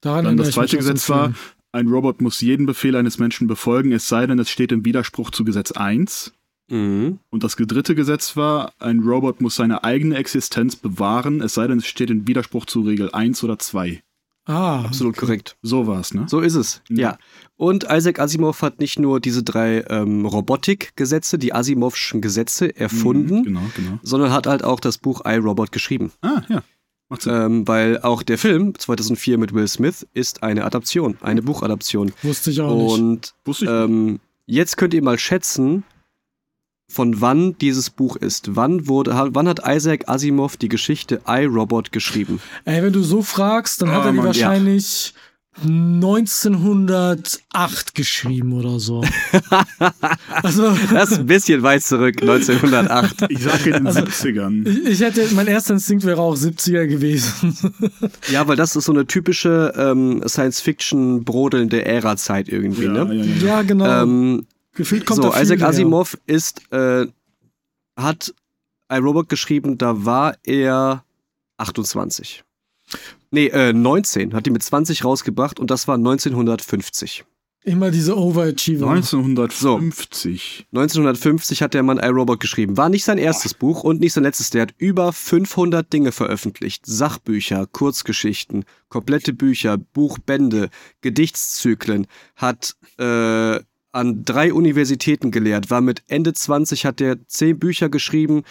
Daran 0.00 0.24
Dann 0.24 0.36
das 0.36 0.52
zweite 0.52 0.76
Gesetz 0.76 1.08
war, 1.08 1.32
ein 1.70 1.86
Robot 1.86 2.20
muss 2.20 2.40
jeden 2.40 2.66
Befehl 2.66 2.96
eines 2.96 3.18
Menschen 3.18 3.46
befolgen, 3.46 3.92
es 3.92 4.08
sei 4.08 4.26
denn, 4.26 4.38
es 4.38 4.50
steht 4.50 4.72
im 4.72 4.84
Widerspruch 4.84 5.30
zu 5.30 5.44
Gesetz 5.44 5.72
1. 5.72 6.34
Mhm. 6.68 7.18
Und 7.30 7.44
das 7.44 7.56
dritte 7.56 7.94
Gesetz 7.94 8.36
war, 8.36 8.72
ein 8.78 9.00
Robot 9.00 9.40
muss 9.40 9.54
seine 9.54 9.84
eigene 9.84 10.16
Existenz 10.16 10.76
bewahren, 10.76 11.40
es 11.40 11.54
sei 11.54 11.66
denn, 11.66 11.78
es 11.78 11.86
steht 11.86 12.10
im 12.10 12.26
Widerspruch 12.26 12.66
zu 12.66 12.82
Regel 12.82 13.10
1 13.12 13.42
oder 13.44 13.58
2. 13.58 14.02
Ah, 14.44 14.80
absolut 14.84 15.16
korrekt. 15.16 15.56
So 15.62 15.86
war 15.86 16.00
es, 16.00 16.14
ne? 16.14 16.26
So 16.28 16.40
ist 16.40 16.54
es, 16.54 16.82
ja. 16.88 16.96
ja. 16.96 17.18
Und 17.56 17.86
Isaac 17.88 18.18
Asimov 18.18 18.62
hat 18.62 18.80
nicht 18.80 18.98
nur 18.98 19.20
diese 19.20 19.44
drei 19.44 19.84
ähm, 19.88 20.26
Robotikgesetze, 20.26 21.38
die 21.38 21.54
Asimovschen 21.54 22.20
Gesetze 22.20 22.74
erfunden, 22.76 23.40
mhm, 23.40 23.44
genau, 23.44 23.62
genau. 23.76 23.98
sondern 24.02 24.32
hat 24.32 24.48
halt 24.48 24.64
auch 24.64 24.80
das 24.80 24.98
Buch 24.98 25.22
iRobot 25.24 25.70
geschrieben. 25.70 26.12
Ah, 26.22 26.42
ja. 26.48 26.62
Ähm, 27.26 27.68
weil 27.68 28.00
auch 28.00 28.22
der 28.22 28.38
Film 28.38 28.74
2004 28.76 29.36
mit 29.36 29.52
Will 29.52 29.68
Smith 29.68 30.06
ist 30.14 30.42
eine 30.42 30.64
Adaption, 30.64 31.18
eine 31.20 31.42
Buchadaption. 31.42 32.12
Wusste 32.22 32.50
ich 32.50 32.60
auch 32.62 32.94
Und, 32.94 33.34
nicht. 33.46 33.62
Und 33.62 33.68
ähm, 33.68 34.20
jetzt 34.46 34.78
könnt 34.78 34.94
ihr 34.94 35.02
mal 35.02 35.18
schätzen, 35.18 35.84
von 36.92 37.20
wann 37.20 37.56
dieses 37.58 37.90
Buch 37.90 38.16
ist. 38.16 38.54
Wann 38.54 38.86
wurde, 38.86 39.30
wann 39.32 39.48
hat 39.48 39.60
Isaac 39.66 40.08
Asimov 40.08 40.56
die 40.56 40.68
Geschichte 40.68 41.20
iRobot 41.26 41.92
geschrieben? 41.92 42.40
Ey, 42.64 42.82
wenn 42.82 42.92
du 42.92 43.02
so 43.02 43.22
fragst, 43.22 43.82
dann 43.82 43.88
oh, 43.88 43.92
hat 43.92 44.04
er 44.04 44.10
die 44.10 44.16
Mann, 44.18 44.26
wahrscheinlich 44.26 45.14
ja. 45.14 45.20
1908 45.64 47.94
geschrieben 47.94 48.54
oder 48.54 48.80
so. 48.80 49.04
also, 50.42 50.74
das 50.92 51.12
ist 51.12 51.18
ein 51.18 51.26
bisschen 51.26 51.62
weit 51.62 51.82
zurück, 51.82 52.22
1908. 52.22 53.26
Ich 53.28 53.42
sage 53.42 53.68
in 53.70 53.74
den 53.74 53.86
also, 53.86 54.00
70ern. 54.00 54.66
Ich, 54.66 54.86
ich, 54.86 55.00
hätte, 55.00 55.28
mein 55.34 55.46
erster 55.46 55.74
Instinkt 55.74 56.06
wäre 56.06 56.22
auch 56.22 56.36
70er 56.36 56.86
gewesen. 56.86 57.54
ja, 58.30 58.48
weil 58.48 58.56
das 58.56 58.76
ist 58.76 58.86
so 58.86 58.92
eine 58.92 59.06
typische 59.06 59.74
ähm, 59.76 60.22
Science-Fiction 60.26 61.24
brodelnde 61.24 61.84
Ära-Zeit 61.84 62.48
irgendwie, 62.48 62.84
ja, 62.84 63.04
ne? 63.04 63.14
Ja, 63.14 63.24
ja, 63.24 63.46
ja. 63.46 63.60
genau. 63.62 64.02
Ähm, 64.02 64.46
Gefühlt 64.74 65.06
kommt 65.06 65.22
so, 65.22 65.34
Isaac 65.34 65.62
Asimov 65.62 66.18
ist, 66.26 66.72
äh, 66.72 67.06
hat 67.96 68.34
iRobot 68.90 69.28
geschrieben, 69.28 69.78
da 69.78 70.04
war 70.04 70.36
er 70.44 71.04
28. 71.58 72.44
Nee, 73.30 73.46
äh, 73.46 73.72
19. 73.72 74.34
Hat 74.34 74.46
die 74.46 74.50
mit 74.50 74.62
20 74.62 75.04
rausgebracht 75.04 75.58
und 75.58 75.70
das 75.70 75.88
war 75.88 75.96
1950. 75.96 77.24
Immer 77.64 77.92
diese 77.92 78.18
Overachiever. 78.18 78.90
1950. 78.90 80.66
So, 80.72 80.80
1950 80.80 81.62
hat 81.62 81.74
der 81.74 81.84
Mann 81.84 81.98
iRobot 81.98 82.40
geschrieben. 82.40 82.76
War 82.76 82.88
nicht 82.88 83.04
sein 83.04 83.18
erstes. 83.18 83.54
Buch 83.54 83.84
und 83.84 84.00
nicht 84.00 84.14
sein 84.14 84.24
letztes. 84.24 84.50
Der 84.50 84.62
hat 84.62 84.74
über 84.78 85.12
500 85.12 85.90
Dinge 85.92 86.10
veröffentlicht. 86.10 86.84
Sachbücher, 86.86 87.66
Kurzgeschichten, 87.70 88.64
komplette 88.88 89.32
Bücher, 89.32 89.78
Buchbände, 89.78 90.70
Gedichtszyklen. 91.02 92.08
Hat 92.34 92.74
äh, 92.98 93.60
an 93.92 94.24
drei 94.24 94.52
Universitäten 94.52 95.30
gelehrt. 95.30 95.70
War 95.70 95.80
mit 95.80 96.02
Ende 96.08 96.32
20, 96.32 96.86
hat 96.86 97.00
er 97.00 97.26
zehn 97.28 97.58
Bücher 97.58 97.88
geschrieben 97.88 98.42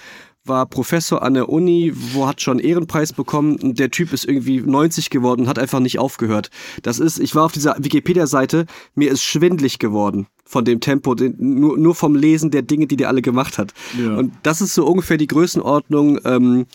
war 0.43 0.65
Professor 0.65 1.21
an 1.21 1.35
der 1.35 1.49
Uni, 1.49 1.91
wo 1.93 2.27
hat 2.27 2.41
schon 2.41 2.59
Ehrenpreis 2.59 3.13
bekommen 3.13 3.75
der 3.75 3.91
Typ 3.91 4.11
ist 4.11 4.25
irgendwie 4.25 4.59
90 4.59 5.09
geworden 5.09 5.47
hat 5.47 5.59
einfach 5.59 5.79
nicht 5.79 5.99
aufgehört. 5.99 6.49
Das 6.81 6.99
ist, 6.99 7.19
ich 7.19 7.35
war 7.35 7.45
auf 7.45 7.51
dieser 7.51 7.75
Wikipedia-Seite, 7.77 8.65
mir 8.95 9.11
ist 9.11 9.23
schwindlig 9.23 9.79
geworden 9.79 10.27
von 10.43 10.65
dem 10.65 10.79
Tempo, 10.79 11.15
den, 11.15 11.35
nur, 11.37 11.77
nur 11.77 11.95
vom 11.95 12.15
Lesen 12.15 12.51
der 12.51 12.63
Dinge, 12.63 12.87
die 12.87 12.97
der 12.97 13.07
alle 13.09 13.21
gemacht 13.21 13.57
hat. 13.57 13.73
Ja. 13.97 14.15
Und 14.15 14.33
das 14.43 14.61
ist 14.61 14.73
so 14.73 14.85
ungefähr 14.85 15.17
die 15.17 15.27
Größenordnung, 15.27 16.19
ähm, 16.25 16.65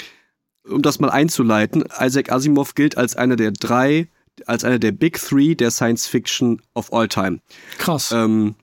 um 0.69 0.83
das 0.83 1.01
mal 1.01 1.11
einzuleiten. 1.11 1.85
Isaac 2.01 2.33
Asimov 2.33 2.75
gilt 2.75 2.97
als 2.97 3.17
einer 3.17 3.37
der 3.37 3.51
drei, 3.51 4.09
als 4.47 4.65
einer 4.65 4.79
der 4.79 4.93
Big 4.93 5.19
Three 5.21 5.55
der 5.55 5.71
Science 5.71 6.07
Fiction 6.07 6.61
of 6.75 6.93
all 6.93 7.09
time. 7.09 7.41
Krass. 7.79 8.13
Ähm, 8.13 8.55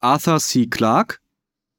Arthur 0.00 0.38
C. 0.38 0.66
Clarke 0.66 1.18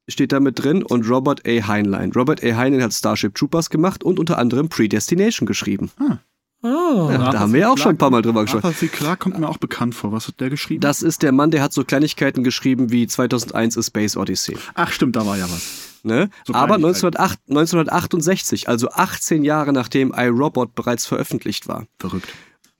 steht 0.08 0.32
da 0.32 0.40
mit 0.40 0.62
drin 0.62 0.82
und 0.82 1.08
Robert 1.08 1.46
A. 1.46 1.66
Heinlein. 1.66 2.12
Robert 2.12 2.42
A. 2.44 2.56
Heinlein 2.56 2.82
hat 2.82 2.92
Starship 2.92 3.34
Troopers 3.34 3.70
gemacht 3.70 4.04
und 4.04 4.18
unter 4.18 4.38
anderem 4.38 4.68
Predestination 4.68 5.46
geschrieben. 5.46 5.90
Ah. 5.98 6.18
Oh. 6.62 7.08
Ja, 7.10 7.30
da 7.30 7.38
haben 7.38 7.52
wir 7.52 7.60
ja 7.60 7.70
auch 7.70 7.78
schon 7.78 7.90
ein 7.90 7.98
paar 7.98 8.10
Mal 8.10 8.22
drüber 8.22 8.42
gesprochen. 8.42 8.64
Arthur 8.64 8.78
C. 8.78 8.88
Clarke 8.88 9.22
kommt 9.22 9.38
mir 9.38 9.48
auch 9.48 9.58
bekannt 9.58 9.94
vor. 9.94 10.12
Was 10.12 10.26
hat 10.26 10.40
der 10.40 10.50
geschrieben? 10.50 10.80
Das 10.80 11.02
ist 11.02 11.22
der 11.22 11.32
Mann, 11.32 11.50
der 11.50 11.62
hat 11.62 11.72
so 11.72 11.84
Kleinigkeiten 11.84 12.42
geschrieben 12.42 12.90
wie 12.90 13.06
2001 13.06 13.76
A 13.78 13.82
Space 13.82 14.16
Odyssey. 14.16 14.56
Ach 14.74 14.90
stimmt, 14.90 15.16
da 15.16 15.26
war 15.26 15.36
ja 15.36 15.44
was. 15.44 16.00
Ne? 16.02 16.30
So 16.46 16.54
Aber 16.54 16.76
1908, 16.76 17.40
1968, 17.48 18.68
also 18.68 18.88
18 18.90 19.44
Jahre 19.44 19.72
nachdem 19.72 20.14
iRobot 20.16 20.74
bereits 20.74 21.04
veröffentlicht 21.06 21.68
war. 21.68 21.86
Verrückt. 21.98 22.28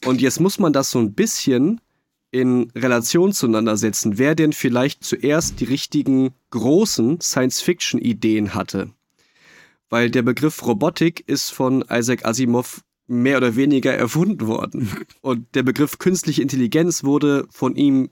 Und 0.05 0.21
jetzt 0.21 0.41
muss 0.41 0.59
man 0.59 0.73
das 0.73 0.91
so 0.91 0.99
ein 0.99 1.15
bisschen 1.15 1.81
in 2.31 2.71
Relation 2.75 3.33
zueinander 3.33 3.77
setzen, 3.77 4.19
wer 4.19 4.35
denn 4.35 4.53
vielleicht 4.53 5.05
zuerst 5.05 5.61
die 5.61 5.65
richtigen 5.65 6.35
großen 6.51 7.21
Science-Fiction-Ideen 7.21 8.55
hatte. 8.55 8.91
Weil 9.89 10.11
der 10.11 10.23
Begriff 10.23 10.67
Robotik 10.67 11.25
ist 11.27 11.51
von 11.51 11.85
Isaac 11.91 12.25
Asimov 12.25 12.83
mehr 13.07 13.37
oder 13.39 13.57
weniger 13.57 13.93
erfunden 13.93 14.47
worden. 14.47 14.91
Und 15.21 15.55
der 15.55 15.63
Begriff 15.63 15.99
künstliche 15.99 16.43
Intelligenz 16.43 17.05
wurde 17.05 17.47
von 17.51 17.77
ihm 17.77 18.11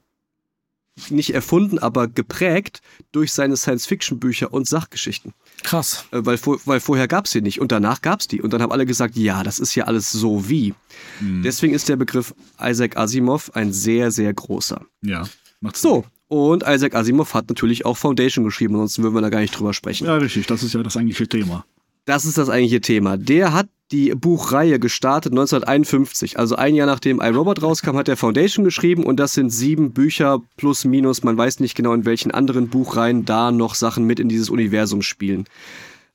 nicht 1.10 1.34
erfunden, 1.34 1.78
aber 1.78 2.06
geprägt 2.06 2.80
durch 3.10 3.32
seine 3.32 3.56
Science-Fiction-Bücher 3.56 4.52
und 4.52 4.68
Sachgeschichten. 4.68 5.32
Krass. 5.64 6.04
Äh, 6.12 6.20
weil, 6.24 6.38
weil 6.66 6.80
vorher 6.80 7.08
gab 7.08 7.26
es 7.26 7.32
sie 7.32 7.40
nicht 7.40 7.60
und 7.60 7.72
danach 7.72 8.00
gab 8.00 8.20
es 8.20 8.28
die. 8.28 8.40
Und 8.40 8.52
dann 8.52 8.62
haben 8.62 8.70
alle 8.70 8.86
gesagt, 8.86 9.16
ja, 9.16 9.42
das 9.42 9.58
ist 9.58 9.74
ja 9.74 9.84
alles 9.84 10.12
so 10.12 10.48
wie. 10.48 10.74
Mhm. 11.20 11.42
Deswegen 11.42 11.74
ist 11.74 11.88
der 11.88 11.96
Begriff 11.96 12.34
Isaac 12.62 12.96
Asimov 12.96 13.50
ein 13.54 13.72
sehr, 13.72 14.10
sehr 14.12 14.32
großer. 14.32 14.82
Ja, 15.02 15.24
macht 15.60 15.76
So, 15.76 16.04
und 16.28 16.62
Isaac 16.66 16.94
Asimov 16.94 17.34
hat 17.34 17.48
natürlich 17.48 17.84
auch 17.84 17.96
Foundation 17.96 18.44
geschrieben, 18.44 18.74
ansonsten 18.74 19.02
würden 19.02 19.14
wir 19.14 19.20
da 19.20 19.30
gar 19.30 19.40
nicht 19.40 19.58
drüber 19.58 19.74
sprechen. 19.74 20.06
Ja, 20.06 20.16
richtig, 20.16 20.46
das 20.46 20.62
ist 20.62 20.74
ja 20.74 20.82
das 20.82 20.96
eigentliche 20.96 21.28
Thema. 21.28 21.64
Das 22.04 22.24
ist 22.24 22.38
das 22.38 22.50
eigentliche 22.50 22.80
Thema. 22.80 23.16
Der 23.16 23.52
hat 23.52 23.68
die 23.92 24.14
Buchreihe 24.14 24.78
gestartet 24.78 25.32
1951. 25.32 26.38
Also 26.38 26.56
ein 26.56 26.74
Jahr 26.74 26.86
nachdem 26.86 27.20
iRobot 27.20 27.62
rauskam, 27.62 27.96
hat 27.96 28.08
er 28.08 28.16
Foundation 28.16 28.64
geschrieben 28.64 29.04
und 29.04 29.20
das 29.20 29.34
sind 29.34 29.50
sieben 29.50 29.92
Bücher 29.92 30.40
plus 30.56 30.84
minus. 30.84 31.22
Man 31.22 31.36
weiß 31.36 31.60
nicht 31.60 31.74
genau, 31.74 31.92
in 31.92 32.04
welchen 32.04 32.30
anderen 32.30 32.68
Buchreihen 32.68 33.24
da 33.24 33.52
noch 33.52 33.74
Sachen 33.74 34.04
mit 34.04 34.20
in 34.20 34.28
dieses 34.28 34.50
Universum 34.50 35.02
spielen. 35.02 35.44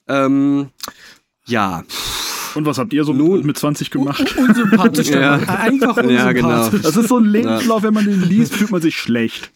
Ähm, 0.07 0.69
ja. 1.45 1.83
Und 2.55 2.65
was 2.65 2.79
habt 2.79 2.93
ihr 2.93 3.03
so 3.03 3.13
Nun, 3.13 3.45
mit 3.45 3.57
20 3.57 3.91
gemacht? 3.91 4.35
Unsympathisch. 4.35 5.09
ja. 5.09 5.35
Einfach 5.35 5.97
unsympathisch. 5.97 6.11
Ja, 6.11 6.31
genau. 6.31 6.69
Das 6.69 6.97
ist 6.97 7.07
so 7.07 7.19
ein 7.19 7.25
Lebenslauf, 7.25 7.83
wenn 7.83 7.93
man 7.93 8.05
den 8.05 8.23
liest, 8.23 8.55
fühlt 8.55 8.71
man 8.71 8.81
sich 8.81 8.97
schlecht. 8.97 9.51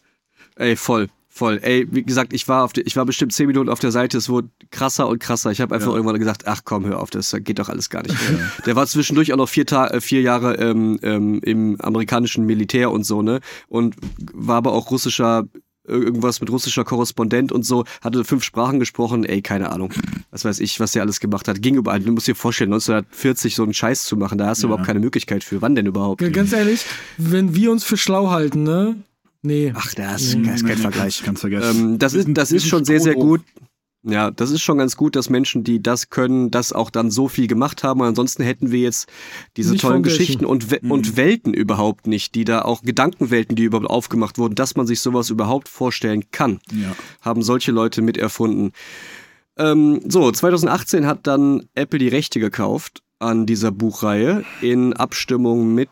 Ey, 0.55 0.75
voll. 0.75 1.09
Voll. 1.35 1.59
Ey, 1.63 1.87
wie 1.89 2.03
gesagt, 2.03 2.31
ich 2.31 2.47
war 2.47 2.63
auf 2.63 2.73
die, 2.73 2.81
ich 2.81 2.95
war 2.95 3.07
bestimmt 3.07 3.33
zehn 3.33 3.47
Minuten 3.47 3.67
auf 3.67 3.79
der 3.79 3.91
Seite, 3.91 4.19
es 4.19 4.29
wurde 4.29 4.49
krasser 4.69 5.07
und 5.07 5.17
krasser. 5.17 5.49
Ich 5.49 5.61
habe 5.61 5.73
einfach 5.73 5.89
ja. 5.89 5.95
irgendwann 5.95 6.19
gesagt, 6.19 6.43
ach 6.45 6.61
komm, 6.63 6.85
hör 6.85 6.99
auf, 6.99 7.09
das 7.09 7.35
geht 7.39 7.57
doch 7.57 7.69
alles 7.69 7.89
gar 7.89 8.03
nicht. 8.03 8.13
Ja. 8.13 8.51
Der 8.67 8.75
war 8.75 8.85
zwischendurch 8.85 9.33
auch 9.33 9.37
noch 9.37 9.49
vier, 9.49 9.65
Ta 9.65 9.87
äh, 9.87 9.99
vier 9.99 10.21
Jahre 10.21 10.57
ähm, 10.57 10.99
ähm, 11.01 11.41
im 11.43 11.81
amerikanischen 11.81 12.45
Militär 12.45 12.91
und 12.91 13.03
so, 13.03 13.23
ne? 13.23 13.39
Und 13.67 13.95
war 14.31 14.57
aber 14.57 14.73
auch 14.73 14.91
russischer, 14.91 15.45
irgendwas 15.87 16.39
mit 16.39 16.51
russischer 16.51 16.83
Korrespondent 16.83 17.51
und 17.51 17.65
so, 17.65 17.83
hatte 18.03 18.23
fünf 18.25 18.43
Sprachen 18.43 18.79
gesprochen, 18.79 19.23
ey, 19.23 19.41
keine 19.41 19.71
Ahnung. 19.71 19.91
Was 20.29 20.45
weiß 20.45 20.59
ich, 20.59 20.79
was 20.79 20.91
der 20.91 21.01
alles 21.01 21.19
gemacht 21.19 21.47
hat. 21.47 21.63
Ging 21.63 21.73
überall. 21.73 21.99
Du 21.99 22.11
musst 22.11 22.27
dir 22.27 22.35
vorstellen, 22.35 22.71
1940 22.73 23.55
so 23.55 23.63
einen 23.63 23.73
Scheiß 23.73 24.03
zu 24.03 24.17
machen, 24.17 24.37
da 24.37 24.45
hast 24.45 24.61
du 24.61 24.67
ja. 24.67 24.69
überhaupt 24.69 24.85
keine 24.85 24.99
Möglichkeit 24.99 25.43
für. 25.43 25.63
Wann 25.63 25.73
denn 25.73 25.87
überhaupt? 25.87 26.21
Ganz 26.31 26.53
ehrlich, 26.53 26.85
wenn 27.17 27.55
wir 27.55 27.71
uns 27.71 27.83
für 27.83 27.97
schlau 27.97 28.29
halten, 28.29 28.61
ne? 28.61 28.97
Nee. 29.43 29.73
Ach, 29.75 29.93
das 29.93 30.21
ist, 30.23 30.35
nee, 30.35 30.47
kein 30.47 30.63
nee, 30.63 30.75
Vergleich. 30.75 31.21
Kannst 31.23 31.41
vergessen. 31.41 31.91
Ähm, 31.93 31.99
das 31.99 32.13
ist, 32.13 32.27
das 32.31 32.51
ist 32.51 32.65
schon 32.65 32.85
sehr, 32.85 32.99
sehr 32.99 33.13
gut. 33.13 33.41
Ja, 34.05 34.31
das 34.31 34.51
ist 34.51 34.61
schon 34.61 34.77
ganz 34.77 34.97
gut, 34.97 35.15
dass 35.15 35.29
Menschen, 35.29 35.63
die 35.63 35.81
das 35.81 36.09
können, 36.09 36.51
das 36.51 36.73
auch 36.73 36.89
dann 36.89 37.09
so 37.09 37.29
viel 37.29 37.47
gemacht 37.47 37.83
haben. 37.83 38.01
Ansonsten 38.01 38.43
hätten 38.43 38.71
wir 38.71 38.81
jetzt 38.81 39.07
diese 39.55 39.71
nicht 39.71 39.81
tollen 39.81 40.03
Geschichten 40.03 40.45
und, 40.45 40.71
We 40.71 40.79
mhm. 40.81 40.91
und 40.91 41.15
Welten 41.15 41.53
überhaupt 41.53 42.05
nicht, 42.05 42.35
die 42.35 42.43
da 42.43 42.63
auch 42.63 42.81
Gedankenwelten, 42.81 43.55
die 43.55 43.63
überhaupt 43.63 43.89
aufgemacht 43.89 44.37
wurden, 44.37 44.55
dass 44.55 44.75
man 44.75 44.87
sich 44.87 44.99
sowas 44.99 45.29
überhaupt 45.29 45.69
vorstellen 45.69 46.25
kann. 46.31 46.59
Ja. 46.73 46.93
Haben 47.21 47.43
solche 47.43 47.71
Leute 47.71 48.01
mit 48.01 48.17
erfunden. 48.17 48.73
Ähm, 49.57 50.01
so, 50.07 50.29
2018 50.29 51.05
hat 51.05 51.25
dann 51.25 51.67
Apple 51.73 51.99
die 51.99 52.09
Rechte 52.09 52.41
gekauft 52.41 53.03
an 53.23 53.45
dieser 53.45 53.71
Buchreihe 53.71 54.43
in 54.61 54.93
Abstimmung 54.93 55.73
mit 55.73 55.89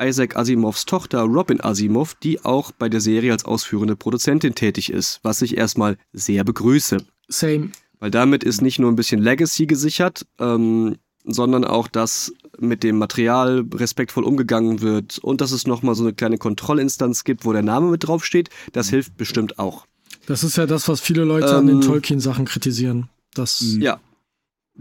Isaac 0.00 0.36
Asimovs 0.36 0.86
Tochter 0.86 1.22
Robin 1.22 1.60
Asimov, 1.60 2.14
die 2.14 2.44
auch 2.44 2.70
bei 2.70 2.88
der 2.88 3.00
Serie 3.00 3.32
als 3.32 3.44
ausführende 3.44 3.96
Produzentin 3.96 4.54
tätig 4.54 4.90
ist, 4.90 5.18
was 5.24 5.42
ich 5.42 5.56
erstmal 5.56 5.98
sehr 6.12 6.44
begrüße. 6.44 6.98
Same. 7.28 7.70
Weil 7.98 8.12
damit 8.12 8.44
ist 8.44 8.62
nicht 8.62 8.78
nur 8.78 8.92
ein 8.92 8.96
bisschen 8.96 9.20
Legacy 9.20 9.66
gesichert, 9.66 10.24
ähm, 10.38 10.96
sondern 11.24 11.64
auch, 11.64 11.88
dass 11.88 12.32
mit 12.58 12.84
dem 12.84 12.96
Material 12.96 13.64
respektvoll 13.74 14.22
umgegangen 14.22 14.80
wird 14.80 15.18
und 15.18 15.40
dass 15.40 15.50
es 15.50 15.66
nochmal 15.66 15.96
so 15.96 16.04
eine 16.04 16.14
kleine 16.14 16.38
Kontrollinstanz 16.38 17.24
gibt, 17.24 17.44
wo 17.44 17.52
der 17.52 17.62
Name 17.62 17.90
mit 17.90 18.06
draufsteht. 18.06 18.50
Das 18.72 18.88
hilft 18.88 19.16
bestimmt 19.16 19.58
auch. 19.58 19.86
Das 20.26 20.44
ist 20.44 20.56
ja 20.56 20.66
das, 20.66 20.88
was 20.88 21.00
viele 21.00 21.24
Leute 21.24 21.48
ähm, 21.48 21.56
an 21.56 21.66
den 21.66 21.76
ähm, 21.76 21.82
Tolkien-Sachen 21.82 22.44
kritisieren. 22.44 23.08
Das 23.34 23.64
ja, 23.78 23.98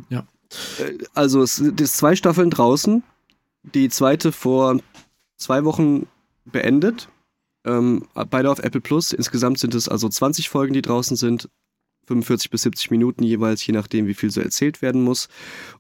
Ja. 0.10 0.28
Äh, 0.80 0.98
also 1.14 1.42
es 1.42 1.58
sind 1.58 1.88
zwei 1.88 2.16
Staffeln 2.16 2.50
draußen. 2.50 3.04
Die 3.64 3.90
zweite 3.90 4.32
vor 4.32 4.80
zwei 5.38 5.66
Wochen 5.66 6.08
beendet. 6.46 7.10
Ähm, 7.66 8.08
beide 8.30 8.50
auf 8.50 8.60
Apple 8.60 8.82
Plus. 8.82 9.12
Insgesamt 9.12 9.60
sind 9.60 9.76
es 9.76 9.90
also 9.90 10.08
20 10.08 10.50
Folgen, 10.50 10.74
die 10.74 10.82
draußen 10.82 11.18
sind. 11.18 11.50
45 12.08 12.50
bis 12.50 12.62
70 12.62 12.92
Minuten 12.92 13.24
jeweils, 13.24 13.66
je 13.66 13.74
nachdem, 13.74 14.08
wie 14.08 14.14
viel 14.14 14.32
so 14.32 14.42
erzählt 14.42 14.82
werden 14.82 15.04
muss. 15.04 15.28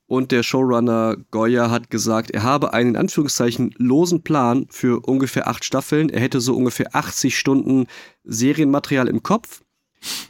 Und 0.06 0.32
der 0.32 0.44
Showrunner 0.44 1.16
Goya 1.32 1.72
hat 1.72 1.90
gesagt, 1.90 2.32
er 2.32 2.44
habe 2.44 2.74
einen 2.74 2.92
in 2.92 2.96
Anführungszeichen 2.98 3.74
losen 3.78 4.24
Plan 4.24 4.68
für 4.70 5.00
ungefähr 5.06 5.48
acht 5.48 5.66
Staffeln. 5.66 6.10
Er 6.10 6.20
hätte 6.20 6.42
so 6.42 6.56
ungefähr 6.56 6.96
80 6.96 7.38
Stunden 7.38 7.88
Serienmaterial 8.24 9.08
im 9.08 9.24
Kopf, 9.24 9.62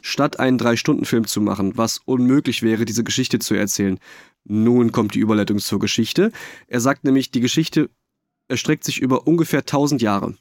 statt 0.00 0.38
einen 0.38 0.58
Drei-Stunden-Film 0.58 1.26
zu 1.26 1.40
machen, 1.40 1.76
was 1.76 2.00
unmöglich 2.04 2.62
wäre, 2.62 2.84
diese 2.84 3.04
Geschichte 3.04 3.40
zu 3.40 3.54
erzählen. 3.54 3.98
Nun 4.44 4.92
kommt 4.92 5.14
die 5.14 5.20
Überleitung 5.20 5.58
zur 5.58 5.78
Geschichte. 5.78 6.32
Er 6.66 6.80
sagt 6.80 7.04
nämlich, 7.04 7.30
die 7.30 7.40
Geschichte 7.40 7.90
erstreckt 8.48 8.84
sich 8.84 9.00
über 9.00 9.26
ungefähr 9.26 9.60
1000 9.60 10.00
Jahre. 10.02 10.34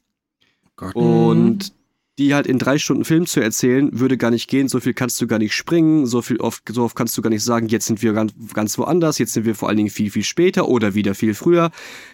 Gott. 0.75 0.95
Und 0.95 1.73
die 2.17 2.33
halt 2.33 2.47
in 2.47 2.57
drei 2.57 2.79
Stunden 2.79 3.05
Film 3.05 3.27
zu 3.27 3.41
erzählen, 3.41 3.99
würde 3.99 4.17
gar 4.17 4.31
nicht 4.31 4.49
gehen. 4.49 4.67
So 4.67 4.79
viel 4.79 4.93
kannst 4.93 5.21
du 5.21 5.27
gar 5.27 5.37
nicht 5.37 5.53
springen, 5.53 6.07
so 6.07 6.21
viel 6.21 6.37
oft, 6.37 6.63
so 6.71 6.83
oft 6.83 6.95
kannst 6.95 7.15
du 7.17 7.21
gar 7.21 7.29
nicht 7.29 7.43
sagen, 7.43 7.67
jetzt 7.67 7.85
sind 7.85 8.01
wir 8.01 8.13
ganz, 8.13 8.33
ganz 8.53 8.77
woanders, 8.77 9.19
jetzt 9.19 9.33
sind 9.33 9.45
wir 9.45 9.53
vor 9.53 9.69
allen 9.69 9.77
Dingen 9.77 9.89
viel, 9.89 10.09
viel 10.09 10.23
später 10.23 10.67
oder 10.67 10.95
wieder 10.95 11.13
viel 11.13 11.35
früher. 11.35 11.69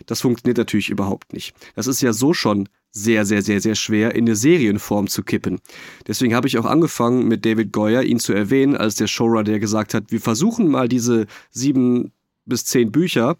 Das 0.05 0.21
funktioniert 0.21 0.57
natürlich 0.57 0.89
überhaupt 0.89 1.31
nicht. 1.31 1.55
Das 1.75 1.87
ist 1.87 2.01
ja 2.01 2.11
so 2.11 2.33
schon 2.33 2.67
sehr, 2.93 3.25
sehr, 3.25 3.41
sehr, 3.41 3.59
sehr 3.59 3.75
schwer 3.75 4.13
in 4.13 4.25
eine 4.25 4.35
Serienform 4.35 5.07
zu 5.07 5.23
kippen. 5.23 5.59
Deswegen 6.07 6.35
habe 6.35 6.47
ich 6.47 6.57
auch 6.59 6.65
angefangen 6.65 7.27
mit 7.27 7.43
David 7.43 7.73
Goyer, 7.73 8.03
ihn 8.03 8.19
zu 8.19 8.33
erwähnen, 8.33 8.77
als 8.77 8.95
der 8.95 9.07
Showrunner, 9.07 9.43
der 9.43 9.59
gesagt 9.59 9.93
hat, 9.95 10.11
wir 10.11 10.21
versuchen 10.21 10.69
mal 10.69 10.87
diese 10.87 11.25
sieben 11.49 12.11
bis 12.45 12.65
zehn 12.65 12.91
Bücher 12.91 13.35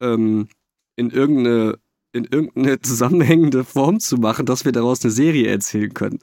ähm, 0.00 0.48
in 0.96 1.10
irgendeine 1.10 1.78
in 2.12 2.24
irgendeine 2.24 2.80
zusammenhängende 2.82 3.64
Form 3.64 3.98
zu 3.98 4.16
machen, 4.16 4.46
dass 4.46 4.64
wir 4.64 4.70
daraus 4.70 5.02
eine 5.02 5.10
Serie 5.10 5.48
erzählen 5.48 5.92
können, 5.92 6.20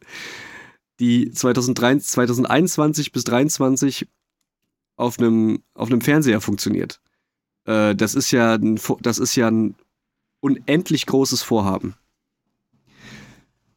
die 1.01 1.31
2023, 1.31 2.09
2021 2.11 3.11
bis 3.11 3.25
2023 3.25 4.07
auf 4.95 5.19
einem, 5.19 5.63
auf 5.73 5.89
einem 5.89 5.99
Fernseher 5.99 6.39
funktioniert. 6.39 7.01
Äh, 7.65 7.95
das, 7.95 8.15
ist 8.15 8.31
ja 8.31 8.53
ein, 8.53 8.79
das 9.01 9.17
ist 9.17 9.35
ja 9.35 9.49
ein 9.49 9.75
unendlich 10.39 11.05
großes 11.05 11.43
Vorhaben. 11.43 11.95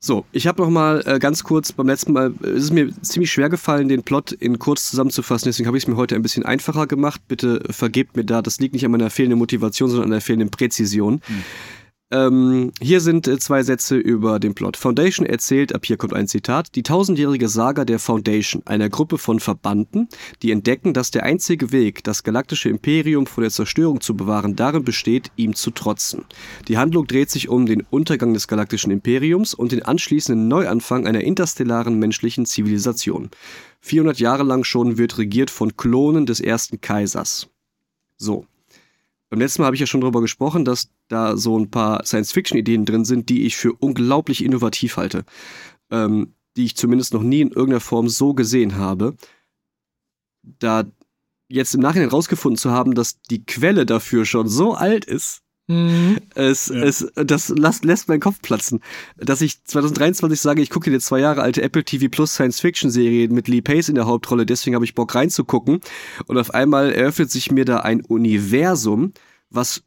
So, 0.05 0.27
ich 0.33 0.47
habe 0.47 0.61
noch 0.61 0.69
mal 0.69 1.03
äh, 1.07 1.19
ganz 1.19 1.45
kurz 1.45 1.73
beim 1.73 1.87
letzten 1.87 2.13
Mal 2.13 2.35
äh, 2.43 2.49
es 2.49 2.65
ist 2.65 2.73
mir 2.73 2.93
ziemlich 3.01 3.33
schwer 3.33 3.49
gefallen, 3.49 3.89
den 3.89 4.03
Plot 4.03 4.33
in 4.33 4.59
kurz 4.59 4.91
zusammenzufassen. 4.91 5.49
Deswegen 5.49 5.67
habe 5.67 5.79
ich 5.79 5.85
es 5.85 5.89
mir 5.89 5.97
heute 5.97 6.15
ein 6.15 6.21
bisschen 6.21 6.45
einfacher 6.45 6.87
gemacht. 6.87 7.23
Bitte 7.27 7.63
vergebt 7.71 8.15
mir 8.15 8.27
da. 8.27 8.43
Das 8.43 8.61
liegt 8.61 8.75
nicht 8.75 8.85
an 8.85 8.91
meiner 8.91 9.09
fehlenden 9.09 9.39
Motivation, 9.39 9.89
sondern 9.89 10.09
an 10.09 10.11
der 10.11 10.21
fehlenden 10.21 10.51
Präzision. 10.51 11.23
Hm. 11.25 11.45
Ähm, 12.11 12.73
hier 12.81 13.01
sind 13.01 13.27
äh, 13.27 13.39
zwei 13.39 13.63
Sätze 13.63 13.97
über 13.97 14.39
den 14.39 14.55
Plot. 14.55 14.77
Foundation 14.77 15.27
erzählt, 15.27 15.75
ab 15.75 15.87
hier 15.87 15.97
kommt 15.97 16.13
ein 16.13 16.29
Zitat, 16.29 16.75
die 16.75 16.83
tausendjährige 16.83 17.49
Saga 17.49 17.87
der 17.87 17.99
Foundation, 17.99 18.63
einer 18.67 18.91
Gruppe 18.91 19.17
von 19.17 19.41
Verbannten, 19.41 20.09
die 20.43 20.51
entdecken, 20.51 20.93
dass 20.93 21.11
der 21.11 21.23
einzige 21.23 21.73
Weg, 21.73 22.05
das 22.05 22.23
galaktische 22.23 22.69
Imperium 22.69 23.27
vor 23.27 23.43
der 23.43 23.51
Zerstörung 23.51 24.03
zu 24.03 24.17
bewahren, 24.17 24.55
darin 24.55 24.85
besteht, 24.85 25.33
ihm 25.37 25.55
zu 25.55 25.71
trotzen. 25.71 26.25
Die 26.69 26.77
Handlung 26.77 27.07
dreht 27.07 27.31
sich 27.31 27.49
um 27.49 27.65
den 27.65 27.81
Untergang 27.89 28.35
des 28.35 28.49
galaktischen 28.49 28.93
Imperiums 28.93 29.55
und 29.55 29.73
den 29.73 29.83
anschließenden 29.83 30.47
Neuanfang 30.47 31.07
einer 31.07 31.23
interstellaren 31.23 31.99
menschlichen 31.99 32.45
Zivilisation. 32.45 33.31
400 33.81 34.19
Jahre 34.21 34.45
lang 34.45 34.65
schon 34.65 34.99
wird 34.99 35.17
regiert 35.17 35.51
von 35.51 35.77
Klonen 35.77 36.27
des 36.27 36.41
ersten 36.41 36.83
Kaisers. 36.83 37.49
So, 38.19 38.47
beim 39.35 39.41
letzten 39.41 39.63
Mal 39.63 39.67
habe 39.67 39.75
ich 39.75 39.81
ja 39.81 39.89
schon 39.89 40.01
darüber 40.01 40.21
gesprochen, 40.21 40.65
dass 40.65 40.91
da 41.09 41.37
so 41.37 41.59
ein 41.59 41.69
paar 41.69 42.05
Science-Fiction-Ideen 42.05 42.85
drin 42.85 43.05
sind, 43.05 43.29
die 43.29 43.47
ich 43.47 43.57
für 43.57 43.73
unglaublich 43.73 44.45
innovativ 44.45 44.97
halte. 44.97 45.25
Ähm, 45.91 46.35
die 46.57 46.67
ich 46.67 46.77
zumindest 46.77 47.13
noch 47.13 47.23
nie 47.23 47.41
in 47.41 47.49
irgendeiner 47.49 47.81
Form 47.81 48.09
so 48.09 48.33
gesehen 48.33 48.77
habe. 48.77 49.17
Da 50.45 50.85
jetzt 51.49 51.75
im 51.75 51.81
Nachhinein 51.81 52.11
rausgefunden 52.11 52.57
zu 52.57 52.71
haben, 52.71 52.95
dass 52.95 53.21
die 53.23 53.45
Quelle 53.45 53.87
dafür 53.87 54.25
schon 54.25 54.47
so 54.47 54.75
alt 54.75 55.05
ist, 55.05 55.43
Mhm. 55.67 56.19
Es, 56.35 56.69
ja. 56.69 56.83
es, 56.83 57.11
das 57.15 57.49
lässt, 57.49 57.85
lässt 57.85 58.09
meinen 58.09 58.21
Kopf 58.21 58.41
platzen. 58.43 58.81
Dass 59.17 59.41
ich 59.41 59.65
2023 59.65 60.41
sage, 60.41 60.63
ich 60.63 60.71
gucke 60.71 60.91
die 60.91 60.99
zwei 60.99 61.21
Jahre 61.21 61.43
alte 61.43 61.63
Apple 61.63 61.85
TV 61.85 62.09
Plus 62.09 62.35
Science 62.35 62.61
Fiction 62.61 62.91
Serie 62.91 63.29
mit 63.29 63.49
Lee 63.49 63.63
Pace 63.63 63.89
in 63.89 63.95
der 63.95 64.07
Hauptrolle, 64.07 64.45
deswegen 64.45 64.75
habe 64.75 64.85
ich 64.85 64.95
Bock 64.95 65.15
reinzugucken. 65.15 65.81
Und 66.27 66.39
auf 66.39 66.53
einmal 66.53 66.93
eröffnet 66.93 67.31
sich 67.31 67.51
mir 67.51 67.65
da 67.65 67.79
ein 67.79 68.03
Universum, 68.03 69.13
was 69.49 69.83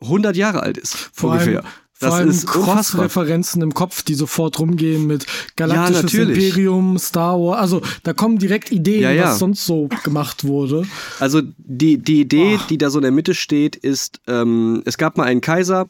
100 0.00 0.36
Jahre 0.36 0.62
alt 0.62 0.78
ist. 0.78 0.94
Vor 1.12 1.32
ungefähr. 1.32 1.64
Allem, 1.64 1.74
das 2.04 2.12
Vor 2.12 2.18
allem 2.18 2.30
ist 2.30 2.46
Cross-Referenzen 2.46 3.62
im 3.62 3.74
Kopf, 3.74 4.02
die 4.02 4.14
sofort 4.14 4.58
rumgehen 4.58 5.06
mit 5.06 5.26
Galaktisches 5.56 6.12
ja, 6.12 6.22
Imperium, 6.22 6.98
Star 6.98 7.38
Wars. 7.38 7.60
Also 7.60 7.82
da 8.02 8.12
kommen 8.12 8.38
direkt 8.38 8.70
Ideen, 8.70 9.02
ja, 9.02 9.10
ja. 9.10 9.24
was 9.24 9.38
sonst 9.38 9.64
so 9.64 9.88
gemacht 10.02 10.44
wurde. 10.44 10.86
Also 11.20 11.42
die, 11.58 11.98
die 11.98 12.20
Idee, 12.20 12.58
oh. 12.60 12.66
die 12.68 12.78
da 12.78 12.90
so 12.90 12.98
in 12.98 13.02
der 13.02 13.12
Mitte 13.12 13.34
steht, 13.34 13.76
ist, 13.76 14.20
ähm, 14.26 14.82
es 14.84 14.98
gab 14.98 15.16
mal 15.16 15.24
einen 15.24 15.40
Kaiser, 15.40 15.88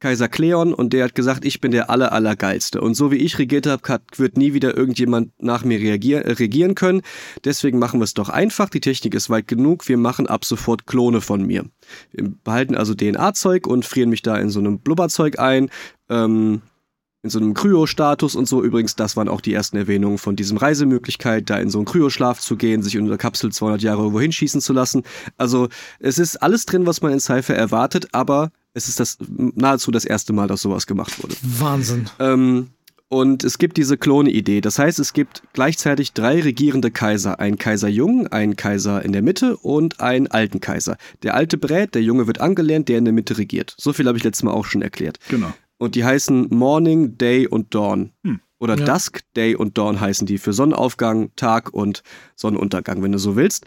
Kaiser 0.00 0.28
Kleon 0.28 0.74
und 0.74 0.92
der 0.92 1.04
hat 1.04 1.14
gesagt, 1.14 1.44
ich 1.44 1.60
bin 1.60 1.72
der 1.72 1.88
aller, 1.90 2.12
allergeilste. 2.12 2.80
Und 2.80 2.94
so 2.94 3.10
wie 3.10 3.16
ich 3.16 3.38
regiert 3.38 3.66
habe, 3.66 4.00
wird 4.16 4.36
nie 4.36 4.52
wieder 4.52 4.76
irgendjemand 4.76 5.32
nach 5.40 5.64
mir 5.64 5.78
reagier 5.78 6.22
äh, 6.24 6.32
regieren 6.32 6.74
können. 6.74 7.02
Deswegen 7.44 7.78
machen 7.78 8.00
wir 8.00 8.04
es 8.04 8.14
doch 8.14 8.28
einfach. 8.28 8.68
Die 8.68 8.80
Technik 8.80 9.14
ist 9.14 9.30
weit 9.30 9.48
genug. 9.48 9.88
Wir 9.88 9.96
machen 9.96 10.26
ab 10.26 10.44
sofort 10.44 10.86
Klone 10.86 11.20
von 11.20 11.42
mir. 11.42 11.64
Wir 12.12 12.30
behalten 12.44 12.74
also 12.74 12.94
DNA-Zeug 12.94 13.66
und 13.66 13.84
frieren 13.84 14.10
mich 14.10 14.22
da 14.22 14.36
in 14.36 14.50
so 14.50 14.60
einem 14.60 14.80
Blubberzeug 14.80 15.38
ein. 15.38 15.70
Ähm, 16.08 16.62
in 17.22 17.30
so 17.30 17.40
einem 17.40 17.54
Kryo-Status 17.54 18.36
und 18.36 18.46
so. 18.46 18.62
Übrigens, 18.62 18.94
das 18.94 19.16
waren 19.16 19.28
auch 19.28 19.40
die 19.40 19.52
ersten 19.52 19.76
Erwähnungen 19.76 20.18
von 20.18 20.36
diesem 20.36 20.58
Reisemöglichkeit, 20.58 21.50
da 21.50 21.58
in 21.58 21.70
so 21.70 21.78
einen 21.78 21.84
Kryoschlaf 21.84 22.38
zu 22.38 22.56
gehen, 22.56 22.82
sich 22.82 22.94
in 22.94 23.06
der 23.06 23.18
Kapsel 23.18 23.50
200 23.50 23.82
Jahre 23.82 24.02
irgendwo 24.02 24.20
hinschießen 24.20 24.60
zu 24.60 24.72
lassen. 24.72 25.02
Also, 25.36 25.68
es 25.98 26.18
ist 26.18 26.36
alles 26.36 26.66
drin, 26.66 26.86
was 26.86 27.02
man 27.02 27.12
in 27.12 27.18
Cypher 27.18 27.56
erwartet, 27.56 28.08
aber 28.12 28.52
es 28.76 28.88
ist 28.88 29.00
das 29.00 29.16
nahezu 29.28 29.90
das 29.90 30.04
erste 30.04 30.34
Mal, 30.34 30.48
dass 30.48 30.60
sowas 30.60 30.86
gemacht 30.86 31.22
wurde. 31.22 31.34
Wahnsinn. 31.42 32.10
Ähm, 32.18 32.68
und 33.08 33.42
es 33.42 33.56
gibt 33.56 33.78
diese 33.78 33.96
Klone-Idee. 33.96 34.60
Das 34.60 34.78
heißt, 34.78 34.98
es 34.98 35.14
gibt 35.14 35.42
gleichzeitig 35.54 36.12
drei 36.12 36.40
regierende 36.42 36.90
Kaiser. 36.90 37.40
Ein 37.40 37.56
Kaiser 37.56 37.88
Jung, 37.88 38.26
ein 38.26 38.54
Kaiser 38.56 39.02
in 39.02 39.12
der 39.12 39.22
Mitte 39.22 39.56
und 39.56 40.00
einen 40.00 40.26
alten 40.26 40.60
Kaiser. 40.60 40.98
Der 41.22 41.34
alte 41.34 41.56
brät, 41.56 41.94
der 41.94 42.02
Junge 42.02 42.26
wird 42.26 42.40
angelernt, 42.40 42.90
der 42.90 42.98
in 42.98 43.06
der 43.06 43.14
Mitte 43.14 43.38
regiert. 43.38 43.74
So 43.78 43.94
viel 43.94 44.06
habe 44.06 44.18
ich 44.18 44.24
letztes 44.24 44.42
Mal 44.42 44.52
auch 44.52 44.66
schon 44.66 44.82
erklärt. 44.82 45.20
Genau. 45.30 45.54
Und 45.78 45.94
die 45.94 46.04
heißen 46.04 46.48
Morning, 46.50 47.16
Day 47.16 47.46
und 47.46 47.74
Dawn. 47.74 48.12
Hm. 48.24 48.40
Oder 48.58 48.76
ja. 48.76 48.84
Dusk, 48.84 49.22
Day 49.36 49.54
und 49.54 49.78
Dawn 49.78 50.00
heißen 50.00 50.26
die 50.26 50.36
für 50.36 50.52
Sonnenaufgang, 50.52 51.30
Tag 51.36 51.72
und 51.72 52.02
Sonnenuntergang, 52.34 53.02
wenn 53.02 53.12
du 53.12 53.18
so 53.18 53.36
willst. 53.36 53.64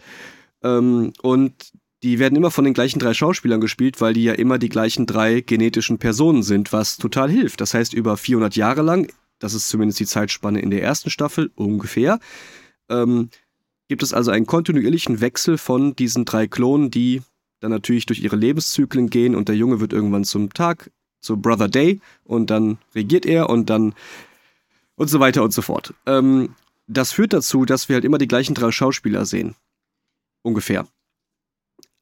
Ähm, 0.62 1.12
und 1.22 1.72
die 2.02 2.18
werden 2.18 2.36
immer 2.36 2.50
von 2.50 2.64
den 2.64 2.74
gleichen 2.74 2.98
drei 2.98 3.12
Schauspielern 3.12 3.60
gespielt, 3.60 4.00
weil 4.00 4.14
die 4.14 4.24
ja 4.24 4.32
immer 4.32 4.58
die 4.58 4.68
gleichen 4.68 5.06
drei 5.06 5.40
genetischen 5.40 5.98
Personen 5.98 6.42
sind, 6.42 6.72
was 6.72 6.96
total 6.96 7.30
hilft. 7.30 7.60
Das 7.60 7.74
heißt, 7.74 7.92
über 7.92 8.16
400 8.16 8.56
Jahre 8.56 8.82
lang, 8.82 9.12
das 9.38 9.54
ist 9.54 9.68
zumindest 9.68 10.00
die 10.00 10.06
Zeitspanne 10.06 10.60
in 10.60 10.70
der 10.70 10.82
ersten 10.82 11.10
Staffel 11.10 11.50
ungefähr, 11.56 12.18
ähm, 12.88 13.28
gibt 13.88 14.02
es 14.02 14.14
also 14.14 14.30
einen 14.30 14.46
kontinuierlichen 14.46 15.20
Wechsel 15.20 15.58
von 15.58 15.94
diesen 15.96 16.24
drei 16.24 16.46
Klonen, 16.46 16.90
die 16.90 17.22
dann 17.60 17.70
natürlich 17.70 18.06
durch 18.06 18.20
ihre 18.20 18.36
Lebenszyklen 18.36 19.10
gehen 19.10 19.34
und 19.34 19.48
der 19.48 19.56
Junge 19.56 19.80
wird 19.80 19.92
irgendwann 19.92 20.24
zum 20.24 20.52
Tag, 20.54 20.90
zu 21.20 21.36
Brother 21.36 21.68
Day 21.68 22.00
und 22.24 22.50
dann 22.50 22.78
regiert 22.94 23.26
er 23.26 23.50
und 23.50 23.68
dann 23.68 23.94
und 24.94 25.08
so 25.08 25.20
weiter 25.20 25.42
und 25.42 25.52
so 25.52 25.60
fort. 25.60 25.94
Ähm, 26.06 26.54
das 26.86 27.12
führt 27.12 27.32
dazu, 27.32 27.64
dass 27.64 27.88
wir 27.88 27.94
halt 27.94 28.04
immer 28.04 28.18
die 28.18 28.28
gleichen 28.28 28.54
drei 28.54 28.70
Schauspieler 28.70 29.26
sehen. 29.26 29.54
Ungefähr. 30.42 30.86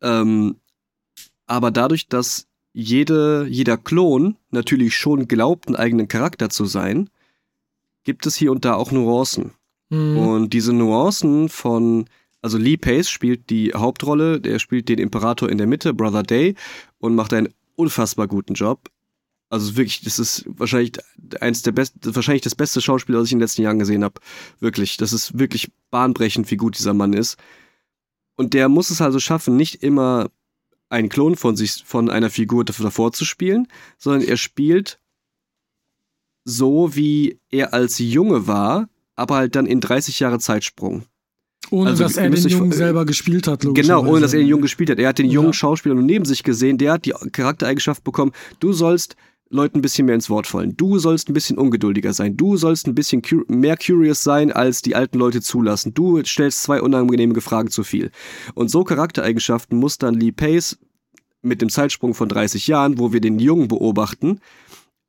Ähm, 0.02 0.56
aber 1.46 1.70
dadurch, 1.70 2.08
dass 2.08 2.46
jede, 2.72 3.46
jeder 3.48 3.76
Klon 3.76 4.36
natürlich 4.50 4.94
schon 4.96 5.26
glaubt, 5.26 5.66
einen 5.66 5.76
eigenen 5.76 6.08
Charakter 6.08 6.50
zu 6.50 6.66
sein, 6.66 7.10
gibt 8.04 8.26
es 8.26 8.36
hier 8.36 8.52
und 8.52 8.64
da 8.64 8.74
auch 8.74 8.92
Nuancen. 8.92 9.52
Mhm. 9.90 10.18
Und 10.18 10.52
diese 10.52 10.72
Nuancen 10.72 11.48
von, 11.48 12.08
also 12.42 12.58
Lee 12.58 12.76
Pace 12.76 13.10
spielt 13.10 13.50
die 13.50 13.72
Hauptrolle, 13.74 14.40
der 14.40 14.58
spielt 14.58 14.88
den 14.88 14.98
Imperator 14.98 15.48
in 15.48 15.58
der 15.58 15.66
Mitte, 15.66 15.94
Brother 15.94 16.22
Day, 16.22 16.54
und 16.98 17.14
macht 17.14 17.32
einen 17.32 17.48
unfassbar 17.74 18.28
guten 18.28 18.54
Job. 18.54 18.90
Also 19.50 19.76
wirklich, 19.76 20.02
das 20.02 20.18
ist 20.18 20.44
wahrscheinlich 20.46 20.92
eins 21.40 21.62
der 21.62 21.72
besten, 21.72 22.14
wahrscheinlich 22.14 22.42
das 22.42 22.54
beste 22.54 22.82
Schauspiel, 22.82 23.14
das 23.14 23.26
ich 23.26 23.32
in 23.32 23.38
den 23.38 23.44
letzten 23.44 23.62
Jahren 23.62 23.78
gesehen 23.78 24.04
habe. 24.04 24.20
Wirklich, 24.60 24.98
das 24.98 25.12
ist 25.12 25.38
wirklich 25.38 25.72
bahnbrechend, 25.90 26.50
wie 26.50 26.56
gut 26.56 26.78
dieser 26.78 26.92
Mann 26.92 27.14
ist. 27.14 27.38
Und 28.38 28.54
der 28.54 28.68
muss 28.68 28.90
es 28.90 29.00
also 29.00 29.18
schaffen, 29.18 29.56
nicht 29.56 29.82
immer 29.82 30.30
einen 30.88 31.08
Klon 31.08 31.36
von 31.36 31.56
sich, 31.56 31.82
von 31.84 32.08
einer 32.08 32.30
Figur 32.30 32.64
davor 32.64 33.12
zu 33.12 33.24
spielen, 33.24 33.66
sondern 33.98 34.22
er 34.22 34.36
spielt 34.36 35.00
so, 36.44 36.94
wie 36.94 37.40
er 37.50 37.74
als 37.74 37.98
Junge 37.98 38.46
war, 38.46 38.88
aber 39.16 39.34
halt 39.34 39.56
dann 39.56 39.66
in 39.66 39.80
30 39.80 40.20
Jahre 40.20 40.38
Zeitsprung. 40.38 41.02
Ohne 41.70 41.90
also, 41.90 42.04
dass 42.04 42.16
er 42.16 42.30
den 42.30 42.48
Jungen 42.48 42.72
selber 42.72 43.04
gespielt 43.04 43.48
hat, 43.48 43.60
Genau, 43.60 44.06
ohne 44.06 44.20
dass 44.20 44.32
er 44.32 44.38
den 44.38 44.48
Jungen 44.48 44.62
gespielt 44.62 44.88
hat. 44.88 45.00
Er 45.00 45.08
hat 45.08 45.18
den 45.18 45.28
jungen 45.28 45.48
ja. 45.48 45.54
Schauspieler 45.54 45.96
nur 45.96 46.04
neben 46.04 46.24
sich 46.24 46.44
gesehen, 46.44 46.78
der 46.78 46.92
hat 46.92 47.06
die 47.06 47.14
Charaktereigenschaft 47.32 48.04
bekommen, 48.04 48.30
du 48.60 48.72
sollst 48.72 49.16
Leuten 49.50 49.78
ein 49.78 49.82
bisschen 49.82 50.06
mehr 50.06 50.14
ins 50.14 50.30
Wort 50.30 50.46
fallen. 50.46 50.76
Du 50.76 50.98
sollst 50.98 51.28
ein 51.28 51.34
bisschen 51.34 51.58
ungeduldiger 51.58 52.12
sein. 52.12 52.36
Du 52.36 52.56
sollst 52.56 52.86
ein 52.86 52.94
bisschen 52.94 53.22
mehr 53.48 53.76
curious 53.76 54.22
sein, 54.22 54.52
als 54.52 54.82
die 54.82 54.94
alten 54.94 55.18
Leute 55.18 55.40
zulassen. 55.40 55.94
Du 55.94 56.22
stellst 56.24 56.62
zwei 56.62 56.82
unangenehme 56.82 57.40
Fragen 57.40 57.70
zu 57.70 57.82
viel. 57.82 58.10
Und 58.54 58.70
so 58.70 58.84
Charaktereigenschaften 58.84 59.78
muss 59.78 59.98
dann 59.98 60.14
Lee 60.14 60.32
Pace 60.32 60.78
mit 61.42 61.62
dem 61.62 61.70
Zeitsprung 61.70 62.14
von 62.14 62.28
30 62.28 62.66
Jahren, 62.66 62.98
wo 62.98 63.12
wir 63.12 63.20
den 63.20 63.38
Jungen 63.38 63.68
beobachten, 63.68 64.40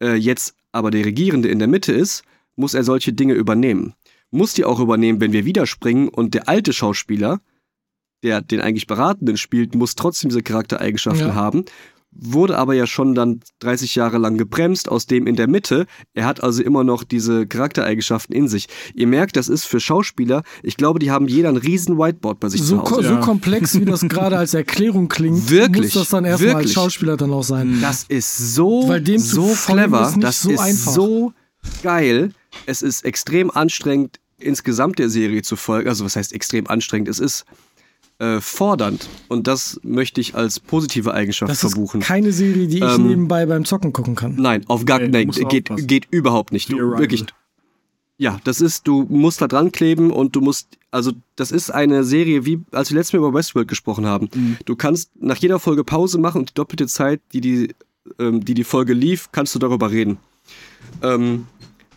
äh, 0.01 0.15
jetzt 0.15 0.55
aber 0.71 0.91
der 0.91 1.05
Regierende 1.05 1.49
in 1.49 1.59
der 1.59 1.67
Mitte 1.67 1.91
ist, 1.91 2.23
muss 2.55 2.73
er 2.73 2.83
solche 2.83 3.13
Dinge 3.13 3.33
übernehmen. 3.33 3.93
Muss 4.31 4.53
die 4.53 4.65
auch 4.65 4.79
übernehmen, 4.79 5.21
wenn 5.21 5.33
wir 5.33 5.45
widerspringen 5.45 6.07
und 6.07 6.33
der 6.33 6.47
alte 6.47 6.71
Schauspieler, 6.71 7.41
der 8.23 8.41
den 8.41 8.61
eigentlich 8.61 8.85
Beratenden 8.85 9.37
spielt, 9.37 9.73
muss 9.75 9.95
trotzdem 9.95 10.29
diese 10.29 10.43
Charaktereigenschaften 10.43 11.29
ja. 11.29 11.35
haben 11.35 11.65
wurde 12.11 12.57
aber 12.57 12.73
ja 12.73 12.87
schon 12.87 13.13
dann 13.15 13.41
30 13.59 13.95
Jahre 13.95 14.17
lang 14.17 14.37
gebremst 14.37 14.89
aus 14.89 15.05
dem 15.05 15.27
in 15.27 15.35
der 15.35 15.47
Mitte. 15.47 15.85
Er 16.13 16.25
hat 16.25 16.43
also 16.43 16.63
immer 16.63 16.83
noch 16.83 17.03
diese 17.03 17.47
Charaktereigenschaften 17.47 18.35
in 18.35 18.47
sich. 18.47 18.67
Ihr 18.93 19.07
merkt, 19.07 19.35
das 19.35 19.47
ist 19.47 19.65
für 19.65 19.79
Schauspieler, 19.79 20.43
ich 20.63 20.77
glaube, 20.77 20.99
die 20.99 21.11
haben 21.11 21.27
jeder 21.27 21.49
ein 21.49 21.57
riesen 21.57 21.97
Whiteboard 21.97 22.39
bei 22.39 22.49
sich 22.49 22.61
so, 22.61 22.81
zu 22.81 22.91
Hause. 22.91 23.07
So 23.07 23.13
ja. 23.15 23.19
komplex, 23.19 23.79
wie 23.79 23.85
das 23.85 24.01
gerade 24.01 24.37
als 24.37 24.53
Erklärung 24.53 25.07
klingt, 25.07 25.49
wirklich, 25.49 25.93
muss 25.93 25.93
das 25.93 26.09
dann 26.09 26.25
erstmal 26.25 26.55
als 26.55 26.73
Schauspieler 26.73 27.17
dann 27.17 27.31
auch 27.31 27.43
sein. 27.43 27.79
Das 27.81 28.03
ist 28.03 28.55
so, 28.55 28.87
Weil 28.87 29.01
dem 29.01 29.19
so 29.19 29.55
clever, 29.65 30.09
ist 30.09 30.17
das 30.23 30.41
so 30.41 30.51
ist 30.51 30.59
einfach. 30.59 30.91
so 30.91 31.33
geil. 31.83 32.33
Es 32.65 32.81
ist 32.81 33.05
extrem 33.05 33.51
anstrengend, 33.51 34.19
insgesamt 34.37 34.99
der 34.99 35.09
Serie 35.09 35.41
zu 35.41 35.55
folgen. 35.55 35.89
Also 35.89 36.05
was 36.05 36.15
heißt 36.15 36.33
extrem 36.33 36.67
anstrengend? 36.67 37.07
Es 37.07 37.19
ist 37.19 37.45
äh, 38.19 38.41
fordernd. 38.41 39.07
Und 39.29 39.47
das 39.47 39.79
möchte 39.83 40.21
ich 40.21 40.35
als 40.35 40.59
positive 40.59 41.13
Eigenschaft 41.13 41.49
das 41.49 41.61
verbuchen. 41.61 42.01
Ist 42.01 42.07
keine 42.07 42.31
Serie, 42.31 42.67
die 42.67 42.77
ich 42.77 42.83
ähm, 42.83 43.07
nebenbei 43.07 43.45
beim 43.45 43.65
Zocken 43.65 43.93
gucken 43.93 44.15
kann. 44.15 44.35
Nein, 44.35 44.63
auf 44.67 44.85
gar 44.85 44.99
nee, 44.99 45.07
nein, 45.07 45.29
geht, 45.29 45.69
geht 45.87 46.07
überhaupt 46.11 46.51
nicht. 46.51 46.71
Du, 46.71 46.77
wirklich. 46.77 47.25
Ja, 48.17 48.37
das 48.43 48.59
ist, 48.59 48.85
du 48.85 49.05
musst 49.07 49.41
da 49.41 49.47
dran 49.47 49.71
kleben 49.71 50.11
und 50.11 50.35
du 50.35 50.41
musst, 50.41 50.77
also 50.91 51.13
das 51.37 51.51
ist 51.51 51.71
eine 51.71 52.03
Serie, 52.03 52.45
wie 52.45 52.59
als 52.71 52.89
wir 52.89 52.97
letztes 52.97 53.13
Mal 53.13 53.19
über 53.19 53.33
Westworld 53.33 53.69
gesprochen 53.69 54.05
haben. 54.05 54.29
Mhm. 54.33 54.57
Du 54.65 54.75
kannst 54.75 55.11
nach 55.15 55.37
jeder 55.37 55.57
Folge 55.57 55.85
Pause 55.85 56.17
machen 56.17 56.39
und 56.39 56.49
die 56.49 56.53
doppelte 56.53 56.87
Zeit, 56.87 57.21
die 57.31 57.39
die, 57.39 57.75
ähm, 58.19 58.43
die, 58.43 58.53
die 58.53 58.65
Folge 58.65 58.91
lief, 58.91 59.29
kannst 59.31 59.55
du 59.55 59.59
darüber 59.59 59.91
reden. 59.91 60.17
Ähm, 61.01 61.47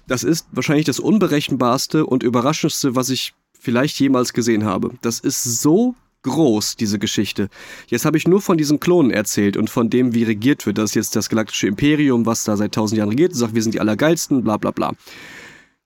das 0.07 0.23
ist 0.23 0.47
wahrscheinlich 0.53 0.87
das 0.87 1.01
unberechenbarste 1.01 2.07
und 2.07 2.23
überraschendste, 2.23 2.95
was 2.95 3.11
ich 3.11 3.35
vielleicht 3.59 3.99
jemals 3.99 4.33
gesehen 4.33 4.65
habe. 4.65 4.93
Das 5.03 5.19
ist 5.19 5.43
so 5.43 5.97
groß, 6.23 6.77
diese 6.77 6.99
Geschichte. 6.99 7.49
Jetzt 7.89 8.05
habe 8.05 8.17
ich 8.17 8.27
nur 8.27 8.41
von 8.41 8.57
diesen 8.57 8.81
Klonen 8.81 9.11
erzählt 9.11 9.57
und 9.57 9.71
von 9.71 9.91
dem, 9.91 10.15
wie 10.15 10.25
regiert 10.25 10.67
wird. 10.67 10.79
Das 10.79 10.91
ist 10.91 10.95
jetzt 10.95 11.17
das 11.17 11.29
galaktische 11.29 11.67
Imperium, 11.67 12.27
was 12.27 12.45
da 12.45 12.57
seit 12.57 12.73
tausend 12.73 12.99
Jahren 12.99 13.11
regiert 13.11 13.33
und 13.33 13.39
sagt, 13.39 13.55
wir 13.55 13.63
sind 13.63 13.75
die 13.75 13.81
Allergeilsten, 13.81 14.43
bla 14.43 14.57
bla 14.57 14.71
bla. 14.71 14.93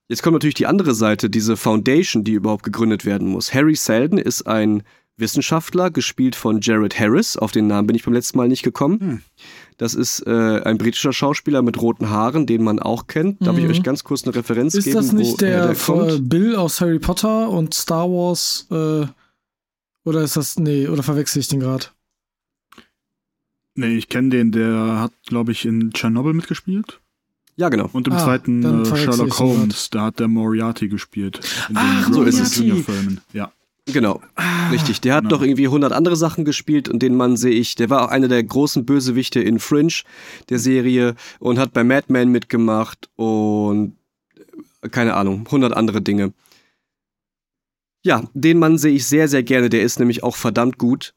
Jetzt 0.07 0.23
kommt 0.23 0.35
natürlich 0.35 0.55
die 0.55 0.67
andere 0.67 0.93
Seite, 0.93 1.29
diese 1.29 1.57
Foundation, 1.57 2.23
die 2.23 2.33
überhaupt 2.33 2.63
gegründet 2.63 3.05
werden 3.05 3.27
muss. 3.27 3.53
Harry 3.53 3.75
Seldon 3.75 4.17
ist 4.17 4.47
ein 4.47 4.83
Wissenschaftler, 5.17 5.89
gespielt 5.89 6.35
von 6.35 6.61
Jared 6.61 6.97
Harris. 6.97 7.37
Auf 7.37 7.51
den 7.51 7.67
Namen 7.67 7.87
bin 7.87 7.95
ich 7.95 8.05
beim 8.05 8.13
letzten 8.13 8.37
Mal 8.37 8.47
nicht 8.47 8.63
gekommen. 8.63 8.99
Hm. 8.99 9.21
Das 9.77 9.95
ist 9.95 10.25
äh, 10.25 10.61
ein 10.63 10.77
britischer 10.77 11.11
Schauspieler 11.11 11.61
mit 11.61 11.81
roten 11.81 12.09
Haaren, 12.09 12.45
den 12.45 12.63
man 12.63 12.79
auch 12.79 13.07
kennt. 13.07 13.45
Darf 13.45 13.57
mhm. 13.57 13.65
ich 13.65 13.69
euch 13.69 13.83
ganz 13.83 14.03
kurz 14.03 14.23
eine 14.23 14.35
Referenz 14.35 14.75
ist 14.75 14.85
geben? 14.85 14.99
Ist 14.99 15.07
das 15.07 15.13
nicht 15.13 15.41
der, 15.41 15.73
der 15.73 16.19
Bill 16.19 16.55
aus 16.55 16.79
Harry 16.81 16.99
Potter 16.99 17.49
und 17.49 17.73
Star 17.73 18.07
Wars? 18.07 18.67
Äh 18.71 19.07
oder 20.07 20.21
ist 20.21 20.37
das, 20.37 20.57
nee, 20.57 20.87
oder 20.87 21.03
verwechsel 21.03 21.41
ich 21.41 21.49
den 21.49 21.59
gerade? 21.59 21.87
Nee, 23.75 23.97
ich 23.97 24.07
kenne 24.07 24.29
den, 24.29 24.53
der 24.53 25.01
hat, 25.01 25.11
glaube 25.25 25.51
ich, 25.51 25.65
in 25.65 25.91
Tschernobyl 25.91 26.33
mitgespielt. 26.33 27.01
Ja, 27.57 27.67
genau. 27.67 27.89
Und 27.91 28.07
im 28.07 28.13
ah, 28.13 28.23
zweiten 28.23 28.83
äh, 28.83 28.85
Sherlock 28.85 29.37
Holmes, 29.39 29.89
da 29.89 30.05
hat 30.05 30.19
der 30.19 30.29
Moriarty 30.29 30.87
gespielt. 30.87 31.41
Ach, 31.73 32.11
so 32.11 32.23
ist 32.23 32.39
es. 32.39 32.63
Ja. 33.33 33.51
Genau, 33.85 34.21
ah, 34.35 34.69
richtig. 34.69 35.01
Der 35.01 35.15
hat 35.15 35.23
genau. 35.23 35.35
noch 35.35 35.43
irgendwie 35.43 35.65
100 35.65 35.91
andere 35.91 36.15
Sachen 36.15 36.45
gespielt 36.45 36.87
und 36.87 37.01
den 37.01 37.15
Mann 37.15 37.35
sehe 37.35 37.53
ich, 37.53 37.75
der 37.75 37.89
war 37.89 38.05
auch 38.05 38.09
einer 38.09 38.27
der 38.27 38.43
großen 38.43 38.85
Bösewichte 38.85 39.41
in 39.41 39.59
Fringe, 39.59 39.93
der 40.49 40.59
Serie, 40.59 41.15
und 41.39 41.59
hat 41.59 41.73
bei 41.73 41.83
Mad 41.83 42.05
Men 42.07 42.29
mitgemacht 42.29 43.09
und 43.15 43.95
äh, 44.81 44.89
keine 44.89 45.15
Ahnung, 45.15 45.45
100 45.45 45.73
andere 45.73 46.01
Dinge. 46.01 46.33
Ja, 48.07 48.23
den 48.33 48.57
Mann 48.57 48.77
sehe 48.77 48.93
ich 48.93 49.05
sehr, 49.05 49.27
sehr 49.27 49.43
gerne. 49.43 49.67
Der 49.67 49.81
ist 49.81 49.99
nämlich 49.99 50.23
auch 50.23 50.37
verdammt 50.37 50.77
gut. 50.77 51.13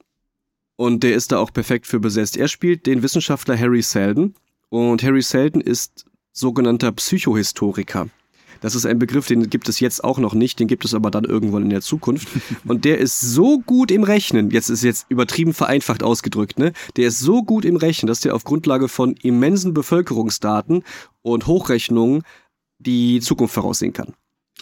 Und 0.74 1.04
der 1.04 1.14
ist 1.14 1.30
da 1.30 1.38
auch 1.38 1.52
perfekt 1.52 1.86
für 1.86 2.00
besetzt. 2.00 2.36
Er 2.36 2.48
spielt 2.48 2.84
den 2.84 3.04
Wissenschaftler 3.04 3.56
Harry 3.56 3.80
Seldon. 3.80 4.34
Und 4.70 5.00
Harry 5.04 5.22
Seldon 5.22 5.60
ist 5.60 6.04
sogenannter 6.32 6.90
Psychohistoriker. 6.90 8.08
Das 8.60 8.74
ist 8.74 8.86
ein 8.86 8.98
Begriff, 8.98 9.28
den 9.28 9.48
gibt 9.48 9.68
es 9.68 9.78
jetzt 9.78 10.02
auch 10.02 10.18
noch 10.18 10.34
nicht, 10.34 10.58
den 10.58 10.66
gibt 10.66 10.84
es 10.84 10.92
aber 10.92 11.12
dann 11.12 11.22
irgendwann 11.22 11.62
in 11.62 11.70
der 11.70 11.80
Zukunft. 11.80 12.26
Und 12.66 12.84
der 12.84 12.98
ist 12.98 13.20
so 13.20 13.60
gut 13.60 13.92
im 13.92 14.02
Rechnen, 14.02 14.50
jetzt 14.50 14.68
ist 14.68 14.82
jetzt 14.82 15.06
übertrieben 15.08 15.54
vereinfacht 15.54 16.02
ausgedrückt, 16.02 16.58
ne? 16.58 16.72
Der 16.96 17.06
ist 17.06 17.20
so 17.20 17.44
gut 17.44 17.64
im 17.64 17.76
Rechnen, 17.76 18.08
dass 18.08 18.18
der 18.18 18.34
auf 18.34 18.42
Grundlage 18.42 18.88
von 18.88 19.14
immensen 19.22 19.74
Bevölkerungsdaten 19.74 20.82
und 21.22 21.46
Hochrechnungen 21.46 22.24
die 22.80 23.20
Zukunft 23.20 23.54
voraussehen 23.54 23.92
kann. 23.92 24.14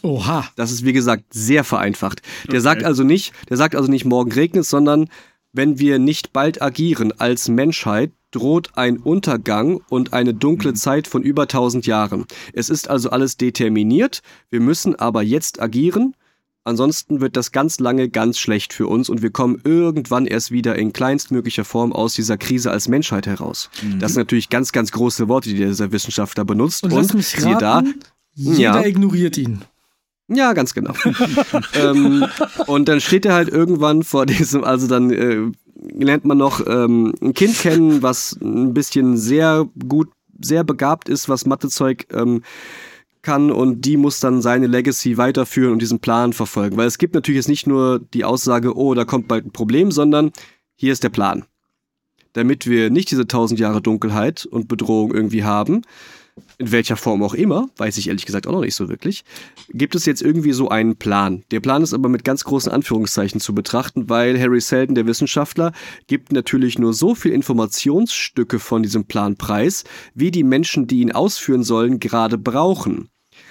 Oha. 0.02 0.48
Das 0.56 0.70
ist, 0.70 0.84
wie 0.84 0.92
gesagt, 0.92 1.24
sehr 1.30 1.64
vereinfacht. 1.64 2.22
Der 2.44 2.54
okay. 2.54 2.60
sagt 2.60 2.84
also 2.84 3.02
nicht, 3.02 3.32
der 3.48 3.56
sagt 3.56 3.74
also 3.74 3.90
nicht, 3.90 4.04
morgen 4.04 4.32
regnet 4.32 4.62
es, 4.62 4.70
sondern 4.70 5.08
wenn 5.52 5.78
wir 5.78 5.98
nicht 5.98 6.32
bald 6.32 6.60
agieren 6.62 7.12
als 7.18 7.48
Menschheit, 7.48 8.12
droht 8.30 8.70
ein 8.76 8.98
Untergang 8.98 9.80
und 9.88 10.12
eine 10.12 10.34
dunkle 10.34 10.72
mhm. 10.72 10.76
Zeit 10.76 11.08
von 11.08 11.22
über 11.22 11.42
1000 11.42 11.86
Jahren. 11.86 12.26
Es 12.52 12.68
ist 12.68 12.88
also 12.88 13.10
alles 13.10 13.36
determiniert. 13.36 14.20
Wir 14.50 14.60
müssen 14.60 14.94
aber 14.96 15.22
jetzt 15.22 15.60
agieren. 15.60 16.14
Ansonsten 16.64 17.22
wird 17.22 17.36
das 17.36 17.52
ganz 17.52 17.80
lange 17.80 18.10
ganz 18.10 18.38
schlecht 18.38 18.74
für 18.74 18.86
uns 18.88 19.08
und 19.08 19.22
wir 19.22 19.30
kommen 19.30 19.58
irgendwann 19.64 20.26
erst 20.26 20.50
wieder 20.50 20.76
in 20.76 20.92
kleinstmöglicher 20.92 21.64
Form 21.64 21.94
aus 21.94 22.12
dieser 22.12 22.36
Krise 22.36 22.70
als 22.70 22.88
Menschheit 22.88 23.26
heraus. 23.26 23.70
Mhm. 23.82 24.00
Das 24.00 24.12
sind 24.12 24.20
natürlich 24.20 24.50
ganz, 24.50 24.72
ganz 24.72 24.92
große 24.92 25.28
Worte, 25.28 25.48
die 25.48 25.56
dieser 25.56 25.92
Wissenschaftler 25.92 26.44
benutzt. 26.44 26.84
Und, 26.84 26.92
und 26.92 27.22
siehe 27.22 27.56
da, 27.56 27.82
jeder 28.34 28.58
ja, 28.60 28.84
ignoriert 28.84 29.38
ihn. 29.38 29.62
Ja, 30.28 30.52
ganz 30.52 30.74
genau. 30.74 30.92
ähm, 31.74 32.26
und 32.66 32.88
dann 32.88 33.00
steht 33.00 33.24
er 33.24 33.34
halt 33.34 33.48
irgendwann 33.48 34.02
vor 34.02 34.26
diesem, 34.26 34.62
also 34.62 34.86
dann 34.86 35.10
äh, 35.10 35.50
lernt 35.98 36.24
man 36.24 36.38
noch 36.38 36.66
ähm, 36.66 37.14
ein 37.22 37.32
Kind 37.32 37.58
kennen, 37.58 38.02
was 38.02 38.36
ein 38.42 38.74
bisschen 38.74 39.16
sehr 39.16 39.66
gut, 39.88 40.08
sehr 40.40 40.64
begabt 40.64 41.08
ist, 41.08 41.28
was 41.28 41.46
Mathezeug 41.46 42.06
ähm, 42.12 42.42
kann 43.22 43.50
und 43.50 43.82
die 43.82 43.96
muss 43.96 44.20
dann 44.20 44.42
seine 44.42 44.66
Legacy 44.66 45.16
weiterführen 45.16 45.72
und 45.72 45.82
diesen 45.82 45.98
Plan 45.98 46.32
verfolgen. 46.32 46.76
Weil 46.76 46.86
es 46.86 46.98
gibt 46.98 47.14
natürlich 47.14 47.36
jetzt 47.36 47.48
nicht 47.48 47.66
nur 47.66 47.98
die 47.98 48.24
Aussage, 48.24 48.76
oh, 48.76 48.94
da 48.94 49.04
kommt 49.04 49.28
bald 49.28 49.46
ein 49.46 49.52
Problem, 49.52 49.90
sondern 49.90 50.30
hier 50.76 50.92
ist 50.92 51.04
der 51.04 51.08
Plan. 51.08 51.44
Damit 52.34 52.66
wir 52.66 52.90
nicht 52.90 53.10
diese 53.10 53.26
tausend 53.26 53.58
Jahre 53.58 53.82
Dunkelheit 53.82 54.46
und 54.46 54.68
Bedrohung 54.68 55.12
irgendwie 55.12 55.42
haben, 55.42 55.82
in 56.58 56.72
welcher 56.72 56.96
Form 56.96 57.22
auch 57.22 57.34
immer, 57.34 57.68
weiß 57.76 57.98
ich 57.98 58.08
ehrlich 58.08 58.26
gesagt 58.26 58.46
auch 58.46 58.52
noch 58.52 58.60
nicht 58.60 58.74
so 58.74 58.88
wirklich, 58.88 59.24
gibt 59.70 59.94
es 59.94 60.06
jetzt 60.06 60.22
irgendwie 60.22 60.52
so 60.52 60.68
einen 60.68 60.96
Plan. 60.96 61.44
Der 61.50 61.60
Plan 61.60 61.82
ist 61.82 61.94
aber 61.94 62.08
mit 62.08 62.24
ganz 62.24 62.44
großen 62.44 62.72
Anführungszeichen 62.72 63.40
zu 63.40 63.54
betrachten, 63.54 64.08
weil 64.08 64.40
Harry 64.40 64.60
Seldon, 64.60 64.94
der 64.94 65.06
Wissenschaftler, 65.06 65.72
gibt 66.06 66.32
natürlich 66.32 66.78
nur 66.78 66.94
so 66.94 67.14
viel 67.14 67.32
Informationsstücke 67.32 68.58
von 68.58 68.82
diesem 68.82 69.06
Plan 69.06 69.36
preis, 69.36 69.84
wie 70.14 70.30
die 70.30 70.44
Menschen, 70.44 70.86
die 70.86 71.00
ihn 71.00 71.12
ausführen 71.12 71.62
sollen, 71.62 72.00
gerade 72.00 72.38
brauchen. 72.38 73.08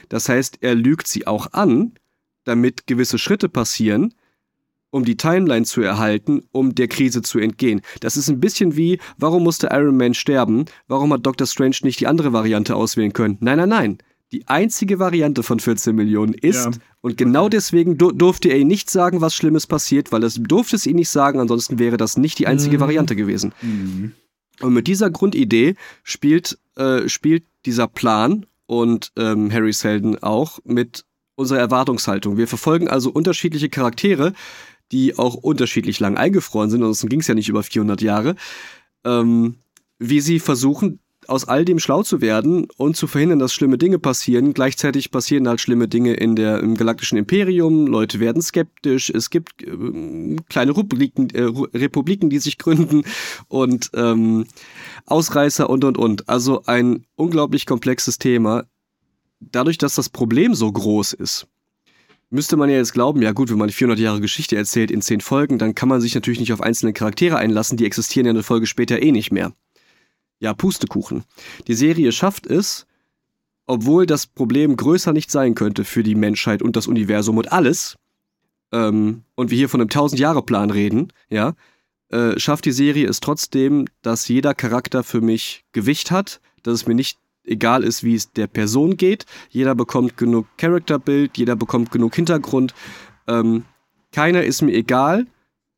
Das 0.10 0.30
heißt, 0.30 0.58
er 0.62 0.76
lügt 0.76 1.08
sie 1.08 1.28
auch 1.28 1.54
an, 1.54 1.94
damit 2.44 2.88
gewisse 2.88 3.18
Schritte 3.18 3.50
passieren, 3.50 4.14
um 4.90 5.04
die 5.06 5.18
Timeline 5.18 5.66
zu 5.66 5.82
erhalten, 5.82 6.44
um 6.52 6.76
der 6.76 6.88
Krise 6.88 7.22
zu 7.22 7.40
entgehen. 7.40 7.82
Das 8.00 8.18
ist 8.18 8.30
ein 8.30 8.40
bisschen 8.40 8.76
wie, 8.76 9.00
warum 9.18 9.44
musste 9.44 9.70
Iron 9.72 9.98
Man 9.98 10.14
sterben? 10.14 10.66
Warum 10.88 11.12
hat 11.14 11.26
Doctor 11.26 11.48
Strange 11.48 11.78
nicht 11.84 12.00
die 12.00 12.08
andere 12.08 12.34
Variante 12.34 12.76
auswählen 12.76 13.14
können? 13.14 13.38
Nein, 13.42 13.58
nein, 13.58 13.70
nein. 13.70 13.98
Die 14.34 14.48
einzige 14.48 15.00
Variante 15.00 15.42
von 15.42 15.60
14 15.60 15.96
Millionen 15.96 16.34
ist, 16.34 16.66
ja. 16.66 16.72
und 17.00 17.18
genau 17.18 17.48
deswegen 17.48 17.98
dur 17.98 18.14
durfte 18.14 18.50
er 18.50 18.58
ihm 18.58 18.68
nicht 18.68 18.90
sagen, 18.90 19.22
was 19.22 19.34
Schlimmes 19.34 19.68
passiert, 19.68 20.12
weil 20.12 20.24
es 20.24 20.36
durfte 20.36 20.76
es 20.76 20.86
ihm 20.86 20.98
nicht 20.98 21.10
sagen, 21.10 21.40
ansonsten 21.40 21.80
wäre 21.80 21.96
das 21.96 22.18
nicht 22.18 22.38
die 22.40 22.48
einzige 22.48 22.78
mhm. 22.78 22.82
Variante 22.82 23.16
gewesen. 23.16 23.54
Mhm. 23.62 24.12
Und 24.60 24.74
mit 24.74 24.88
dieser 24.88 25.10
Grundidee 25.10 25.76
spielt, 26.04 26.58
äh, 26.76 27.08
spielt 27.08 27.46
dieser 27.66 27.88
Plan 27.88 28.46
und 28.66 29.14
ähm, 29.16 29.52
Harry 29.52 29.72
Seldon 29.72 30.18
auch 30.22 30.60
mit 30.66 31.06
unserer 31.36 31.60
Erwartungshaltung. 31.60 32.36
Wir 32.36 32.48
verfolgen 32.48 32.90
also 32.90 33.12
unterschiedliche 33.12 33.70
Charaktere, 33.70 34.34
die 34.92 35.18
auch 35.18 35.36
unterschiedlich 35.36 36.00
lang 36.00 36.18
eingefroren 36.18 36.70
sind, 36.70 36.82
ansonsten 36.82 37.10
ging 37.10 37.20
es 37.20 37.28
ja 37.28 37.36
nicht 37.36 37.50
über 37.50 37.64
400 37.64 38.02
Jahre, 38.02 38.36
ähm, 39.04 39.56
wie 40.00 40.22
sie 40.22 40.40
versuchen, 40.40 41.00
aus 41.28 41.48
all 41.48 41.66
dem 41.66 41.80
schlau 41.80 42.04
zu 42.04 42.22
werden 42.22 42.68
und 42.78 42.96
zu 42.96 43.08
verhindern, 43.08 43.40
dass 43.40 43.54
schlimme 43.54 43.78
Dinge 43.78 44.00
passieren. 44.00 44.54
Gleichzeitig 44.54 45.12
passieren 45.12 45.48
halt 45.48 45.60
schlimme 45.60 45.88
Dinge 45.88 46.14
in 46.14 46.36
der, 46.36 46.60
im 46.60 46.76
galaktischen 46.76 47.18
Imperium. 47.18 47.88
Leute 47.88 48.20
werden 48.20 48.42
skeptisch. 48.42 49.10
Es 49.10 49.30
gibt 49.30 49.64
äh, 49.64 50.36
kleine 50.50 50.76
Republiken, 50.76 51.30
äh, 51.32 51.44
Republiken, 51.78 52.30
die 52.30 52.40
sich 52.40 52.58
gründen 52.58 53.04
und 53.48 53.92
ähm, 53.94 54.46
Ausreißer 55.06 55.70
und 55.70 55.84
und 55.84 55.98
und. 55.98 56.30
Also 56.30 56.64
ein 56.66 57.06
unglaublich 57.16 57.66
komplexes 57.66 58.18
Thema. 58.18 58.64
Dadurch, 59.40 59.78
dass 59.78 59.96
das 59.96 60.10
Problem 60.10 60.56
so 60.56 60.72
groß 60.72 61.14
ist, 61.14 61.48
müsste 62.30 62.58
man 62.58 62.70
ja 62.70 62.76
jetzt 62.78 62.94
glauben, 62.94 63.22
ja 63.22 63.32
gut, 63.32 63.50
wenn 63.50 63.58
man 63.58 63.70
400 63.70 64.00
Jahre 64.00 64.22
Geschichte 64.22 64.56
erzählt 64.56 64.92
in 64.92 65.02
10 65.02 65.22
Folgen, 65.22 65.58
dann 65.58 65.76
kann 65.76 65.90
man 65.90 66.02
sich 66.02 66.14
natürlich 66.16 66.40
nicht 66.40 66.54
auf 66.54 66.62
einzelne 66.62 66.94
Charaktere 66.94 67.38
einlassen, 67.38 67.78
die 67.78 67.86
existieren 67.86 68.26
ja 68.26 68.32
eine 68.32 68.44
Folge 68.44 68.68
später 68.68 69.02
eh 69.02 69.12
nicht 69.12 69.32
mehr. 69.32 69.54
Ja, 70.40 70.54
Pustekuchen. 70.54 71.24
Die 71.68 71.74
Serie 71.74 72.12
schafft 72.12 72.46
es, 72.46 72.86
obwohl 73.66 74.06
das 74.06 74.28
Problem 74.28 74.78
größer 74.78 75.14
nicht 75.14 75.32
sein 75.32 75.56
könnte 75.56 75.84
für 75.84 76.04
die 76.04 76.16
Menschheit 76.16 76.62
und 76.62 76.76
das 76.76 76.88
Universum 76.88 77.38
und 77.38 77.52
alles, 77.52 77.96
ähm, 78.72 79.24
und 79.36 79.50
wir 79.50 79.58
hier 79.58 79.70
von 79.70 79.82
einem 79.82 79.90
1000-Jahre-Plan 79.90 80.70
reden, 80.70 81.14
ja, 81.30 81.54
äh, 82.10 82.40
schafft 82.40 82.66
die 82.66 82.72
Serie 82.72 83.08
es 83.08 83.20
trotzdem, 83.20 83.86
dass 84.02 84.28
jeder 84.28 84.54
Charakter 84.54 85.04
für 85.04 85.22
mich 85.22 85.66
Gewicht 85.72 86.12
hat, 86.12 86.40
dass 86.64 86.76
es 86.76 86.88
mir 86.88 86.96
nicht 86.96 87.18
egal 87.48 87.84
ist, 87.84 88.04
wie 88.04 88.16
es 88.16 88.32
der 88.32 88.48
Person 88.48 88.98
geht. 88.98 89.26
Jeder 89.50 89.76
bekommt 89.76 90.18
genug 90.18 90.46
Charakterbild, 90.58 91.38
jeder 91.38 91.56
bekommt 91.56 91.92
genug 91.92 92.16
Hintergrund. 92.16 92.74
Ähm, 93.28 93.66
keiner 94.12 94.44
ist 94.44 94.62
mir 94.62 94.74
egal. 94.74 95.26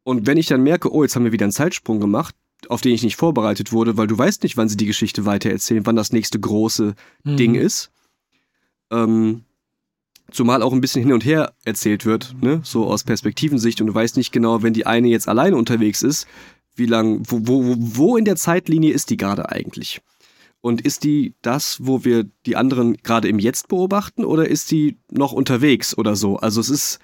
Und 0.04 0.28
wenn 0.28 0.38
ich 0.38 0.48
dann 0.48 0.64
merke, 0.64 0.92
oh, 0.92 1.04
jetzt 1.04 1.16
haben 1.16 1.26
wir 1.26 1.32
wieder 1.32 1.46
einen 1.46 1.52
Zeitsprung 1.52 2.00
gemacht, 2.00 2.36
auf 2.68 2.82
den 2.82 2.94
ich 2.94 3.04
nicht 3.04 3.16
vorbereitet 3.16 3.72
wurde, 3.72 3.98
weil 3.98 4.08
du 4.08 4.18
weißt 4.18 4.44
nicht, 4.44 4.58
wann 4.58 4.70
sie 4.70 4.78
die 4.78 4.86
Geschichte 4.86 5.26
weitererzählen, 5.26 5.86
wann 5.86 5.96
das 5.96 6.12
nächste 6.12 6.40
große 6.40 6.96
mhm. 7.24 7.38
Ding 7.38 7.56
ist. 7.56 7.92
Ähm, 8.92 9.44
zumal 10.32 10.62
auch 10.62 10.74
ein 10.74 10.82
bisschen 10.82 11.04
hin 11.04 11.14
und 11.14 11.26
her 11.26 11.54
erzählt 11.64 12.06
wird, 12.06 12.36
ne? 12.42 12.62
so 12.64 12.86
aus 12.86 13.04
Perspektivensicht 13.04 13.82
und 13.82 13.88
du 13.88 13.94
weißt 13.94 14.18
nicht 14.18 14.32
genau, 14.32 14.62
wenn 14.64 14.74
die 14.74 14.86
eine 14.86 15.08
jetzt 15.08 15.28
alleine 15.28 15.56
unterwegs 15.56 16.02
ist, 16.02 16.28
wie 16.76 16.86
lang, 16.86 17.22
wo, 17.28 17.48
wo, 17.48 17.76
wo 17.78 18.18
in 18.18 18.26
der 18.26 18.36
Zeitlinie 18.36 18.94
ist 18.94 19.10
die 19.10 19.18
gerade 19.18 19.50
eigentlich? 19.50 20.02
Und 20.62 20.82
ist 20.82 21.04
die 21.04 21.36
das, 21.42 21.78
wo 21.82 22.04
wir 22.04 22.26
die 22.46 22.56
anderen 22.56 22.98
gerade 22.98 23.30
im 23.30 23.40
Jetzt 23.40 23.70
beobachten 23.70 24.26
oder 24.26 24.48
ist 24.48 24.72
die 24.72 25.00
noch 25.10 25.32
unterwegs 25.32 25.98
oder 25.98 26.16
so? 26.16 26.38
Also 26.38 26.60
es 26.60 26.70
ist 26.70 27.00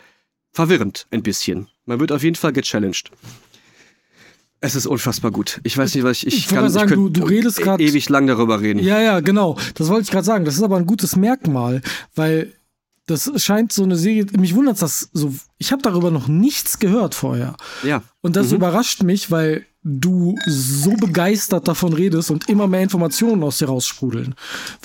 verwirrend 0.51 1.07
ein 1.11 1.23
bisschen. 1.23 1.67
Man 1.85 1.99
wird 1.99 2.11
auf 2.11 2.23
jeden 2.23 2.35
Fall 2.35 2.51
gechallenged. 2.51 3.11
Es 4.61 4.75
ist 4.75 4.87
unfassbar 4.87 5.31
gut. 5.31 5.59
Ich 5.63 5.77
weiß 5.77 5.93
nicht, 5.95 6.03
was 6.03 6.17
ich, 6.17 6.27
ich, 6.27 6.37
ich 6.37 6.47
kann. 6.47 6.69
Sagen, 6.69 6.89
ich 6.89 6.95
du, 6.95 7.09
du 7.09 7.23
redest 7.23 7.61
gerade 7.61 7.83
ewig 7.83 8.09
lang 8.09 8.25
darüber 8.25 8.61
reden. 8.61 8.79
Ja, 8.79 8.99
ja, 8.99 9.19
genau. 9.19 9.57
Das 9.75 9.89
wollte 9.89 10.03
ich 10.03 10.11
gerade 10.11 10.25
sagen. 10.25 10.43
Das 10.43 10.55
ist 10.55 10.63
aber 10.63 10.77
ein 10.77 10.87
gutes 10.87 11.15
Merkmal, 11.15 11.81
weil 12.15 12.53
das 13.05 13.31
scheint 13.43 13.71
so 13.71 13.83
eine 13.83 13.95
Serie. 13.95 14.25
Mich 14.37 14.55
wundert 14.55 14.81
das 14.81 15.09
so. 15.13 15.33
Ich 15.59 15.71
habe 15.71 15.81
darüber 15.81 16.09
noch 16.09 16.27
nichts 16.27 16.79
gehört 16.79 17.13
vorher. 17.13 17.55
Ja. 17.83 18.01
Und 18.21 18.35
das 18.35 18.49
mhm. 18.49 18.55
überrascht 18.55 19.03
mich, 19.03 19.29
weil 19.29 19.65
du 19.85 20.35
so 20.47 20.91
begeistert 20.93 21.67
davon 21.67 21.93
redest 21.93 22.31
und 22.31 22.49
immer 22.49 22.67
mehr 22.67 22.81
Informationen 22.81 23.43
aus 23.43 23.59
dir 23.59 23.67
raussprudeln. 23.67 24.33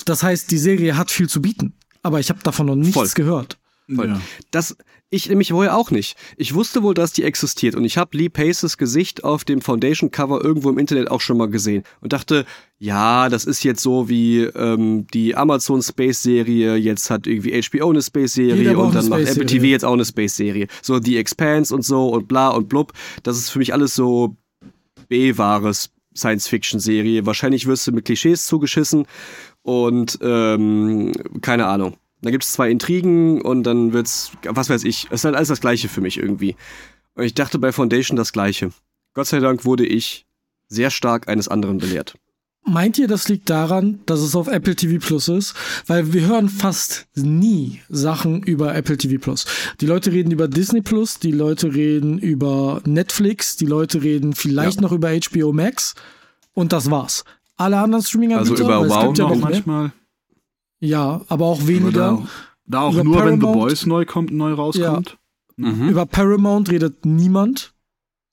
Das 0.05 0.21
heißt, 0.21 0.51
die 0.51 0.59
Serie 0.59 0.95
hat 0.95 1.09
viel 1.09 1.27
zu 1.27 1.41
bieten. 1.41 1.73
Aber 2.03 2.19
ich 2.19 2.29
habe 2.29 2.39
davon 2.43 2.67
noch 2.67 2.75
nichts 2.75 2.93
Voll. 2.93 3.09
gehört. 3.15 3.57
Voll. 3.93 4.07
Ja. 4.07 4.21
Das, 4.51 4.77
ich 5.09 5.27
nämlich 5.27 5.49
vorher 5.49 5.75
auch 5.75 5.91
nicht. 5.91 6.15
Ich 6.37 6.53
wusste 6.53 6.83
wohl, 6.83 6.93
dass 6.93 7.13
die 7.13 7.23
existiert 7.23 7.75
und 7.75 7.83
ich 7.83 7.97
habe 7.97 8.15
Lee 8.15 8.29
Paces 8.29 8.77
Gesicht 8.77 9.23
auf 9.23 9.43
dem 9.43 9.61
Foundation-Cover 9.61 10.43
irgendwo 10.43 10.69
im 10.69 10.77
Internet 10.77 11.09
auch 11.11 11.19
schon 11.19 11.37
mal 11.37 11.49
gesehen 11.49 11.83
und 11.99 12.13
dachte, 12.13 12.45
ja, 12.79 13.27
das 13.27 13.45
ist 13.45 13.63
jetzt 13.63 13.81
so 13.81 14.07
wie 14.07 14.43
ähm, 14.43 15.07
die 15.13 15.35
Amazon 15.35 15.81
Space-Serie, 15.81 16.75
jetzt 16.75 17.09
hat 17.09 17.27
irgendwie 17.27 17.59
HBO 17.61 17.89
eine 17.89 18.01
Space-Serie 18.01 18.77
und 18.77 18.95
dann 18.95 19.09
macht 19.09 19.27
Apple 19.27 19.45
TV 19.45 19.65
jetzt 19.65 19.83
auch 19.83 19.93
eine 19.93 20.05
Space-Serie. 20.05 20.67
So 20.81 21.01
The 21.01 21.17
Expanse 21.17 21.73
und 21.75 21.83
so 21.83 22.07
und 22.07 22.27
bla 22.27 22.49
und 22.49 22.69
blub. 22.69 22.93
Das 23.23 23.37
ist 23.37 23.49
für 23.49 23.59
mich 23.59 23.73
alles 23.73 23.93
so 23.95 24.37
B-wahres 25.11 25.91
Science-Fiction-Serie. 26.15 27.25
Wahrscheinlich 27.25 27.67
wirst 27.67 27.85
du 27.85 27.91
mit 27.91 28.05
Klischees 28.05 28.45
zugeschissen 28.45 29.05
und 29.61 30.17
ähm, 30.21 31.11
keine 31.41 31.67
Ahnung. 31.67 31.97
Da 32.21 32.31
gibt 32.31 32.43
es 32.43 32.53
zwei 32.53 32.69
Intrigen 32.69 33.41
und 33.41 33.63
dann 33.63 33.93
wird's, 33.93 34.31
was 34.43 34.69
weiß 34.69 34.85
ich, 34.85 35.05
es 35.05 35.21
ist 35.21 35.25
halt 35.25 35.35
alles 35.35 35.49
das 35.49 35.59
Gleiche 35.59 35.89
für 35.89 36.01
mich 36.01 36.17
irgendwie. 36.17 36.55
Und 37.15 37.25
ich 37.25 37.33
dachte 37.33 37.59
bei 37.59 37.71
Foundation 37.73 38.15
das 38.15 38.31
Gleiche. 38.31 38.71
Gott 39.13 39.27
sei 39.27 39.39
Dank 39.39 39.65
wurde 39.65 39.85
ich 39.85 40.25
sehr 40.67 40.91
stark 40.91 41.27
eines 41.27 41.49
anderen 41.49 41.79
belehrt. 41.79 42.15
Meint 42.63 42.99
ihr, 42.99 43.07
das 43.07 43.27
liegt 43.27 43.49
daran, 43.49 43.99
dass 44.05 44.19
es 44.19 44.35
auf 44.35 44.47
Apple 44.47 44.75
TV 44.75 45.03
Plus 45.03 45.27
ist? 45.27 45.55
Weil 45.87 46.13
wir 46.13 46.27
hören 46.27 46.47
fast 46.47 47.07
nie 47.15 47.81
Sachen 47.89 48.43
über 48.43 48.75
Apple 48.75 48.97
TV 48.97 49.19
Plus. 49.19 49.45
Die 49.79 49.87
Leute 49.87 50.11
reden 50.11 50.31
über 50.31 50.47
Disney 50.47 50.81
Plus, 50.81 51.17
die 51.17 51.31
Leute 51.31 51.73
reden 51.73 52.19
über 52.19 52.81
Netflix, 52.85 53.57
die 53.57 53.65
Leute 53.65 54.03
reden 54.03 54.33
vielleicht 54.33 54.75
ja. 54.75 54.81
noch 54.83 54.91
über 54.91 55.09
HBO 55.09 55.53
Max 55.53 55.95
und 56.53 56.71
das 56.71 56.91
war's. 56.91 57.25
Alle 57.57 57.79
anderen 57.79 58.03
Streaming-Anbieter, 58.03 58.67
also 58.67 58.85
über 58.85 58.89
Wow 58.89 59.17
ja 59.17 59.27
noch 59.27 59.35
manchmal. 59.37 59.91
Ja, 60.79 61.21
aber 61.27 61.45
auch 61.45 61.65
weniger. 61.67 61.91
Da, 61.91 62.27
da, 62.65 62.81
auch 62.81 62.93
über 62.93 63.03
nur, 63.03 63.15
Paramount, 63.15 63.41
wenn 63.43 63.49
The 63.49 63.57
Boys 63.57 63.85
neu 63.87 64.05
kommt, 64.05 64.31
neu 64.31 64.53
rauskommt. 64.53 65.17
Ja. 65.57 65.67
Mhm. 65.67 65.89
Über 65.89 66.05
Paramount 66.05 66.71
redet 66.71 67.05
niemand. 67.05 67.73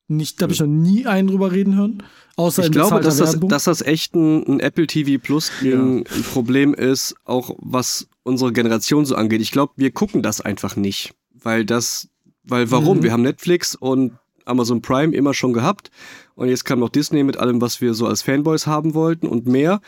Nicht, 0.06 0.40
da 0.40 0.44
habe 0.44 0.54
ich 0.54 0.60
noch 0.60 0.66
nie 0.66 1.06
einen 1.06 1.28
drüber 1.28 1.52
reden 1.52 1.76
hören. 1.76 2.02
Außer 2.38 2.66
ich 2.66 2.70
glaube, 2.70 3.00
dass 3.00 3.16
das, 3.16 3.36
dass 3.40 3.64
das 3.64 3.82
echt 3.82 4.14
ein, 4.14 4.46
ein 4.46 4.60
Apple 4.60 4.86
TV 4.86 5.20
Plus 5.20 5.50
ja. 5.60 5.74
ein 5.74 6.04
Problem 6.32 6.72
ist, 6.72 7.16
auch 7.24 7.56
was 7.58 8.06
unsere 8.22 8.52
Generation 8.52 9.04
so 9.04 9.16
angeht. 9.16 9.40
Ich 9.40 9.50
glaube, 9.50 9.72
wir 9.74 9.90
gucken 9.90 10.22
das 10.22 10.40
einfach 10.40 10.76
nicht. 10.76 11.14
Weil 11.34 11.64
das, 11.64 12.08
weil 12.44 12.70
warum? 12.70 12.98
Mhm. 12.98 13.02
Wir 13.02 13.12
haben 13.12 13.22
Netflix 13.22 13.74
und 13.74 14.12
Amazon 14.44 14.82
Prime 14.82 15.16
immer 15.16 15.34
schon 15.34 15.52
gehabt. 15.52 15.90
Und 16.36 16.48
jetzt 16.48 16.64
kam 16.64 16.78
noch 16.78 16.90
Disney 16.90 17.24
mit 17.24 17.38
allem, 17.38 17.60
was 17.60 17.80
wir 17.80 17.92
so 17.92 18.06
als 18.06 18.22
Fanboys 18.22 18.68
haben 18.68 18.94
wollten 18.94 19.26
und 19.26 19.46
mehr. 19.46 19.80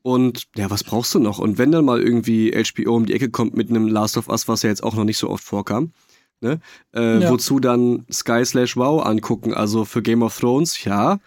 Und 0.00 0.44
ja, 0.56 0.70
was 0.70 0.84
brauchst 0.84 1.14
du 1.14 1.18
noch? 1.18 1.38
Und 1.38 1.58
wenn 1.58 1.70
dann 1.70 1.84
mal 1.84 2.00
irgendwie 2.00 2.52
HBO 2.52 2.96
um 2.96 3.04
die 3.04 3.12
Ecke 3.12 3.28
kommt 3.28 3.54
mit 3.54 3.68
einem 3.68 3.86
Last 3.86 4.16
of 4.16 4.30
Us, 4.30 4.48
was 4.48 4.62
ja 4.62 4.70
jetzt 4.70 4.82
auch 4.82 4.94
noch 4.94 5.04
nicht 5.04 5.18
so 5.18 5.28
oft 5.28 5.44
vorkam, 5.44 5.92
ne? 6.40 6.60
Äh, 6.94 7.20
ja. 7.20 7.30
Wozu 7.30 7.60
dann 7.60 8.06
Sky 8.10 8.42
slash 8.46 8.78
Wow 8.78 9.04
angucken? 9.04 9.52
Also 9.52 9.84
für 9.84 10.00
Game 10.00 10.22
of 10.22 10.38
Thrones, 10.38 10.82
ja, 10.84 11.18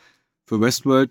für 0.45 0.61
Westworld, 0.61 1.09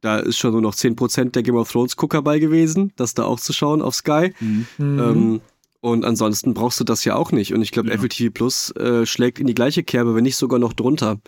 da 0.00 0.18
ist 0.18 0.38
schon 0.38 0.52
nur 0.52 0.62
noch 0.62 0.74
10% 0.74 1.30
der 1.30 1.42
Game 1.42 1.56
of 1.56 1.70
Thrones 1.70 1.96
Gucker 1.96 2.22
bei 2.22 2.38
gewesen, 2.38 2.92
das 2.96 3.14
da 3.14 3.24
auch 3.24 3.38
zu 3.38 3.52
schauen 3.52 3.82
auf 3.82 3.94
Sky. 3.94 4.32
Mhm. 4.40 4.66
Ähm, 4.78 5.40
und 5.80 6.04
ansonsten 6.04 6.52
brauchst 6.54 6.78
du 6.80 6.84
das 6.84 7.04
ja 7.04 7.16
auch 7.16 7.32
nicht. 7.32 7.54
Und 7.54 7.62
ich 7.62 7.72
glaube, 7.72 7.88
ja. 7.88 7.94
Apple 7.94 8.08
TV 8.08 8.30
Plus 8.32 8.70
äh, 8.76 9.06
schlägt 9.06 9.38
in 9.38 9.46
die 9.46 9.54
gleiche 9.54 9.82
Kerbe, 9.82 10.14
wenn 10.14 10.24
nicht 10.24 10.36
sogar 10.36 10.58
noch 10.58 10.72
drunter. 10.72 11.18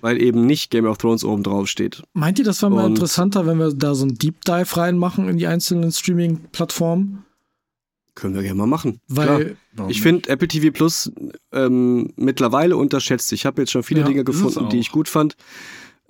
Weil 0.00 0.22
eben 0.22 0.46
nicht 0.46 0.70
Game 0.70 0.86
of 0.86 0.96
Thrones 0.96 1.24
oben 1.24 1.42
drauf 1.42 1.68
steht. 1.68 2.02
Meint 2.14 2.38
ihr, 2.38 2.44
das 2.44 2.62
wäre 2.62 2.70
mal 2.72 2.86
interessanter, 2.86 3.46
wenn 3.46 3.58
wir 3.58 3.70
da 3.74 3.94
so 3.94 4.06
ein 4.06 4.14
Deep 4.14 4.42
Dive 4.46 4.76
reinmachen 4.76 5.28
in 5.28 5.36
die 5.36 5.46
einzelnen 5.46 5.92
Streaming-Plattformen? 5.92 7.24
Können 8.14 8.34
wir 8.34 8.42
gerne 8.42 8.56
mal 8.56 8.66
machen. 8.66 9.00
Weil 9.08 9.56
ich 9.88 10.00
finde 10.00 10.30
Apple 10.30 10.48
TV 10.48 10.72
Plus 10.72 11.12
ähm, 11.52 12.12
mittlerweile 12.16 12.78
unterschätzt. 12.78 13.30
Ich 13.32 13.44
habe 13.44 13.60
jetzt 13.60 13.70
schon 13.70 13.82
viele 13.82 14.00
ja, 14.00 14.06
Dinge 14.06 14.24
gefunden, 14.24 14.70
die 14.70 14.78
ich 14.78 14.90
gut 14.90 15.08
fand. 15.08 15.36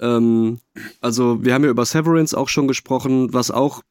Ähm, 0.01 0.61
also 1.01 1.45
wir 1.45 1.55
haben 1.55 1.65
ja 1.65 1.71
über 1.71 1.85
Severance 1.85 2.37
auch 2.37 2.49
schon 2.49 2.69
gesprochen, 2.69 3.33
was 3.33 3.51
auch 3.51 3.83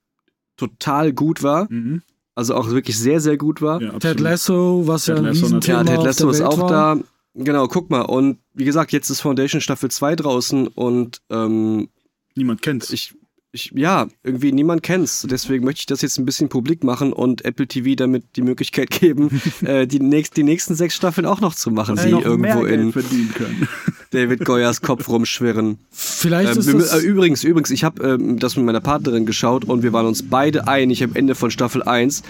total 0.58 1.14
gut 1.14 1.44
war. 1.44 1.72
Mhm. 1.72 2.02
Also 2.36 2.54
auch 2.56 2.70
wirklich 2.70 2.98
sehr, 2.98 3.20
sehr 3.20 3.38
gut 3.38 3.62
war. 3.62 3.82
Ja, 3.82 3.98
Ted 3.98 4.20
Lasso, 4.20 4.84
was 4.86 5.06
Ted 5.06 5.16
ja 5.16 5.22
ein 5.22 5.26
Lasso 5.26 5.48
Ja, 5.48 5.84
Ted 5.84 6.04
Lasso 6.04 6.30
ist 6.30 6.42
auch 6.42 6.60
war. 6.60 6.70
da. 6.70 6.98
Genau, 7.34 7.68
guck 7.68 7.90
mal. 7.90 8.02
Und 8.02 8.40
wie 8.54 8.66
gesagt, 8.66 8.92
jetzt 8.92 9.10
ist 9.10 9.22
Foundation 9.22 9.62
Staffel 9.62 9.90
2 9.90 10.16
draußen 10.16 10.68
und 10.68 11.22
ähm, 11.30 11.90
niemand 12.36 12.62
kennt's. 12.62 12.92
Ich, 12.92 13.16
ich, 13.52 13.72
ja, 13.74 14.08
irgendwie 14.24 14.52
niemand 14.52 14.84
kennt's. 14.84 15.26
Deswegen 15.30 15.64
möchte 15.64 15.80
ich 15.80 15.86
das 15.86 16.02
jetzt 16.02 16.18
ein 16.18 16.26
bisschen 16.26 16.50
publik 16.50 16.84
machen 16.84 17.14
und 17.14 17.46
Apple 17.46 17.68
TV 17.68 17.96
damit 17.96 18.36
die 18.36 18.42
Möglichkeit 18.42 18.90
geben, 18.90 19.42
äh, 19.62 19.88
die, 19.88 20.00
nächst, 20.00 20.38
die 20.38 20.44
nächsten 20.44 20.76
sechs 20.76 20.96
Staffeln 20.96 21.26
auch 21.26 21.40
noch 21.40 21.56
zu 21.56 21.72
machen, 21.72 21.96
die 21.96 22.10
irgendwo 22.10 22.66
in 22.66 22.94
David 24.12 24.46
Goyers 24.46 24.82
Kopf 24.82 25.08
rumschwirren. 25.10 25.80
Vielleicht 25.92 26.54
ähm, 26.54 26.60
ist 26.60 26.74
das 26.74 27.04
äh, 27.04 27.06
Übrigens, 27.06 27.44
übrigens, 27.44 27.72
ich 27.72 27.84
habe 27.84 28.04
ähm, 28.04 28.40
das 28.40 28.56
mit 28.58 28.66
meiner 28.66 28.82
Partnerin 28.82 29.26
geschaut 29.26 29.66
und 29.66 29.82
wir 29.82 29.94
waren 29.94 30.06
uns 30.06 30.28
beide 30.28 30.68
einig 30.68 31.04
am 31.04 31.16
Ende 31.16 31.36
von 31.36 31.50
Staffel 31.50 31.84
1, 31.84 32.24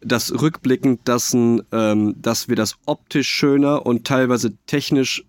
dass 0.00 0.32
rückblickend, 0.40 1.00
dass, 1.04 1.34
ähm, 1.34 2.14
dass 2.16 2.48
wir 2.48 2.56
das 2.56 2.76
optisch 2.86 3.28
schöner 3.28 3.86
und 3.86 4.06
teilweise 4.06 4.56
technisch 4.66 5.24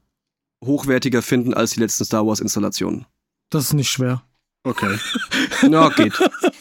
hochwertiger 0.63 1.21
finden 1.21 1.53
als 1.53 1.71
die 1.71 1.80
letzten 1.80 2.05
Star 2.05 2.25
Wars 2.25 2.39
Installationen. 2.39 3.05
Das 3.49 3.65
ist 3.65 3.73
nicht 3.73 3.89
schwer. 3.89 4.23
Okay. 4.70 4.99
Ja, 5.67 5.89
geht. 5.89 6.13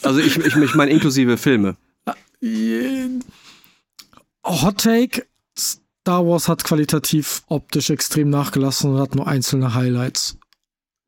Also 0.03 0.19
ich, 0.21 0.39
ich, 0.39 0.57
ich 0.57 0.75
meine 0.75 0.91
inklusive 0.91 1.37
Filme. 1.37 1.77
Hot 4.45 4.79
Take. 4.79 5.27
Star 5.59 6.27
Wars 6.27 6.49
hat 6.49 6.65
qualitativ 6.65 7.43
optisch 7.49 7.91
extrem 7.91 8.31
nachgelassen 8.31 8.93
und 8.93 9.01
hat 9.01 9.15
nur 9.15 9.29
einzelne 9.29 9.75
Highlights. 9.75 10.39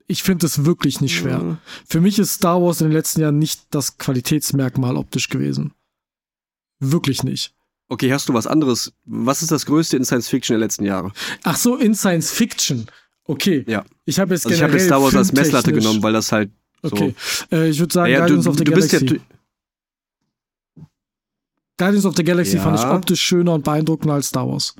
Ich 0.06 0.22
finde 0.22 0.44
es 0.44 0.66
wirklich 0.66 1.00
nicht 1.00 1.16
schwer. 1.16 1.40
Ja. 1.42 1.58
Für 1.86 2.02
mich 2.02 2.18
ist 2.18 2.34
Star 2.34 2.60
Wars 2.60 2.82
in 2.82 2.88
den 2.88 2.92
letzten 2.92 3.22
Jahren 3.22 3.38
nicht 3.38 3.62
das 3.70 3.96
Qualitätsmerkmal 3.96 4.96
optisch 4.96 5.30
gewesen. 5.30 5.72
Wirklich 6.80 7.22
nicht. 7.22 7.54
Okay, 7.88 8.12
hast 8.12 8.28
du 8.28 8.34
was 8.34 8.46
anderes? 8.46 8.92
Was 9.06 9.40
ist 9.40 9.52
das 9.52 9.64
Größte 9.64 9.96
in 9.96 10.04
Science 10.04 10.28
Fiction 10.28 10.54
der 10.54 10.60
letzten 10.60 10.84
Jahre? 10.84 11.12
Ach 11.44 11.56
so, 11.56 11.76
in 11.76 11.94
Science 11.94 12.30
Fiction. 12.30 12.86
Okay. 13.24 13.64
Ja. 13.66 13.84
Ich 14.04 14.18
habe 14.18 14.34
jetzt 14.34 14.44
also 14.44 14.54
ich 14.54 14.62
habe 14.62 14.74
jetzt 14.74 14.86
Star 14.86 15.00
Wars 15.00 15.14
als 15.14 15.32
Messlatte 15.32 15.72
genommen, 15.72 16.02
weil 16.02 16.12
das 16.12 16.30
halt 16.30 16.50
so. 16.82 16.92
Okay. 16.92 17.14
Äh, 17.52 17.68
ich 17.70 17.78
würde 17.78 17.92
sagen, 17.92 18.12
ja, 18.12 18.18
Guardians 18.18 18.44
du, 18.44 18.50
of 18.50 18.58
the 18.58 18.64
du 18.64 18.72
Galaxy. 18.72 18.98
Bist 18.98 19.12
ja, 19.12 19.20
Guardians 21.78 22.04
of 22.04 22.14
the 22.16 22.24
Galaxy 22.24 22.56
ja. 22.56 22.62
fand 22.62 22.78
ich 22.78 22.84
optisch 22.84 23.20
schöner 23.22 23.54
und 23.54 23.64
beeindruckender 23.64 24.14
als 24.14 24.28
Star 24.28 24.48
Wars. 24.48 24.74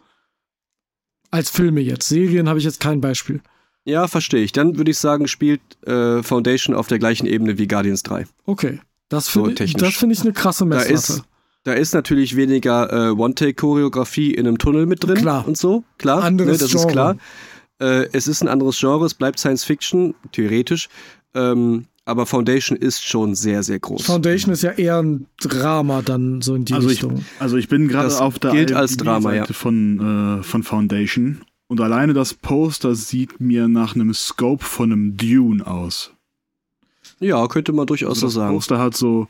Als 1.30 1.48
Filme 1.48 1.80
jetzt. 1.80 2.08
Serien 2.08 2.48
habe 2.48 2.58
ich 2.58 2.64
jetzt 2.64 2.80
kein 2.80 3.00
Beispiel. 3.00 3.40
Ja, 3.84 4.06
verstehe 4.08 4.42
ich. 4.42 4.52
Dann 4.52 4.76
würde 4.76 4.90
ich 4.90 4.98
sagen, 4.98 5.26
spielt 5.26 5.60
äh, 5.86 6.22
Foundation 6.22 6.74
auf 6.76 6.88
der 6.88 6.98
gleichen 6.98 7.26
Ebene 7.26 7.58
wie 7.58 7.66
Guardians 7.66 8.02
3. 8.02 8.26
Okay. 8.44 8.80
Das 9.08 9.28
finde 9.28 9.56
so 9.56 9.64
ich, 9.64 9.96
find 9.96 10.12
ich 10.12 10.20
eine 10.20 10.32
krasse 10.32 10.64
Messlatte. 10.64 10.90
Da 10.90 10.94
ist, 10.94 11.24
da 11.64 11.72
ist 11.72 11.94
natürlich 11.94 12.36
weniger 12.36 12.92
äh, 12.92 13.10
One-Take-Choreografie 13.10 14.34
in 14.34 14.46
einem 14.46 14.58
Tunnel 14.58 14.86
mit 14.86 15.02
drin 15.02 15.16
klar. 15.16 15.46
und 15.46 15.56
so. 15.56 15.84
Klar, 15.98 16.22
anderes 16.22 16.52
ne, 16.52 16.58
das 16.58 16.70
Genre. 16.70 16.86
ist 16.86 16.92
klar. 16.92 17.16
Äh, 17.80 18.08
es 18.12 18.28
ist 18.28 18.42
ein 18.42 18.48
anderes 18.48 18.78
Genre, 18.78 19.06
es 19.06 19.14
bleibt 19.14 19.38
Science 19.38 19.64
Fiction, 19.64 20.14
theoretisch. 20.32 20.88
Ähm, 21.34 21.86
aber 22.04 22.26
Foundation 22.26 22.76
ist 22.76 23.04
schon 23.04 23.34
sehr, 23.34 23.62
sehr 23.62 23.78
groß. 23.78 24.02
Foundation 24.02 24.52
ist 24.52 24.62
ja 24.62 24.72
eher 24.72 25.00
ein 25.00 25.26
Drama 25.40 26.02
dann 26.02 26.42
so 26.42 26.54
in 26.54 26.64
die 26.64 26.74
also 26.74 26.88
Richtung. 26.88 27.18
Ich, 27.18 27.40
also 27.40 27.56
ich 27.56 27.68
bin 27.68 27.88
gerade 27.88 28.18
auf 28.20 28.38
der 28.38 28.52
gilt 28.52 28.72
als 28.72 28.96
Drama, 28.96 29.32
ja. 29.32 29.44
von, 29.46 30.40
äh, 30.40 30.42
von 30.42 30.62
Foundation 30.62 31.42
und 31.68 31.80
alleine 31.80 32.14
das 32.14 32.34
Poster 32.34 32.96
sieht 32.96 33.40
mir 33.40 33.68
nach 33.68 33.94
einem 33.94 34.12
Scope 34.12 34.64
von 34.64 34.92
einem 34.92 35.16
Dune 35.16 35.64
aus. 35.64 36.10
Ja, 37.20 37.46
könnte 37.46 37.72
man 37.72 37.86
durchaus 37.86 38.16
also 38.16 38.28
so 38.28 38.40
sagen. 38.40 38.56
Das 38.56 38.66
Poster 38.66 38.78
hat 38.80 38.96
so. 38.96 39.28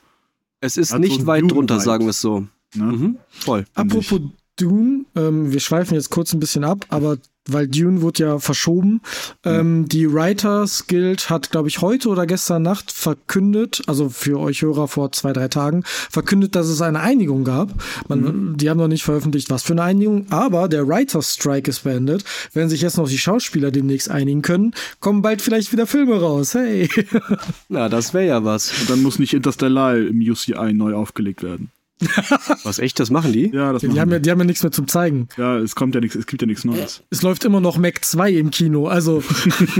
Es 0.60 0.78
ist 0.78 0.96
nicht 0.98 1.20
so 1.20 1.26
weit 1.26 1.50
drunter, 1.50 1.80
sagen 1.80 2.06
wir 2.06 2.10
es 2.10 2.20
so. 2.22 2.46
Ne? 2.74 2.84
Mhm, 2.84 3.18
voll. 3.28 3.66
Apropos 3.74 4.20
Dune, 4.56 5.04
ähm, 5.16 5.52
wir 5.52 5.60
schweifen 5.60 5.94
jetzt 5.94 6.08
kurz 6.08 6.32
ein 6.32 6.40
bisschen 6.40 6.64
ab, 6.64 6.86
aber 6.88 7.18
weil 7.52 7.68
Dune 7.68 8.02
wurde 8.02 8.24
ja 8.24 8.38
verschoben. 8.38 9.00
Ähm, 9.44 9.88
die 9.88 10.12
Writers 10.12 10.86
Guild 10.86 11.30
hat, 11.30 11.50
glaube 11.50 11.68
ich, 11.68 11.80
heute 11.80 12.08
oder 12.08 12.26
gestern 12.26 12.62
Nacht 12.62 12.92
verkündet, 12.92 13.82
also 13.86 14.08
für 14.08 14.38
euch 14.38 14.62
Hörer 14.62 14.88
vor 14.88 15.12
zwei, 15.12 15.32
drei 15.32 15.48
Tagen, 15.48 15.82
verkündet, 15.84 16.54
dass 16.54 16.68
es 16.68 16.82
eine 16.82 17.00
Einigung 17.00 17.44
gab. 17.44 17.74
Man, 18.08 18.20
mhm. 18.20 18.56
Die 18.56 18.68
haben 18.68 18.78
noch 18.78 18.88
nicht 18.88 19.04
veröffentlicht, 19.04 19.50
was 19.50 19.62
für 19.62 19.72
eine 19.72 19.82
Einigung, 19.82 20.26
aber 20.30 20.68
der 20.68 20.86
Writers 20.86 21.34
Strike 21.34 21.70
ist 21.70 21.84
beendet. 21.84 22.24
Wenn 22.52 22.68
sich 22.68 22.80
jetzt 22.80 22.96
noch 22.96 23.08
die 23.08 23.18
Schauspieler 23.18 23.70
demnächst 23.70 24.10
einigen 24.10 24.42
können, 24.42 24.74
kommen 25.00 25.22
bald 25.22 25.42
vielleicht 25.42 25.72
wieder 25.72 25.86
Filme 25.86 26.20
raus. 26.20 26.54
Hey. 26.54 26.88
Na, 27.68 27.88
das 27.88 28.14
wäre 28.14 28.26
ja 28.26 28.44
was. 28.44 28.80
Und 28.80 28.90
dann 28.90 29.02
muss 29.02 29.18
nicht 29.18 29.34
Interstellar 29.34 29.96
im 29.96 30.20
UCI 30.20 30.72
neu 30.72 30.94
aufgelegt 30.94 31.42
werden. 31.42 31.70
Was 32.64 32.78
echt, 32.78 32.98
das 32.98 33.10
machen 33.10 33.32
die? 33.32 33.50
Ja, 33.52 33.72
das 33.72 33.80
die, 33.80 33.88
machen 33.88 33.94
die 33.94 34.00
haben 34.00 34.12
ja, 34.12 34.18
die 34.18 34.30
haben 34.30 34.38
ja 34.38 34.44
nichts 34.44 34.62
mehr 34.62 34.72
zum 34.72 34.88
zeigen. 34.88 35.28
Ja, 35.36 35.58
es 35.58 35.74
kommt 35.74 35.94
ja 35.94 36.00
nichts, 36.00 36.16
es 36.16 36.26
gibt 36.26 36.42
ja 36.42 36.46
nichts 36.46 36.64
Neues. 36.64 37.02
Es 37.10 37.22
läuft 37.22 37.44
immer 37.44 37.60
noch 37.60 37.78
Mac 37.78 38.04
2 38.04 38.32
im 38.32 38.50
Kino, 38.50 38.86
also. 38.86 39.22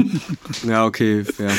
ja, 0.67 0.85
okay, 0.85 1.25
fair. 1.25 1.51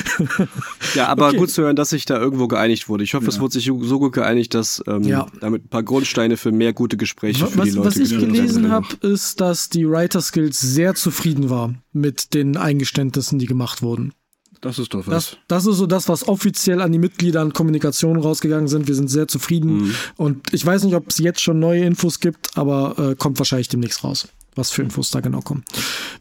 Ja, 0.95 1.07
aber 1.07 1.29
okay. 1.29 1.37
gut 1.37 1.49
zu 1.49 1.63
hören, 1.63 1.75
dass 1.75 1.89
sich 1.89 2.05
da 2.05 2.19
irgendwo 2.19 2.47
geeinigt 2.47 2.89
wurde. 2.89 3.03
Ich 3.03 3.13
hoffe, 3.13 3.25
ja. 3.25 3.29
es 3.29 3.39
wurde 3.39 3.53
sich 3.53 3.65
so 3.65 3.99
gut 3.99 4.13
geeinigt, 4.13 4.53
dass 4.53 4.83
ähm, 4.87 5.03
ja. 5.03 5.27
damit 5.39 5.65
ein 5.65 5.69
paar 5.69 5.83
Grundsteine 5.83 6.37
für 6.37 6.51
mehr 6.51 6.73
gute 6.73 6.97
Gespräche 6.97 7.41
was, 7.43 7.51
für 7.51 7.61
die 7.61 7.69
Leute 7.71 7.87
Was 7.87 7.97
ich 7.97 8.09
gelesen 8.09 8.71
habe, 8.71 8.87
ist, 9.01 9.41
dass 9.41 9.69
die 9.69 9.89
Writer 9.89 10.21
Skills 10.21 10.59
sehr 10.59 10.95
zufrieden 10.95 11.49
war 11.49 11.73
mit 11.93 12.33
den 12.33 12.57
Eingeständnissen, 12.57 13.39
die 13.39 13.45
gemacht 13.45 13.81
wurden. 13.81 14.13
Das 14.61 14.77
ist 14.77 14.93
doch 14.93 15.07
was. 15.07 15.07
Das, 15.07 15.37
das 15.47 15.65
ist 15.65 15.77
so 15.77 15.87
das, 15.87 16.07
was 16.07 16.27
offiziell 16.27 16.81
an 16.81 16.91
die 16.91 16.99
Mitglieder 16.99 17.41
an 17.41 17.51
Kommunikation 17.51 18.17
rausgegangen 18.17 18.67
sind. 18.67 18.87
Wir 18.87 18.95
sind 18.95 19.09
sehr 19.09 19.27
zufrieden. 19.27 19.85
Mhm. 19.85 19.95
Und 20.17 20.53
ich 20.53 20.63
weiß 20.63 20.83
nicht, 20.83 20.95
ob 20.95 21.09
es 21.09 21.17
jetzt 21.17 21.41
schon 21.41 21.59
neue 21.59 21.83
Infos 21.83 22.19
gibt, 22.19 22.55
aber 22.55 22.95
äh, 22.97 23.15
kommt 23.15 23.39
wahrscheinlich 23.39 23.69
demnächst 23.69 24.03
raus, 24.03 24.27
was 24.55 24.69
für 24.69 24.83
Infos 24.83 25.09
da 25.09 25.19
genau 25.19 25.41
kommen. 25.41 25.63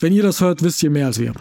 Wenn 0.01 0.14
ihr 0.14 0.22
das 0.22 0.41
hört, 0.41 0.62
wisst 0.62 0.82
ihr 0.82 0.91
mehr 0.91 1.07
als 1.07 1.18
wir. 1.18 1.34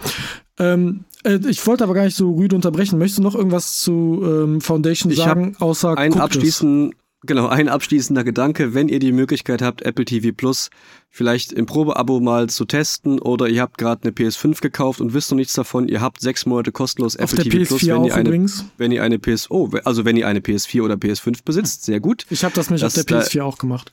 Ähm, 0.59 1.05
äh, 1.23 1.39
ich 1.47 1.65
wollte 1.65 1.85
aber 1.85 1.93
gar 1.93 2.03
nicht 2.03 2.17
so 2.17 2.33
rüde 2.33 2.55
unterbrechen. 2.55 2.99
Möchtest 2.99 3.19
du 3.19 3.23
noch 3.23 3.35
irgendwas 3.35 3.79
zu 3.79 4.21
ähm, 4.23 4.59
Foundation 4.59 5.11
ich 5.11 5.19
sagen, 5.19 5.55
außer 5.59 5.97
ein 5.97 6.13
abschließend, 6.13 6.95
Genau, 7.26 7.47
ein 7.47 7.67
abschließender 7.67 8.24
Gedanke, 8.24 8.74
wenn 8.74 8.88
ihr 8.88 8.99
die 8.99 9.11
Möglichkeit 9.11 9.61
habt, 9.61 9.82
Apple 9.82 10.05
TV 10.05 10.30
Plus 10.32 10.70
vielleicht 11.09 11.51
im 11.51 11.65
Probeabo 11.65 12.22
mal 12.22 12.47
zu 12.47 12.63
testen 12.63 13.20
oder 13.20 13.49
ihr 13.49 13.61
habt 13.61 13.78
gerade 13.78 14.03
eine 14.03 14.11
PS5 14.13 14.61
gekauft 14.61 15.01
und 15.01 15.13
wisst 15.13 15.30
noch 15.30 15.36
nichts 15.36 15.53
davon, 15.53 15.89
ihr 15.89 15.99
habt 15.99 16.22
sechs 16.22 16.45
Monate 16.45 16.72
kostenlos 16.72 17.17
Auf 17.17 17.34
Apple 17.34 17.43
TV 17.43 17.57
PS4 17.57 17.67
Plus, 17.67 17.88
wenn 17.88 18.05
ihr 18.05 18.15
eine, 18.15 18.30
übrigens. 18.30 18.65
wenn 18.78 18.91
ihr 18.93 19.03
eine 19.03 19.20
PS, 19.20 19.51
oh, 19.51 19.70
also 19.84 20.05
wenn 20.05 20.15
ihr 20.15 20.28
eine 20.28 20.39
PS4 20.39 20.82
oder 20.82 20.95
PS5 20.95 21.39
besitzt, 21.43 21.84
sehr 21.84 21.99
gut. 21.99 22.26
Ich 22.30 22.45
habe 22.45 22.55
das 22.55 22.70
nämlich 22.70 22.86
auf 22.86 22.93
der 22.93 23.03
PS4 23.03 23.43
auch 23.43 23.57
gemacht. 23.57 23.91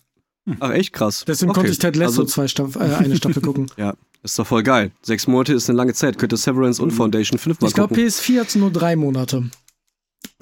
Ach, 0.60 0.70
echt 0.70 0.92
krass. 0.92 1.24
Deswegen 1.26 1.50
okay. 1.50 1.58
konnte 1.58 1.72
ich 1.72 1.78
Ted 1.78 1.96
Lasso 1.96 2.22
also, 2.22 2.24
zwei 2.26 2.46
Staff, 2.46 2.76
äh, 2.76 2.78
eine 2.78 3.16
Staffel 3.16 3.42
gucken. 3.42 3.66
ja, 3.76 3.94
ist 4.22 4.38
doch 4.38 4.46
voll 4.46 4.62
geil. 4.62 4.92
Sechs 5.02 5.26
Monate 5.26 5.54
ist 5.54 5.68
eine 5.68 5.76
lange 5.76 5.94
Zeit. 5.94 6.18
Könnte 6.18 6.36
Severance 6.36 6.80
und 6.80 6.92
Foundation 6.92 7.38
fünfmal 7.38 7.68
Ich 7.68 7.74
glaube, 7.74 7.96
PS4 7.96 8.40
hat 8.40 8.54
nur 8.54 8.70
drei 8.70 8.94
Monate. 8.94 9.50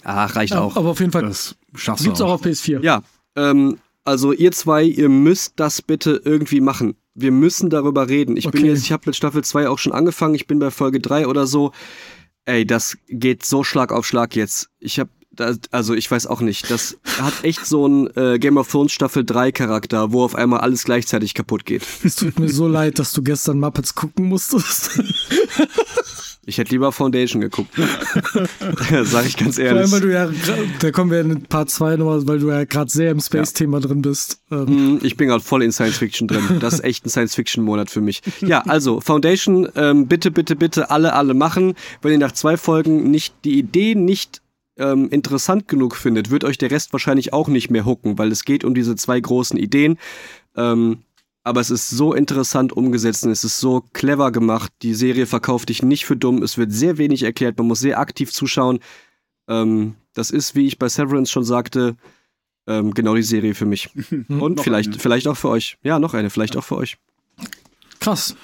Ach, 0.05 0.37
reicht 0.37 0.55
auch. 0.55 0.77
Aber 0.77 0.91
auf 0.91 1.01
jeden 1.01 1.13
Fall. 1.13 1.23
Das 1.23 1.57
schaffst 1.75 2.05
Gibt's 2.05 2.21
auch. 2.21 2.29
auch 2.29 2.33
auf 2.35 2.45
PS4. 2.45 2.81
Ja, 2.83 3.03
ähm, 3.37 3.79
also 4.05 4.33
ihr 4.33 4.53
zwei, 4.53 4.85
ihr 4.85 5.09
müsst 5.09 5.55
das 5.57 5.83
bitte 5.83 6.21
irgendwie 6.25 6.61
machen. 6.61 6.95
Wir 7.15 7.31
müssen 7.33 7.71
darüber 7.71 8.09
reden. 8.09 8.37
Ich 8.37 8.47
Okay. 8.47 8.59
bin 8.59 8.67
jetzt, 8.67 8.83
ich 8.83 8.93
habe 8.93 9.05
mit 9.07 9.17
Staffel 9.17 9.43
2 9.45 9.69
auch 9.69 9.79
schon 9.79 9.93
angefangen, 9.93 10.35
ich 10.35 10.47
bin 10.47 10.59
bei 10.59 10.71
Folge 10.71 11.01
3 11.01 11.27
oder 11.29 11.47
so. 11.47 11.73
Ey, 12.45 12.67
das 12.67 12.99
geht 13.09 13.45
so 13.47 13.65
Schlag 13.65 13.93
auf 13.93 14.05
Schlag 14.07 14.37
jetzt. 14.37 14.69
Ich 14.79 14.99
habe 14.99 15.11
also 15.73 15.95
ich 15.95 16.09
weiß 16.09 16.29
auch 16.29 16.41
nicht, 16.41 16.71
das 16.71 16.97
hat 17.19 17.43
echt 17.43 17.67
so 17.67 17.87
einen 17.87 18.07
äh, 18.17 18.39
Game 18.39 18.57
of 18.57 18.71
Thrones 18.71 18.93
Staffel 18.93 19.25
3 19.25 19.51
Charakter, 19.51 20.13
wo 20.13 20.23
auf 20.23 20.37
einmal 20.37 20.61
alles 20.61 20.85
gleichzeitig 20.85 21.35
kaputt 21.35 21.65
geht. 21.65 21.83
Es 22.05 22.15
tut 22.15 22.39
mir 22.39 22.49
so 22.49 22.69
leid, 22.69 23.01
dass 23.01 23.13
du 23.13 23.23
gestern 23.23 23.59
Muppets 23.59 23.97
gucken 23.97 24.27
musstest. 24.29 24.91
Ich 26.47 26.59
hätte 26.59 26.71
lieber 26.73 26.93
Foundation 26.93 27.41
geguckt. 27.41 27.71
Sag 29.05 29.27
ich 29.27 29.37
ganz 29.37 29.57
Vor 29.57 29.65
allem, 29.65 29.77
ehrlich. 29.77 29.93
weil 29.93 30.01
du 30.01 30.13
ja, 30.13 30.29
da 30.81 30.91
kommen 30.91 31.11
wir 31.11 31.21
in 31.21 31.43
Part 31.45 31.71
2 31.71 31.97
nochmal, 31.97 32.27
weil 32.27 32.39
du 32.39 32.51
ja 32.51 32.65
gerade 32.65 32.91
sehr 32.91 33.11
im 33.11 33.21
Space-Thema 33.21 33.81
drin 33.81 34.03
bist. 34.03 34.41
Ähm, 34.51 34.65
Mm, 34.95 34.99
Ich 35.03 35.17
bin 35.17 35.29
gerade 35.29 35.43
voll 35.43 35.63
in 35.63 35.73
Science 35.73 35.99
Fiction 35.99 36.29
drin. 36.29 36.59
Das 36.61 36.75
ist 36.75 36.85
echt 36.85 37.05
ein 37.07 37.11
Science 37.11 37.35
Fiction 37.35 37.65
Monat 37.65 37.91
für 37.91 38.01
mich. 38.01 38.23
Ja, 38.41 38.61
also 38.63 39.01
Foundation, 39.01 39.69
ähm, 39.77 40.07
bitte, 40.07 40.31
bitte, 40.31 40.57
bitte 40.57 40.91
alle, 40.91 41.13
alle 41.15 41.35
machen. 41.35 41.75
Wenn 42.03 42.13
ihr 42.13 42.19
nach 42.19 42.33
zwei 42.33 42.57
Folgen 42.57 43.11
nicht 43.11 43.35
die 43.45 43.59
Idee 43.59 43.95
nicht 43.95 44.41
ähm, 44.77 45.09
interessant 45.11 45.69
genug 45.69 45.95
findet, 45.97 46.31
wird 46.31 46.45
euch 46.45 46.59
der 46.59 46.71
Rest 46.71 46.93
wahrscheinlich 46.93 47.33
auch 47.33 47.49
nicht 47.49 47.71
mehr 47.71 47.85
hucken, 47.85 48.19
weil 48.19 48.33
es 48.33 48.45
geht 48.45 48.65
um 48.65 48.75
diese 48.75 48.97
zwei 48.97 49.21
großen 49.21 49.57
Ideen. 49.59 49.99
Ähm, 50.57 50.99
aber 51.45 51.61
es 51.61 51.71
ist 51.71 51.91
so 51.91 52.15
interessant 52.15 52.73
umgesetzt 52.73 53.25
und 53.25 53.31
es 53.31 53.45
ist 53.45 53.59
so 53.59 53.85
clever 53.93 54.33
gemacht. 54.33 54.73
Die 54.81 54.95
Serie 54.95 55.27
verkauft 55.27 55.69
dich 55.69 55.83
nicht 55.83 56.07
für 56.07 56.17
dumm. 56.17 56.43
Es 56.43 56.57
wird 56.57 56.73
sehr 56.73 56.97
wenig 56.97 57.23
erklärt. 57.23 57.59
Man 57.59 57.69
muss 57.69 57.81
sehr 57.81 57.99
aktiv 57.99 58.33
zuschauen. 58.33 58.81
Ähm, 59.47 59.95
das 60.15 60.31
ist, 60.31 60.55
wie 60.55 60.67
ich 60.67 60.79
bei 60.79 60.89
Severance 60.89 61.31
schon 61.31 61.45
sagte, 61.45 61.97
ähm, 62.67 62.95
genau 62.95 63.15
die 63.15 63.23
Serie 63.23 63.55
für 63.55 63.67
mich. 63.67 63.91
Und 64.29 64.63
vielleicht, 64.63 64.93
eine. 64.93 64.99
vielleicht 64.99 65.29
auch 65.29 65.37
für 65.37 65.51
euch. 65.51 65.77
Ja, 65.83 65.99
noch 65.99 66.15
eine, 66.15 66.31
vielleicht 66.31 66.57
auch 66.57 66.65
für 66.65 66.77
euch. 66.77 66.97
krass. 68.01 68.35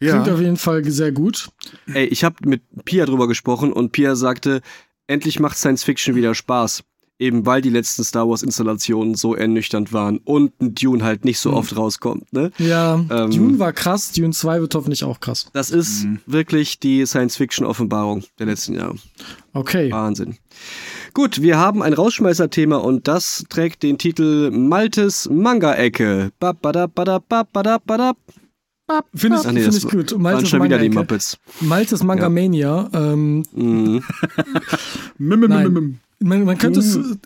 Ja. 0.00 0.20
Klingt 0.20 0.34
auf 0.34 0.40
jeden 0.40 0.56
Fall 0.56 0.84
sehr 0.90 1.12
gut. 1.12 1.50
Ey, 1.86 2.06
ich 2.06 2.24
habe 2.24 2.36
mit 2.46 2.62
Pia 2.84 3.06
drüber 3.06 3.28
gesprochen 3.28 3.72
und 3.72 3.92
Pia 3.92 4.16
sagte, 4.16 4.60
endlich 5.06 5.38
macht 5.38 5.56
Science 5.56 5.84
Fiction 5.84 6.16
wieder 6.16 6.34
Spaß. 6.34 6.82
Eben 7.18 7.46
weil 7.46 7.62
die 7.62 7.70
letzten 7.70 8.02
Star 8.02 8.28
Wars 8.28 8.42
Installationen 8.42 9.14
so 9.14 9.36
ernüchternd 9.36 9.92
waren 9.92 10.18
und 10.18 10.60
ein 10.60 10.74
Dune 10.74 11.04
halt 11.04 11.24
nicht 11.24 11.38
so 11.38 11.50
Mhm. 11.50 11.56
oft 11.56 11.76
rauskommt. 11.76 12.32
Ne? 12.32 12.50
Ja, 12.58 12.94
Ähm, 13.08 13.30
Dune 13.30 13.58
war 13.60 13.72
krass, 13.72 14.10
Dune 14.10 14.32
2 14.32 14.60
wird 14.60 14.74
hoffentlich 14.74 15.04
auch 15.04 15.20
krass. 15.20 15.46
Das 15.52 15.70
ist 15.70 16.04
Mhm. 16.04 16.18
wirklich 16.26 16.80
die 16.80 17.06
Science 17.06 17.36
Fiction 17.36 17.64
Offenbarung 17.66 18.24
der 18.40 18.46
letzten 18.46 18.74
Jahre. 18.74 18.96
Okay. 19.52 19.92
Wahnsinn. 19.92 20.38
Gut, 21.12 21.40
wir 21.40 21.56
haben 21.56 21.82
ein 21.84 21.92
Rausschmeißer-Thema 21.92 22.78
und 22.78 23.06
das 23.06 23.44
trägt 23.48 23.84
den 23.84 23.96
Titel 23.98 24.50
Maltes 24.50 25.28
Manga-Ecke. 25.30 26.32
Babadabadabadabadab. 26.40 28.16
Finde 29.14 29.38
ich, 29.40 29.46
Ach 29.46 29.52
nee, 29.52 29.62
find 29.62 29.76
ich 29.76 29.88
gut. 29.88 30.18
Maltes 30.18 30.48
schon 30.50 30.62
wieder 30.62 30.78
die. 30.78 30.90
Muppets. 30.90 31.38
Maltes 31.60 32.02
Manga 32.02 32.28
Mania. 32.28 32.90
Ähm, 32.92 33.44
Mhm. 33.52 34.02
Mim, 35.18 35.40
mim, 35.40 35.72
mim. 35.72 35.98
Man, 36.20 36.44
man 36.44 36.58
könnte 36.58 36.80
es 36.80 36.96
Mhm. 36.96 37.20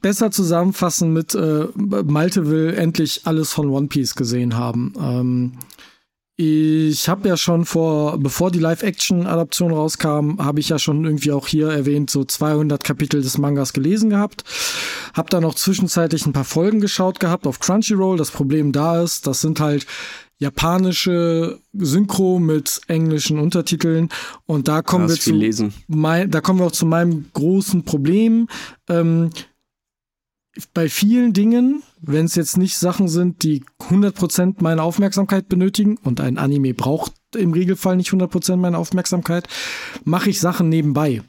besser 0.00 0.30
zusammenfassen 0.30 1.12
mit 1.12 1.34
äh, 1.34 1.66
Malte 1.76 2.48
will 2.48 2.74
endlich 2.74 3.22
alles 3.24 3.52
von 3.52 3.68
One 3.68 3.88
Piece 3.88 4.14
gesehen 4.14 4.56
haben. 4.56 4.94
Ähm, 5.00 5.52
ich 6.36 7.08
habe 7.08 7.28
ja 7.28 7.36
schon 7.36 7.66
vor, 7.66 8.18
bevor 8.18 8.50
die 8.50 8.58
Live-Action-Adaption 8.58 9.70
rauskam, 9.72 10.38
habe 10.38 10.60
ich 10.60 10.70
ja 10.70 10.78
schon 10.78 11.04
irgendwie 11.04 11.30
auch 11.30 11.46
hier 11.46 11.68
erwähnt, 11.68 12.10
so 12.10 12.24
200 12.24 12.82
Kapitel 12.82 13.20
des 13.22 13.38
Mangas 13.38 13.72
gelesen 13.72 14.10
gehabt. 14.10 14.42
Hab 15.14 15.28
dann 15.30 15.44
auch 15.44 15.54
zwischenzeitlich 15.54 16.26
ein 16.26 16.32
paar 16.32 16.44
Folgen 16.44 16.80
geschaut 16.80 17.20
gehabt 17.20 17.46
auf 17.46 17.60
Crunchyroll. 17.60 18.16
Das 18.16 18.30
Problem 18.30 18.72
da 18.72 19.02
ist, 19.02 19.26
das 19.26 19.42
sind 19.42 19.60
halt 19.60 19.86
japanische 20.42 21.60
Synchro 21.72 22.40
mit 22.40 22.80
englischen 22.88 23.38
Untertiteln 23.38 24.08
und 24.44 24.66
da 24.66 24.82
kommen 24.82 25.08
wir 25.08 25.14
zu 25.14 25.32
lesen. 25.32 25.72
Mein, 25.86 26.32
da 26.32 26.40
kommen 26.40 26.58
wir 26.58 26.66
auch 26.66 26.72
zu 26.72 26.84
meinem 26.84 27.26
großen 27.32 27.84
Problem. 27.84 28.48
Ähm, 28.88 29.30
bei 30.74 30.88
vielen 30.88 31.32
Dingen, 31.32 31.84
wenn 32.00 32.24
es 32.24 32.34
jetzt 32.34 32.56
nicht 32.56 32.76
Sachen 32.76 33.06
sind, 33.06 33.44
die 33.44 33.62
100% 33.88 34.56
meine 34.58 34.82
Aufmerksamkeit 34.82 35.48
benötigen 35.48 35.96
und 36.02 36.20
ein 36.20 36.38
Anime 36.38 36.74
braucht 36.74 37.12
im 37.36 37.52
Regelfall 37.52 37.96
nicht 37.96 38.10
100% 38.10 38.56
meine 38.56 38.78
Aufmerksamkeit, 38.78 39.46
mache 40.04 40.28
ich 40.28 40.40
Sachen 40.40 40.68
nebenbei. 40.68 41.22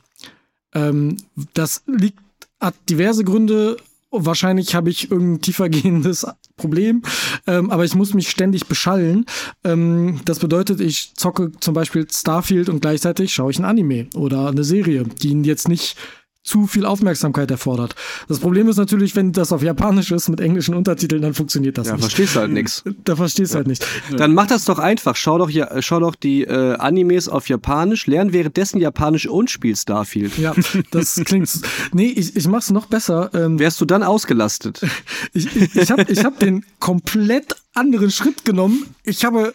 Ähm, 0.74 1.18
das 1.53 1.84
liegt, 1.86 2.20
hat 2.59 2.74
diverse 2.89 3.24
Gründe. 3.24 3.78
Wahrscheinlich 4.09 4.74
habe 4.74 4.89
ich 4.89 5.11
irgendein 5.11 5.41
tiefergehendes 5.41 6.26
Problem, 6.55 7.01
ähm, 7.47 7.71
aber 7.71 7.83
ich 7.83 7.95
muss 7.95 8.13
mich 8.13 8.29
ständig 8.29 8.67
beschallen. 8.67 9.25
Ähm, 9.63 10.21
das 10.25 10.39
bedeutet, 10.39 10.81
ich 10.81 11.15
zocke 11.15 11.51
zum 11.59 11.73
Beispiel 11.73 12.07
Starfield 12.09 12.69
und 12.69 12.81
gleichzeitig 12.81 13.33
schaue 13.33 13.51
ich 13.51 13.59
ein 13.59 13.65
Anime 13.65 14.07
oder 14.15 14.49
eine 14.49 14.63
Serie, 14.63 15.03
die 15.03 15.41
jetzt 15.41 15.67
nicht 15.67 15.97
zu 16.43 16.67
viel 16.67 16.85
Aufmerksamkeit 16.85 17.49
erfordert. 17.51 17.95
Das 18.27 18.39
Problem 18.39 18.67
ist 18.67 18.77
natürlich, 18.77 19.15
wenn 19.15 19.31
das 19.31 19.51
auf 19.51 19.63
Japanisch 19.63 20.11
ist 20.11 20.27
mit 20.29 20.41
englischen 20.41 20.75
Untertiteln, 20.75 21.21
dann 21.21 21.33
funktioniert 21.33 21.77
das 21.77 21.87
ja, 21.87 21.93
nicht. 21.93 22.01
verstehst 22.01 22.35
du 22.35 22.39
halt 22.41 22.51
nichts. 22.51 22.83
Da 23.05 23.15
verstehst 23.15 23.53
du 23.53 23.55
ja. 23.55 23.59
halt 23.59 23.67
nicht. 23.67 23.85
Dann 24.15 24.33
mach 24.33 24.47
das 24.47 24.65
doch 24.65 24.79
einfach. 24.79 25.15
Schau 25.15 25.37
doch, 25.37 25.49
ja, 25.49 25.81
schau 25.81 25.99
doch 25.99 26.15
die 26.15 26.43
äh, 26.43 26.75
Animes 26.75 27.27
auf 27.27 27.49
Japanisch, 27.49 28.07
lern 28.07 28.33
währenddessen 28.33 28.79
Japanisch 28.79 29.27
und 29.27 29.49
spiel 29.49 29.75
Starfield. 29.75 30.37
Ja, 30.37 30.53
das 30.91 31.15
klingt. 31.25 31.49
nee, 31.91 32.07
ich, 32.07 32.35
ich 32.35 32.47
mach's 32.47 32.69
noch 32.71 32.85
besser. 32.85 33.29
Ähm, 33.33 33.59
Wärst 33.59 33.81
du 33.81 33.85
dann 33.85 34.03
ausgelastet? 34.03 34.81
ich 35.33 35.53
ich, 35.55 35.75
ich 35.75 35.91
habe 35.91 36.05
ich 36.07 36.23
hab 36.23 36.39
den 36.39 36.65
komplett 36.79 37.55
anderen 37.73 38.11
Schritt 38.11 38.45
genommen. 38.45 38.85
Ich 39.03 39.25
habe 39.25 39.53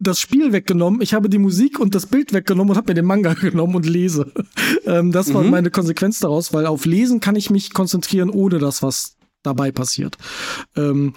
das 0.00 0.18
Spiel 0.18 0.52
weggenommen, 0.52 1.02
ich 1.02 1.14
habe 1.14 1.28
die 1.28 1.38
Musik 1.38 1.78
und 1.78 1.94
das 1.94 2.06
Bild 2.06 2.32
weggenommen 2.32 2.70
und 2.70 2.76
habe 2.76 2.90
mir 2.90 2.94
den 2.94 3.04
Manga 3.04 3.34
genommen 3.40 3.76
und 3.76 3.86
lese. 3.86 4.32
ähm, 4.86 5.12
das 5.12 5.32
war 5.32 5.42
mhm. 5.42 5.50
meine 5.50 5.70
Konsequenz 5.70 6.18
daraus, 6.18 6.52
weil 6.52 6.66
auf 6.66 6.86
Lesen 6.86 7.20
kann 7.20 7.36
ich 7.36 7.50
mich 7.50 7.72
konzentrieren, 7.72 8.30
ohne 8.30 8.58
das, 8.58 8.82
was 8.82 9.16
dabei 9.42 9.70
passiert. 9.70 10.16
Ähm, 10.74 11.12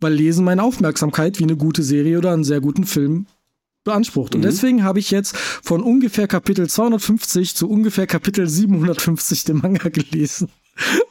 weil 0.00 0.14
Lesen 0.14 0.44
meine 0.44 0.62
Aufmerksamkeit 0.62 1.38
wie 1.38 1.44
eine 1.44 1.56
gute 1.56 1.82
Serie 1.82 2.18
oder 2.18 2.32
einen 2.32 2.44
sehr 2.44 2.60
guten 2.60 2.84
Film 2.84 3.26
beansprucht. 3.84 4.34
Und 4.34 4.40
mhm. 4.40 4.46
deswegen 4.46 4.82
habe 4.82 4.98
ich 4.98 5.10
jetzt 5.10 5.36
von 5.36 5.82
ungefähr 5.82 6.26
Kapitel 6.26 6.68
250 6.68 7.54
zu 7.54 7.68
ungefähr 7.68 8.06
Kapitel 8.06 8.48
750 8.48 9.44
den 9.44 9.58
Manga 9.58 9.88
gelesen. 9.90 10.48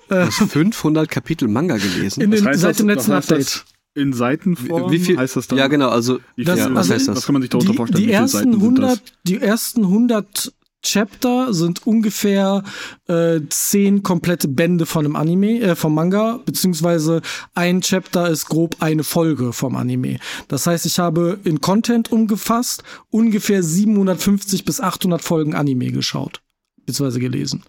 Du 0.07 0.15
hast 0.15 0.37
500 0.37 1.07
Kapitel 1.07 1.47
Manga 1.47 1.77
gelesen? 1.77 2.21
In 2.21 2.31
den, 2.31 2.43
das 2.43 2.53
heißt 2.53 2.61
seit 2.61 2.79
dem 2.79 2.89
letzten 2.89 3.11
Update 3.11 3.63
in 3.99 4.13
Seitenform 4.13 4.91
wie 4.91 4.99
viel 4.99 5.17
heißt 5.17 5.35
das 5.35 5.47
dann? 5.47 5.57
Ja, 5.59 5.67
genau, 5.67 5.89
also 5.89 6.19
wie 6.35 6.43
viel, 6.43 6.45
das, 6.45 6.59
ja, 6.59 6.73
was 6.73 6.89
heißt 6.89 7.07
das? 7.07 7.17
Was 7.17 7.25
kann 7.25 7.33
man 7.33 7.41
sich 7.41 7.49
darunter 7.49 7.71
die, 7.71 7.77
vorstellen? 7.77 8.03
Die 8.03 8.11
ersten 8.11 8.53
100 8.53 9.01
die 9.27 9.37
ersten 9.37 9.83
100 9.83 10.53
Chapter 10.81 11.53
sind 11.53 11.85
ungefähr 11.85 12.63
äh, 13.07 13.41
zehn 13.49 14.01
komplette 14.01 14.47
Bände 14.47 14.85
von 14.85 15.05
einem 15.05 15.17
Anime, 15.17 15.59
äh, 15.59 15.75
vom 15.75 15.93
Manga, 15.93 16.39
beziehungsweise 16.45 17.21
ein 17.53 17.81
Chapter 17.81 18.29
ist 18.29 18.45
grob 18.45 18.77
eine 18.79 19.03
Folge 19.03 19.51
vom 19.51 19.75
Anime. 19.75 20.19
Das 20.47 20.67
heißt, 20.67 20.85
ich 20.85 20.97
habe 20.97 21.37
in 21.43 21.59
Content 21.59 22.11
umgefasst 22.13 22.83
ungefähr 23.09 23.61
750 23.61 24.63
bis 24.63 24.79
800 24.79 25.21
Folgen 25.21 25.53
Anime 25.53 25.91
geschaut, 25.91 26.41
beziehungsweise 26.85 27.19
gelesen. 27.19 27.63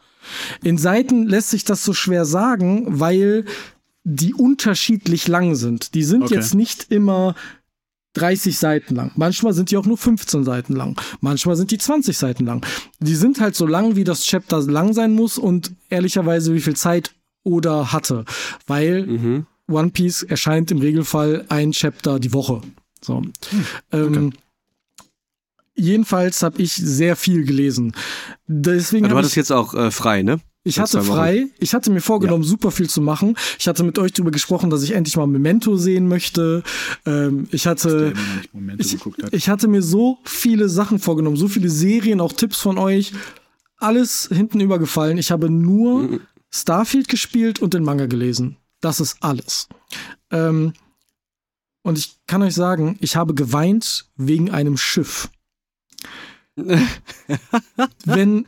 In 0.62 0.78
Seiten 0.78 1.26
lässt 1.26 1.50
sich 1.50 1.64
das 1.64 1.84
so 1.84 1.92
schwer 1.92 2.24
sagen, 2.24 3.00
weil 3.00 3.44
die 4.04 4.34
unterschiedlich 4.34 5.28
lang 5.28 5.54
sind. 5.54 5.94
Die 5.94 6.02
sind 6.02 6.24
okay. 6.24 6.34
jetzt 6.34 6.54
nicht 6.54 6.90
immer 6.90 7.34
30 8.14 8.58
Seiten 8.58 8.94
lang. 8.94 9.12
Manchmal 9.14 9.52
sind 9.52 9.70
die 9.70 9.76
auch 9.76 9.86
nur 9.86 9.98
15 9.98 10.44
Seiten 10.44 10.74
lang. 10.74 11.00
Manchmal 11.20 11.56
sind 11.56 11.70
die 11.70 11.78
20 11.78 12.16
Seiten 12.16 12.44
lang. 12.44 12.66
Die 12.98 13.14
sind 13.14 13.40
halt 13.40 13.54
so 13.54 13.66
lang, 13.66 13.96
wie 13.96 14.04
das 14.04 14.24
Chapter 14.24 14.60
lang 14.62 14.92
sein 14.92 15.12
muss 15.12 15.38
und 15.38 15.72
ehrlicherweise 15.90 16.54
wie 16.54 16.60
viel 16.60 16.76
Zeit 16.76 17.14
oder 17.44 17.92
hatte. 17.92 18.24
Weil 18.66 19.06
mhm. 19.06 19.46
One 19.68 19.90
Piece 19.90 20.22
erscheint 20.22 20.70
im 20.70 20.78
Regelfall 20.78 21.44
ein 21.48 21.72
Chapter 21.72 22.18
die 22.18 22.32
Woche. 22.32 22.60
So. 23.00 23.18
Hm. 23.18 23.32
Ähm, 23.92 24.26
okay. 24.26 24.38
Jedenfalls 25.76 26.42
habe 26.42 26.60
ich 26.60 26.74
sehr 26.74 27.16
viel 27.16 27.44
gelesen. 27.44 27.94
Deswegen 28.46 29.06
Aber 29.06 29.14
du 29.14 29.18
hattest 29.20 29.36
jetzt 29.36 29.52
auch 29.52 29.72
äh, 29.72 29.90
frei, 29.90 30.22
ne? 30.22 30.40
Ich 30.62 30.78
hatte 30.78 31.02
frei. 31.02 31.48
Ich 31.58 31.72
hatte 31.72 31.90
mir 31.90 32.02
vorgenommen, 32.02 32.42
ja. 32.42 32.48
super 32.48 32.70
viel 32.70 32.88
zu 32.88 33.00
machen. 33.00 33.36
Ich 33.58 33.66
hatte 33.66 33.82
mit 33.82 33.98
euch 33.98 34.12
darüber 34.12 34.30
gesprochen, 34.30 34.68
dass 34.68 34.82
ich 34.82 34.92
endlich 34.92 35.16
mal 35.16 35.26
Memento 35.26 35.76
sehen 35.76 36.06
möchte. 36.06 36.62
Ähm, 37.06 37.48
ich 37.50 37.66
hatte, 37.66 38.12
ich, 38.78 38.98
ich, 39.30 39.48
hatte 39.48 39.68
mir 39.68 39.82
so 39.82 40.18
viele 40.24 40.68
Sachen 40.68 40.98
vorgenommen, 40.98 41.36
so 41.36 41.48
viele 41.48 41.70
Serien, 41.70 42.20
auch 42.20 42.34
Tipps 42.34 42.58
von 42.58 42.76
euch. 42.76 43.12
Alles 43.78 44.28
hinten 44.30 44.60
übergefallen. 44.60 45.16
Ich 45.16 45.30
habe 45.30 45.48
nur 45.48 46.02
mhm. 46.02 46.20
Starfield 46.50 47.08
gespielt 47.08 47.60
und 47.60 47.72
den 47.72 47.82
Manga 47.82 48.04
gelesen. 48.04 48.58
Das 48.82 49.00
ist 49.00 49.16
alles. 49.20 49.68
Ähm, 50.30 50.74
und 51.82 51.96
ich 51.96 52.18
kann 52.26 52.42
euch 52.42 52.54
sagen, 52.54 52.98
ich 53.00 53.16
habe 53.16 53.32
geweint 53.32 54.10
wegen 54.16 54.50
einem 54.50 54.76
Schiff. 54.76 55.30
Wenn 58.04 58.44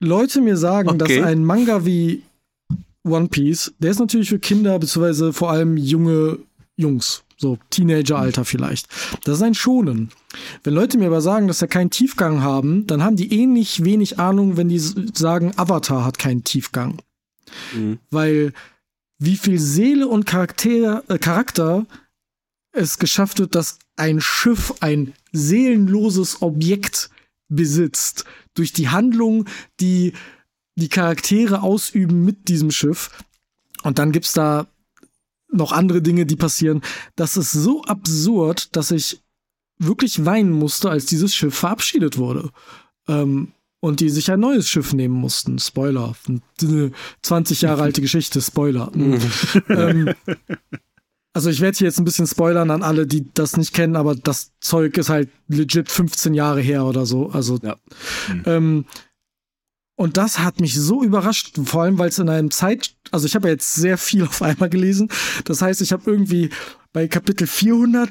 Leute 0.00 0.40
mir 0.40 0.56
sagen, 0.56 0.90
okay. 0.90 0.98
dass 0.98 1.26
ein 1.26 1.44
Manga 1.44 1.84
wie 1.84 2.22
One 3.04 3.28
Piece, 3.28 3.72
der 3.78 3.90
ist 3.90 3.98
natürlich 3.98 4.30
für 4.30 4.38
Kinder, 4.38 4.78
beziehungsweise 4.78 5.32
vor 5.32 5.50
allem 5.50 5.76
junge 5.76 6.38
Jungs, 6.76 7.22
so 7.36 7.58
Teenageralter 7.70 8.44
vielleicht. 8.44 8.88
Das 9.24 9.36
ist 9.36 9.42
ein 9.42 9.54
Schonen. 9.54 10.10
Wenn 10.64 10.74
Leute 10.74 10.98
mir 10.98 11.06
aber 11.06 11.20
sagen, 11.20 11.46
dass 11.46 11.62
er 11.62 11.68
keinen 11.68 11.90
Tiefgang 11.90 12.42
haben, 12.42 12.86
dann 12.86 13.02
haben 13.02 13.16
die 13.16 13.32
ähnlich 13.32 13.84
wenig 13.84 14.18
Ahnung, 14.18 14.56
wenn 14.56 14.68
die 14.68 14.78
sagen, 14.78 15.52
Avatar 15.56 16.04
hat 16.04 16.18
keinen 16.18 16.42
Tiefgang. 16.42 16.98
Mhm. 17.74 17.98
Weil 18.10 18.52
wie 19.18 19.36
viel 19.36 19.58
Seele 19.58 20.08
und 20.08 20.26
Charakter, 20.26 21.04
äh, 21.08 21.18
Charakter 21.18 21.86
es 22.72 22.98
geschafft 22.98 23.38
wird, 23.38 23.54
dass 23.54 23.78
ein 23.96 24.20
Schiff 24.20 24.74
ein 24.80 25.12
seelenloses 25.32 26.42
Objekt 26.42 27.10
besitzt, 27.48 28.24
durch 28.54 28.72
die 28.72 28.88
Handlung, 28.88 29.46
die 29.80 30.12
die 30.76 30.88
Charaktere 30.88 31.62
ausüben 31.62 32.24
mit 32.24 32.48
diesem 32.48 32.70
Schiff. 32.70 33.10
Und 33.82 33.98
dann 33.98 34.12
gibt's 34.12 34.32
da 34.32 34.66
noch 35.52 35.72
andere 35.72 36.02
Dinge, 36.02 36.26
die 36.26 36.36
passieren. 36.36 36.82
Das 37.16 37.36
ist 37.36 37.52
so 37.52 37.82
absurd, 37.84 38.74
dass 38.74 38.90
ich 38.90 39.20
wirklich 39.78 40.24
weinen 40.24 40.52
musste, 40.52 40.90
als 40.90 41.06
dieses 41.06 41.34
Schiff 41.34 41.54
verabschiedet 41.54 42.18
wurde. 42.18 42.50
Ähm, 43.08 43.52
und 43.80 44.00
die 44.00 44.08
sich 44.08 44.30
ein 44.30 44.40
neues 44.40 44.66
Schiff 44.66 44.94
nehmen 44.94 45.14
mussten. 45.14 45.58
Spoiler. 45.58 46.14
20 47.20 47.60
Jahre 47.60 47.82
alte 47.82 48.00
Geschichte, 48.00 48.40
Spoiler. 48.40 48.90
ähm, 49.68 50.14
also 51.34 51.50
ich 51.50 51.60
werde 51.60 51.76
hier 51.76 51.88
jetzt 51.88 51.98
ein 51.98 52.04
bisschen 52.04 52.28
spoilern 52.28 52.70
an 52.70 52.82
alle, 52.82 53.06
die 53.06 53.26
das 53.34 53.56
nicht 53.56 53.74
kennen, 53.74 53.96
aber 53.96 54.14
das 54.14 54.52
Zeug 54.60 54.96
ist 54.96 55.08
halt 55.08 55.28
legit 55.48 55.90
15 55.90 56.32
Jahre 56.32 56.60
her 56.60 56.84
oder 56.84 57.06
so. 57.06 57.28
Also 57.30 57.58
ja. 57.62 57.76
mhm. 58.28 58.42
ähm, 58.46 58.84
und 59.96 60.16
das 60.16 60.38
hat 60.40 60.60
mich 60.60 60.74
so 60.74 61.02
überrascht, 61.02 61.58
vor 61.64 61.82
allem 61.82 61.98
weil 61.98 62.08
es 62.08 62.18
in 62.18 62.28
einem 62.28 62.50
Zeit, 62.50 62.96
also 63.10 63.26
ich 63.26 63.34
habe 63.34 63.48
ja 63.48 63.54
jetzt 63.54 63.74
sehr 63.74 63.98
viel 63.98 64.22
auf 64.26 64.42
einmal 64.42 64.70
gelesen. 64.70 65.08
Das 65.44 65.60
heißt, 65.60 65.82
ich 65.82 65.92
habe 65.92 66.08
irgendwie 66.10 66.50
bei 66.92 67.08
Kapitel 67.08 67.46
400 67.46 68.10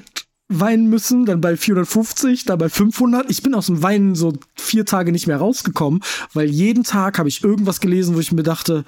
weinen 0.49 0.89
müssen, 0.89 1.25
dann 1.25 1.39
bei 1.39 1.55
450, 1.55 2.45
dann 2.45 2.59
bei 2.59 2.69
500. 2.69 3.29
Ich 3.29 3.41
bin 3.41 3.55
aus 3.55 3.67
dem 3.67 3.81
Weinen 3.81 4.15
so 4.15 4.33
vier 4.55 4.85
Tage 4.85 5.13
nicht 5.13 5.27
mehr 5.27 5.37
rausgekommen, 5.37 6.03
weil 6.33 6.49
jeden 6.49 6.83
Tag 6.83 7.17
habe 7.17 7.29
ich 7.29 7.43
irgendwas 7.43 7.79
gelesen, 7.79 8.15
wo 8.15 8.19
ich 8.19 8.33
mir 8.33 8.43
dachte, 8.43 8.83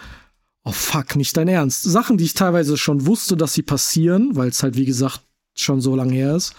oh 0.66 0.72
fuck, 0.72 1.16
nicht 1.16 1.38
dein 1.38 1.48
Ernst. 1.48 1.84
Sachen, 1.84 2.18
die 2.18 2.26
ich 2.26 2.34
teilweise 2.34 2.76
schon 2.76 3.06
wusste, 3.06 3.38
dass 3.38 3.54
sie 3.54 3.62
passieren, 3.62 4.36
weil 4.36 4.50
es 4.50 4.64
halt, 4.64 4.76
wie 4.76 4.86
gesagt, 4.86 5.22
schon 5.56 5.80
so 5.80 5.96
lange 5.96 6.14
her 6.14 6.36
ist. 6.36 6.54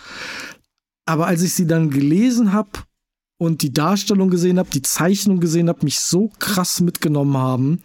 Aber 1.04 1.26
als 1.26 1.42
ich 1.42 1.52
sie 1.52 1.66
dann 1.66 1.90
gelesen 1.90 2.52
habe 2.52 2.70
und 3.38 3.62
die 3.62 3.72
Darstellung 3.72 4.30
gesehen 4.30 4.58
habe, 4.58 4.70
die 4.70 4.82
Zeichnung 4.82 5.40
gesehen 5.40 5.68
habe, 5.68 5.84
mich 5.84 6.00
so 6.00 6.32
krass 6.38 6.80
mitgenommen 6.80 7.36
haben, 7.36 7.80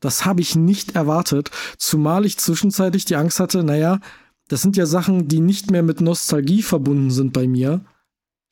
das 0.00 0.24
habe 0.24 0.40
ich 0.40 0.56
nicht 0.56 0.94
erwartet. 0.94 1.50
Zumal 1.76 2.24
ich 2.24 2.38
zwischenzeitlich 2.38 3.04
die 3.04 3.16
Angst 3.16 3.40
hatte, 3.40 3.62
naja, 3.62 4.00
das 4.48 4.62
sind 4.62 4.76
ja 4.76 4.86
Sachen, 4.86 5.28
die 5.28 5.40
nicht 5.40 5.70
mehr 5.70 5.82
mit 5.82 6.00
Nostalgie 6.00 6.62
verbunden 6.62 7.10
sind 7.10 7.32
bei 7.32 7.46
mir. 7.46 7.84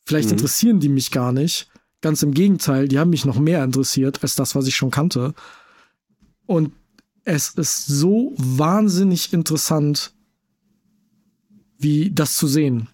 Vielleicht 0.06 0.28
mhm. 0.28 0.34
interessieren 0.34 0.80
die 0.80 0.88
mich 0.88 1.10
gar 1.10 1.32
nicht. 1.32 1.68
Ganz 2.00 2.22
im 2.22 2.34
Gegenteil, 2.34 2.88
die 2.88 2.98
haben 2.98 3.10
mich 3.10 3.24
noch 3.24 3.38
mehr 3.38 3.62
interessiert 3.62 4.22
als 4.22 4.34
das, 4.34 4.54
was 4.56 4.66
ich 4.66 4.74
schon 4.74 4.90
kannte. 4.90 5.34
Und 6.46 6.72
es 7.24 7.50
ist 7.50 7.86
so 7.86 8.32
wahnsinnig 8.36 9.32
interessant, 9.32 10.12
wie 11.78 12.10
das 12.10 12.36
zu 12.36 12.46
sehen. 12.46 12.88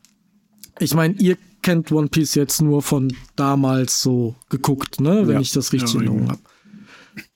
Ich 0.79 0.95
meine, 0.95 1.14
ihr 1.14 1.37
kennt 1.62 1.91
One 1.93 2.09
Piece 2.09 2.35
jetzt 2.35 2.62
nur 2.62 2.83
von 2.83 3.12
damals 3.37 4.03
so 4.03 4.35
geguckt, 4.49 5.01
ne, 5.01 5.26
wenn 5.26 5.35
ja, 5.35 5.41
ich 5.41 5.53
das 5.53 5.72
richtig 5.72 5.95
ja, 5.95 6.01
in 6.01 6.07
Erinnerung 6.07 6.31
habe. 6.31 6.41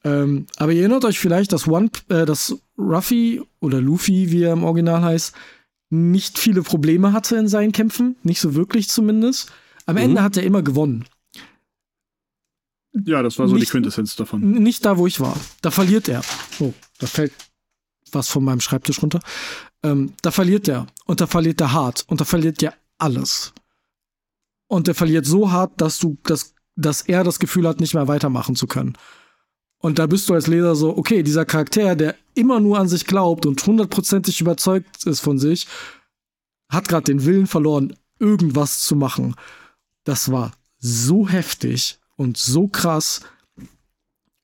Ähm, 0.04 0.46
aber 0.56 0.72
ihr 0.72 0.80
erinnert 0.80 1.04
euch 1.04 1.18
vielleicht, 1.18 1.52
dass 1.52 1.66
One, 1.66 1.90
äh, 2.08 2.24
dass 2.24 2.56
Ruffy 2.78 3.42
oder 3.60 3.80
Luffy, 3.80 4.30
wie 4.30 4.42
er 4.42 4.52
im 4.52 4.64
Original 4.64 5.02
heißt, 5.02 5.34
nicht 5.90 6.38
viele 6.38 6.62
Probleme 6.62 7.12
hatte 7.12 7.36
in 7.36 7.48
seinen 7.48 7.72
Kämpfen, 7.72 8.16
nicht 8.22 8.40
so 8.40 8.54
wirklich 8.54 8.88
zumindest. 8.88 9.52
Am 9.86 9.96
mhm. 9.96 10.02
Ende 10.02 10.22
hat 10.22 10.36
er 10.36 10.44
immer 10.44 10.62
gewonnen. 10.62 11.04
Ja, 12.92 13.22
das 13.22 13.38
war 13.38 13.48
so 13.48 13.54
nicht, 13.54 13.68
die 13.68 13.70
Quintessenz 13.70 14.16
davon. 14.16 14.40
Nicht 14.40 14.84
da, 14.84 14.98
wo 14.98 15.06
ich 15.06 15.18
war. 15.20 15.36
Da 15.62 15.70
verliert 15.70 16.08
er. 16.08 16.22
Oh, 16.60 16.74
da 16.98 17.06
fällt 17.06 17.32
was 18.12 18.28
von 18.28 18.44
meinem 18.44 18.60
Schreibtisch 18.60 19.00
runter. 19.02 19.20
Ähm, 19.82 20.12
da 20.22 20.30
verliert 20.30 20.68
er. 20.68 20.86
Und 21.06 21.20
da 21.20 21.26
verliert 21.26 21.60
er 21.60 21.72
hart. 21.72 22.04
Und 22.08 22.20
da 22.20 22.24
verliert 22.24 22.62
er 22.62 22.74
alles. 22.98 23.52
Und 24.68 24.88
er 24.88 24.94
verliert 24.94 25.26
so 25.26 25.50
hart, 25.50 25.80
dass 25.80 25.98
du, 25.98 26.18
dass, 26.24 26.54
dass 26.76 27.02
er 27.02 27.24
das 27.24 27.38
Gefühl 27.38 27.66
hat, 27.66 27.80
nicht 27.80 27.94
mehr 27.94 28.08
weitermachen 28.08 28.56
zu 28.56 28.66
können. 28.66 28.96
Und 29.78 29.98
da 29.98 30.06
bist 30.06 30.28
du 30.28 30.34
als 30.34 30.46
Leser 30.46 30.76
so, 30.76 30.96
okay, 30.96 31.22
dieser 31.22 31.44
Charakter, 31.44 31.96
der 31.96 32.14
immer 32.34 32.60
nur 32.60 32.78
an 32.78 32.88
sich 32.88 33.06
glaubt 33.06 33.46
und 33.46 33.66
hundertprozentig 33.66 34.40
überzeugt 34.40 35.04
ist 35.06 35.20
von 35.20 35.38
sich, 35.38 35.66
hat 36.68 36.88
gerade 36.88 37.04
den 37.04 37.24
Willen 37.24 37.46
verloren, 37.46 37.94
irgendwas 38.18 38.80
zu 38.80 38.94
machen. 38.94 39.34
Das 40.04 40.30
war 40.30 40.52
so 40.78 41.28
heftig 41.28 41.98
und 42.22 42.36
so 42.36 42.68
krass, 42.68 43.20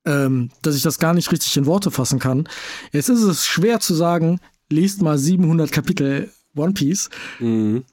ähm, 0.04 0.50
dass 0.62 0.76
ich 0.76 0.82
das 0.82 0.98
gar 0.98 1.14
nicht 1.14 1.32
richtig 1.32 1.56
in 1.56 1.66
Worte 1.66 1.90
fassen 1.90 2.18
kann. 2.18 2.48
Jetzt 2.92 3.08
ist 3.08 3.22
es 3.22 3.46
schwer 3.46 3.80
zu 3.80 3.94
sagen, 3.94 4.40
liest 4.70 5.02
mal 5.02 5.18
700 5.18 5.72
Kapitel 5.72 6.30
One 6.56 6.72
Piece. 6.72 7.10
Mhm. 7.38 7.84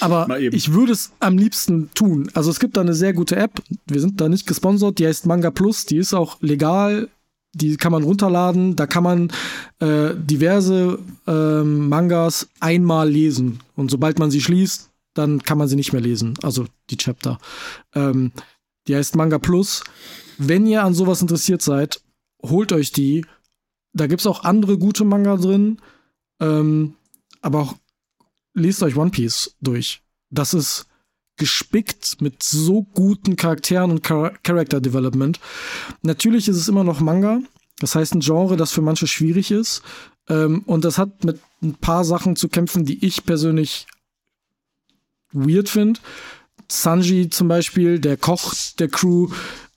Aber 0.00 0.38
ich 0.38 0.72
würde 0.72 0.92
es 0.92 1.12
am 1.18 1.38
liebsten 1.38 1.90
tun. 1.94 2.30
Also 2.34 2.50
es 2.50 2.60
gibt 2.60 2.76
da 2.76 2.82
eine 2.82 2.94
sehr 2.94 3.14
gute 3.14 3.36
App. 3.36 3.62
Wir 3.86 4.00
sind 4.00 4.20
da 4.20 4.28
nicht 4.28 4.46
gesponsert. 4.46 4.98
Die 4.98 5.06
heißt 5.06 5.24
Manga 5.26 5.50
Plus. 5.50 5.86
Die 5.86 5.96
ist 5.96 6.12
auch 6.12 6.40
legal. 6.42 7.08
Die 7.54 7.76
kann 7.78 7.92
man 7.92 8.02
runterladen. 8.02 8.76
Da 8.76 8.86
kann 8.86 9.02
man 9.02 9.32
äh, 9.80 10.14
diverse 10.14 10.98
äh, 11.26 11.62
Mangas 11.62 12.48
einmal 12.60 13.08
lesen. 13.08 13.60
Und 13.76 13.90
sobald 13.90 14.18
man 14.18 14.30
sie 14.30 14.42
schließt, 14.42 14.90
dann 15.14 15.42
kann 15.42 15.56
man 15.56 15.68
sie 15.68 15.76
nicht 15.76 15.92
mehr 15.92 16.02
lesen. 16.02 16.34
Also 16.42 16.66
die 16.90 16.98
Chapter. 16.98 17.38
Ähm, 17.94 18.32
die 18.88 18.96
heißt 18.96 19.16
Manga 19.16 19.38
Plus. 19.38 19.84
Wenn 20.38 20.66
ihr 20.66 20.82
an 20.82 20.94
sowas 20.94 21.22
interessiert 21.22 21.62
seid, 21.62 22.00
holt 22.42 22.72
euch 22.72 22.92
die. 22.92 23.24
Da 23.92 24.06
gibt 24.06 24.20
es 24.20 24.26
auch 24.26 24.44
andere 24.44 24.78
gute 24.78 25.04
Manga 25.04 25.36
drin. 25.36 25.78
Ähm, 26.40 26.94
aber 27.42 27.60
auch 27.60 27.74
lest 28.54 28.82
euch 28.82 28.96
One 28.96 29.10
Piece 29.10 29.56
durch. 29.60 30.02
Das 30.30 30.54
ist 30.54 30.86
gespickt 31.36 32.20
mit 32.20 32.42
so 32.42 32.82
guten 32.82 33.36
Charakteren 33.36 33.90
und 33.90 34.06
Char 34.06 34.32
Character 34.42 34.80
Development. 34.80 35.38
Natürlich 36.02 36.48
ist 36.48 36.56
es 36.56 36.68
immer 36.68 36.84
noch 36.84 37.00
Manga. 37.00 37.40
Das 37.78 37.94
heißt, 37.94 38.14
ein 38.14 38.20
Genre, 38.20 38.56
das 38.56 38.72
für 38.72 38.82
manche 38.82 39.06
schwierig 39.06 39.52
ist. 39.52 39.82
Ähm, 40.28 40.62
und 40.66 40.84
das 40.84 40.98
hat 40.98 41.24
mit 41.24 41.40
ein 41.62 41.74
paar 41.74 42.04
Sachen 42.04 42.36
zu 42.36 42.48
kämpfen, 42.48 42.84
die 42.84 43.04
ich 43.04 43.24
persönlich 43.24 43.86
weird 45.32 45.68
finde. 45.68 46.00
Sanji 46.70 47.30
zum 47.30 47.48
Beispiel, 47.48 47.98
der 47.98 48.16
Koch 48.16 48.54
der 48.78 48.88
Crew. 48.88 49.28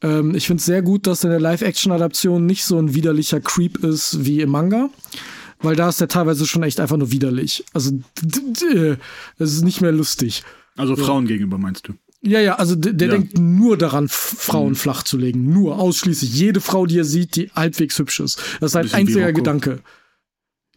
Ähm, 0.01 0.35
ich 0.35 0.47
finde 0.47 0.59
es 0.59 0.65
sehr 0.65 0.81
gut, 0.81 1.07
dass 1.07 1.23
in 1.23 1.29
der 1.29 1.39
Live-Action-Adaption 1.39 2.45
nicht 2.45 2.65
so 2.65 2.77
ein 2.77 2.93
widerlicher 2.93 3.39
Creep 3.39 3.83
ist 3.83 4.25
wie 4.25 4.41
im 4.41 4.49
Manga 4.49 4.89
weil 5.61 5.75
da 5.75 5.89
ist 5.89 6.01
der 6.01 6.07
teilweise 6.07 6.45
schon 6.45 6.63
echt 6.63 6.79
einfach 6.79 6.97
nur 6.97 7.11
widerlich. 7.11 7.63
Also, 7.73 7.91
es 9.37 9.53
ist 9.53 9.63
nicht 9.63 9.81
mehr 9.81 9.91
lustig. 9.91 10.43
Also 10.77 10.95
Frauen 10.95 11.25
so. 11.25 11.29
gegenüber 11.29 11.57
meinst 11.57 11.87
du? 11.87 11.93
Ja, 12.23 12.39
ja, 12.39 12.55
also 12.55 12.75
der, 12.75 12.93
der 12.93 13.07
ja. 13.07 13.13
denkt 13.15 13.37
nur 13.37 13.77
daran, 13.77 14.07
Frauen 14.07 14.69
mhm. 14.69 14.75
flach 14.75 15.03
zu 15.03 15.17
legen. 15.17 15.51
Nur, 15.51 15.79
ausschließlich. 15.79 16.33
Jede 16.33 16.61
Frau, 16.61 16.85
die 16.85 16.99
er 16.99 17.05
sieht, 17.05 17.35
die 17.35 17.49
halbwegs 17.51 17.97
hübsch 17.97 18.19
ist. 18.19 18.39
Das 18.59 18.67
ist 18.67 18.73
sein 18.73 18.91
einziger 18.93 19.33
Gedanke. 19.33 19.79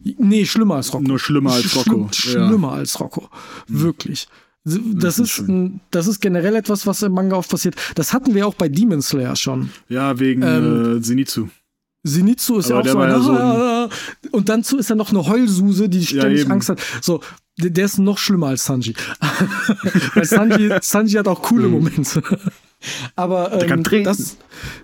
Nee, 0.01 0.47
schlimmer 0.47 0.77
als 0.77 0.93
Rocco. 0.93 1.05
Nur 1.05 1.19
schlimmer 1.19 1.53
als 1.53 1.77
Rocco. 1.77 2.09
Schlimm, 2.13 2.41
ja. 2.41 2.49
Schlimmer 2.49 2.73
als 2.73 2.99
Rocco. 2.99 3.29
Mhm. 3.69 3.81
Wirklich. 3.81 4.29
Das, 4.65 5.19
ist, 5.19 5.45
das 5.91 6.07
ist 6.07 6.21
generell 6.21 6.57
etwas, 6.57 6.87
was 6.87 7.03
im 7.03 7.13
Manga 7.13 7.37
oft 7.37 7.51
passiert. 7.51 7.77
Das 7.97 8.15
hatten 8.15 8.35
wir 8.35 8.47
auch 8.47 8.55
bei 8.55 8.69
Demon 8.69 9.03
Slayer 9.03 9.37
schon. 9.37 9.69
Ja, 9.91 10.19
wegen 10.19 10.43
ähm, 10.43 10.97
äh, 10.97 11.03
Zenitsu. 11.03 11.49
Zenitsu 12.07 12.59
ist 12.59 12.71
Aber 12.71 12.87
ja 12.87 12.93
auch 12.93 12.95
so, 12.95 12.99
ein, 12.99 13.11
ja 13.11 13.21
so 13.21 13.33
ein 14.25 14.31
und 14.31 14.49
dann 14.49 14.61
ist 14.61 14.91
er 14.91 14.97
noch 14.97 15.11
eine 15.11 15.27
Heulsuse, 15.27 15.89
die 15.89 16.05
ständig 16.05 16.45
ja, 16.45 16.51
Angst 16.51 16.71
hat. 16.71 16.81
So, 17.03 17.21
der, 17.59 17.71
der, 17.71 17.85
ist 17.85 17.99
noch 17.99 18.19
schlimmer 18.19 18.49
als 18.49 18.65
Sanji. 18.65 18.95
Weil 20.15 20.25
Sanji, 20.25 20.71
Sanji 20.81 21.15
hat 21.15 21.29
auch 21.29 21.43
coole 21.43 21.67
mhm. 21.67 21.73
Momente. 21.73 22.23
Aber 23.17 23.63
ähm, 23.63 23.83
das, 24.05 24.37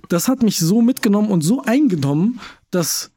das 0.08 0.28
hat 0.28 0.42
mich 0.42 0.58
so 0.58 0.80
mitgenommen 0.80 1.30
und 1.30 1.42
so 1.42 1.62
eingenommen, 1.62 2.40
dass 2.70 3.10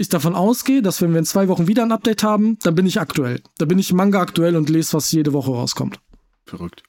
ich 0.00 0.08
davon 0.08 0.34
ausgehe, 0.34 0.80
dass 0.80 1.02
wenn 1.02 1.12
wir 1.12 1.18
in 1.18 1.26
zwei 1.26 1.48
Wochen 1.48 1.66
wieder 1.66 1.82
ein 1.82 1.92
Update 1.92 2.22
haben, 2.22 2.58
dann 2.60 2.74
bin 2.74 2.86
ich 2.86 2.98
aktuell. 2.98 3.42
Da 3.58 3.66
bin 3.66 3.78
ich 3.78 3.92
Manga 3.92 4.20
aktuell 4.20 4.56
und 4.56 4.70
lese, 4.70 4.94
was 4.94 5.12
jede 5.12 5.34
Woche 5.34 5.50
rauskommt. 5.50 6.00
Verrückt. 6.46 6.82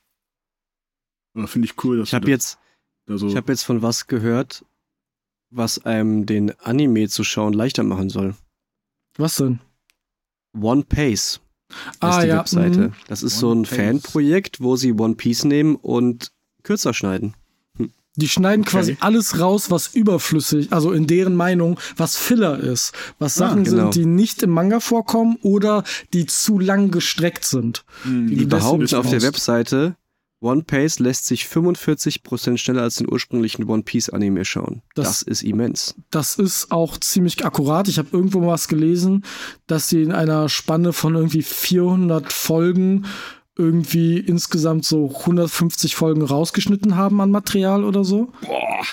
Aber 1.34 1.48
finde 1.48 1.66
ich 1.66 1.84
cool, 1.84 2.00
dass 2.00 2.10
ich 2.10 2.14
habe 2.14 2.30
jetzt, 2.30 2.58
so 3.08 3.28
ich 3.28 3.36
habe 3.36 3.52
jetzt 3.52 3.64
von 3.64 3.82
was 3.82 4.08
gehört, 4.08 4.66
was 5.50 5.86
einem 5.86 6.26
den 6.26 6.58
Anime 6.62 7.10
zu 7.10 7.26
schauen 7.26 7.52
leichter 7.52 7.84
machen 7.84 8.10
soll. 8.10 8.36
Was 9.18 9.36
denn? 9.36 9.60
One 10.58 10.84
Pace. 10.84 11.42
Ah, 12.00 12.18
ist 12.18 12.24
die 12.24 12.28
ja. 12.30 12.40
Webseite. 12.40 12.80
Mhm. 12.80 12.94
Das 13.08 13.24
ist 13.24 13.44
One 13.44 13.66
so 13.66 13.76
ein. 13.76 13.78
Fanprojekt, 13.78 14.62
wo 14.62 14.78
sie 14.78 14.94
One 14.94 15.16
Piece 15.16 15.44
nehmen 15.44 15.76
und 15.76 16.32
kürzer 16.64 16.94
schneiden. 16.94 17.34
Die 18.18 18.28
schneiden 18.28 18.64
okay. 18.64 18.72
quasi 18.72 18.98
alles 19.00 19.40
raus, 19.40 19.72
was 19.72 19.88
überflüssig, 19.88 20.74
also 20.74 20.92
in 20.92 21.08
deren 21.08 21.36
Meinung, 21.36 21.80
was 21.96 22.18
Filler 22.18 22.60
ist. 22.60 22.92
Was 23.20 23.38
ah, 23.38 23.48
Sachen 23.48 23.62
ah, 23.62 23.64
genau. 23.64 23.92
sind, 23.92 23.96
die 23.96 24.06
nicht 24.06 24.44
im 24.44 24.50
Manga 24.50 24.82
vorkommen 24.82 25.38
oder 25.42 25.84
die 26.14 26.26
zu 26.26 26.60
lang 26.60 26.92
gestreckt 26.92 27.46
sind. 27.46 27.86
Mhm. 28.04 28.28
Die, 28.28 28.36
die 28.36 28.46
behaupten 28.46 28.96
auf 28.96 29.10
der 29.10 29.22
Webseite, 29.22 29.96
One 30.42 30.64
Piece 30.64 30.98
lässt 30.98 31.28
sich 31.28 31.44
45% 31.44 32.58
schneller 32.58 32.82
als 32.82 32.96
den 32.96 33.10
ursprünglichen 33.10 33.70
One 33.70 33.84
Piece 33.84 34.10
Anime 34.10 34.44
schauen. 34.44 34.82
Das, 34.96 35.20
das 35.20 35.22
ist 35.22 35.44
immens. 35.44 35.96
Das 36.10 36.36
ist 36.36 36.72
auch 36.72 36.98
ziemlich 36.98 37.46
akkurat. 37.46 37.88
Ich 37.88 38.00
habe 38.00 38.10
irgendwo 38.12 38.40
mal 38.40 38.48
was 38.48 38.68
gelesen, 38.68 39.24
dass 39.68 39.88
sie 39.88 40.02
in 40.02 40.12
einer 40.12 40.50
Spanne 40.50 40.94
von 40.94 41.14
irgendwie 41.16 41.44
400 41.44 42.34
Folgen 42.34 43.06
irgendwie 43.58 44.18
insgesamt 44.18 44.86
so 44.86 45.14
150 45.20 45.96
Folgen 45.96 46.22
rausgeschnitten 46.22 46.96
haben 46.96 47.22
an 47.22 47.32
Material 47.32 47.84
oder 47.84 48.04
so. 48.04 48.32
Boah. 48.42 48.86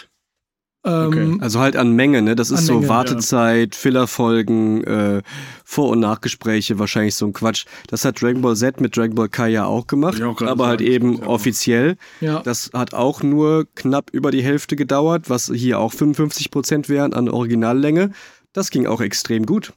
Okay. 0.82 1.20
Ähm, 1.20 1.40
also 1.42 1.58
halt 1.58 1.76
an 1.76 1.92
Menge, 1.92 2.22
ne? 2.22 2.36
Das 2.36 2.50
ist 2.50 2.66
so 2.66 2.74
Menge, 2.74 2.88
Wartezeit, 2.88 3.74
ja. 3.74 3.78
Fillerfolgen, 3.80 4.84
äh, 4.84 5.22
Vor- 5.64 5.90
und 5.90 6.00
Nachgespräche, 6.00 6.78
wahrscheinlich 6.78 7.14
so 7.14 7.26
ein 7.26 7.32
Quatsch. 7.32 7.66
Das 7.88 8.04
hat 8.04 8.22
Dragon 8.22 8.40
Ball 8.42 8.56
Z 8.56 8.80
mit 8.80 8.96
Dragon 8.96 9.14
Ball 9.14 9.28
Kai 9.28 9.50
ja 9.50 9.66
auch 9.66 9.86
gemacht, 9.86 10.22
auch 10.22 10.40
aber 10.42 10.68
halt 10.68 10.80
eben 10.80 11.22
offiziell. 11.24 11.96
Ja. 12.20 12.40
Das 12.40 12.70
hat 12.72 12.94
auch 12.94 13.22
nur 13.22 13.66
knapp 13.74 14.10
über 14.12 14.30
die 14.30 14.42
Hälfte 14.42 14.76
gedauert, 14.76 15.28
was 15.28 15.50
hier 15.52 15.78
auch 15.78 15.92
55 15.92 16.50
Prozent 16.50 16.88
wären 16.88 17.12
an 17.12 17.28
Originallänge. 17.28 18.12
Das 18.52 18.70
ging 18.70 18.86
auch 18.86 19.00
extrem 19.00 19.46
gut. 19.46 19.72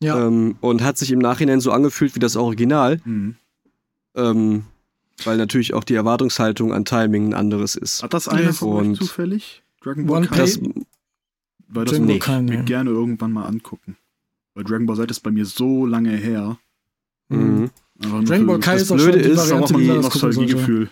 Ja. 0.00 0.26
Ähm, 0.26 0.56
und 0.60 0.82
hat 0.82 0.96
sich 0.96 1.10
im 1.10 1.18
Nachhinein 1.18 1.60
so 1.60 1.72
angefühlt 1.72 2.14
wie 2.14 2.20
das 2.20 2.36
Original. 2.36 3.00
Mhm. 3.04 3.36
Ähm, 4.16 4.64
weil 5.24 5.36
natürlich 5.36 5.74
auch 5.74 5.84
die 5.84 5.94
Erwartungshaltung 5.94 6.72
an 6.72 6.84
Timing 6.84 7.28
ein 7.28 7.34
anderes 7.34 7.74
ist. 7.74 8.02
Hat 8.02 8.14
das 8.14 8.28
einer 8.28 8.52
von 8.52 8.92
euch 8.92 8.98
zufällig? 8.98 9.62
Dragon 9.82 10.06
Ball 10.06 10.26
Kai? 10.26 10.36
Das, 10.36 10.60
weil 11.68 11.84
das 11.84 11.98
würde 11.98 12.12
ich 12.14 12.26
mir 12.26 12.62
gerne 12.64 12.90
irgendwann 12.90 13.32
mal 13.32 13.44
angucken. 13.44 13.96
Weil 14.54 14.64
Dragon 14.64 14.86
Ball 14.86 14.96
Z 14.96 15.10
ist 15.10 15.20
bei 15.20 15.30
mir 15.30 15.46
so 15.46 15.86
lange 15.86 16.10
her. 16.10 16.58
Mhm. 17.28 17.70
Dragon 17.98 18.46
Ball 18.46 18.60
Kai 18.60 18.76
ist 18.76 18.90
auch 18.90 18.96
Blöde 18.96 19.18
ist, 19.18 19.52
auch 19.52 19.70
ein 19.70 19.86
Nostalgiegefühl. 20.00 20.90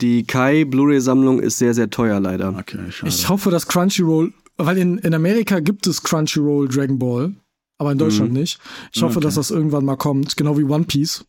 Die 0.00 0.24
Kai 0.24 0.64
Blu-ray-Sammlung 0.64 1.40
ist 1.40 1.58
sehr, 1.58 1.72
sehr 1.72 1.88
teuer, 1.88 2.20
leider. 2.20 2.56
Okay, 2.58 2.90
schade. 2.90 3.08
Ich 3.08 3.28
hoffe, 3.28 3.50
dass 3.50 3.66
Crunchyroll, 3.66 4.32
weil 4.58 4.76
in, 4.76 4.98
in 4.98 5.14
Amerika 5.14 5.60
gibt 5.60 5.86
es 5.86 6.02
Crunchyroll 6.02 6.68
Dragon 6.68 6.98
Ball, 6.98 7.34
aber 7.78 7.92
in 7.92 7.98
Deutschland 7.98 8.32
mhm. 8.32 8.40
nicht. 8.40 8.58
Ich 8.92 9.02
hoffe, 9.02 9.18
okay. 9.18 9.24
dass 9.24 9.36
das 9.36 9.50
irgendwann 9.50 9.84
mal 9.84 9.96
kommt, 9.96 10.36
genau 10.36 10.58
wie 10.58 10.64
One 10.64 10.84
Piece. 10.84 11.24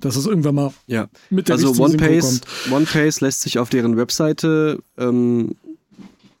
Dass 0.00 0.16
es 0.16 0.26
irgendwann 0.26 0.54
mal 0.54 0.72
ja. 0.86 1.08
mit 1.30 1.48
der 1.48 1.56
Also 1.56 1.74
One 1.82 1.96
Piece, 1.96 2.40
One 2.70 2.86
lässt 3.20 3.42
sich 3.42 3.58
auf 3.58 3.68
deren 3.68 3.96
Webseite 3.96 4.80
ähm, 4.96 5.56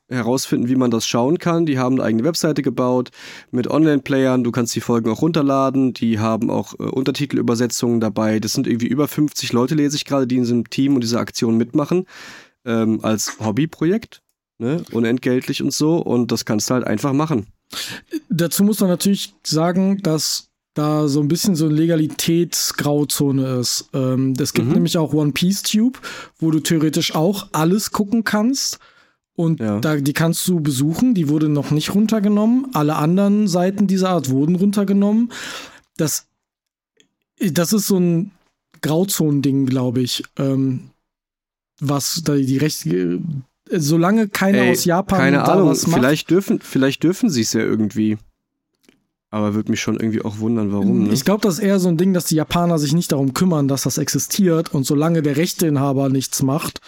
herausfinden, 0.08 0.68
wie 0.68 0.76
man 0.76 0.90
das 0.90 1.06
schauen 1.06 1.38
kann. 1.38 1.66
Die 1.66 1.78
haben 1.78 1.96
eine 1.96 2.04
eigene 2.04 2.24
Webseite 2.24 2.62
gebaut 2.62 3.10
mit 3.50 3.68
Online-Playern. 3.68 4.44
Du 4.44 4.50
kannst 4.50 4.74
die 4.74 4.80
Folgen 4.80 5.10
auch 5.10 5.22
runterladen. 5.22 5.92
Die 5.92 6.18
haben 6.18 6.50
auch 6.50 6.74
äh, 6.78 6.84
Untertitelübersetzungen 6.84 8.00
dabei. 8.00 8.40
Das 8.40 8.52
sind 8.52 8.66
irgendwie 8.66 8.86
über 8.86 9.08
50 9.08 9.52
Leute, 9.52 9.74
lese 9.74 9.96
ich 9.96 10.04
gerade, 10.04 10.26
die 10.26 10.36
in 10.36 10.42
diesem 10.42 10.70
Team 10.70 10.94
und 10.94 11.02
dieser 11.02 11.20
Aktion 11.20 11.56
mitmachen. 11.56 12.06
Ähm, 12.64 13.00
als 13.02 13.38
Hobbyprojekt. 13.40 14.22
Ne? 14.58 14.82
Unentgeltlich 14.92 15.62
und 15.62 15.72
so. 15.72 15.98
Und 15.98 16.32
das 16.32 16.44
kannst 16.44 16.70
du 16.70 16.74
halt 16.74 16.86
einfach 16.86 17.12
machen. 17.12 17.46
Dazu 18.30 18.64
muss 18.64 18.80
man 18.80 18.88
natürlich 18.88 19.34
sagen, 19.44 19.98
dass 20.02 20.47
da 20.78 21.08
so 21.08 21.20
ein 21.20 21.28
bisschen 21.28 21.56
so 21.56 21.66
eine 21.66 21.74
Legalitätsgrauzone 21.74 23.58
ist. 23.58 23.88
Ähm, 23.92 24.34
es 24.38 24.52
gibt 24.52 24.68
mhm. 24.68 24.74
nämlich 24.74 24.96
auch 24.96 25.12
One 25.12 25.32
Piece 25.32 25.62
Tube, 25.62 25.98
wo 26.38 26.50
du 26.50 26.60
theoretisch 26.60 27.14
auch 27.14 27.48
alles 27.52 27.90
gucken 27.90 28.24
kannst. 28.24 28.78
Und 29.34 29.60
ja. 29.60 29.80
da, 29.80 29.96
die 29.96 30.12
kannst 30.12 30.46
du 30.48 30.60
besuchen, 30.60 31.14
die 31.14 31.28
wurde 31.28 31.48
noch 31.48 31.70
nicht 31.70 31.94
runtergenommen. 31.94 32.68
Alle 32.72 32.96
anderen 32.96 33.46
Seiten 33.48 33.86
dieser 33.86 34.10
Art 34.10 34.30
wurden 34.30 34.56
runtergenommen. 34.56 35.30
Das 35.96 36.26
Das 37.38 37.72
ist 37.72 37.86
so 37.86 37.98
ein 37.98 38.32
Grauzonending, 38.80 39.66
glaube 39.66 40.00
ich. 40.00 40.24
Ähm, 40.38 40.90
was 41.80 42.22
da 42.24 42.34
die 42.34 42.58
Rechte. 42.58 43.20
Solange 43.70 44.28
keiner 44.28 44.62
Ey, 44.62 44.72
aus 44.72 44.84
Japan 44.84 45.18
keine 45.18 45.44
Ahnung, 45.44 45.68
was 45.68 45.86
macht, 45.86 46.00
vielleicht 46.00 46.30
dürfen, 46.30 46.60
vielleicht 46.60 47.02
dürfen 47.02 47.28
sie 47.28 47.42
es 47.42 47.52
ja 47.52 47.60
irgendwie. 47.60 48.16
Aber 49.30 49.54
würde 49.54 49.70
mich 49.70 49.80
schon 49.80 49.96
irgendwie 49.96 50.22
auch 50.22 50.38
wundern, 50.38 50.72
warum. 50.72 51.04
Ne? 51.04 51.12
Ich 51.12 51.24
glaube, 51.24 51.42
das 51.42 51.58
ist 51.58 51.64
eher 51.64 51.78
so 51.78 51.88
ein 51.88 51.98
Ding, 51.98 52.14
dass 52.14 52.26
die 52.26 52.36
Japaner 52.36 52.78
sich 52.78 52.94
nicht 52.94 53.12
darum 53.12 53.34
kümmern, 53.34 53.68
dass 53.68 53.82
das 53.82 53.98
existiert 53.98 54.72
und 54.72 54.84
solange 54.84 55.20
der 55.20 55.36
Rechteinhaber 55.36 56.08
nichts 56.08 56.42
macht, 56.42 56.80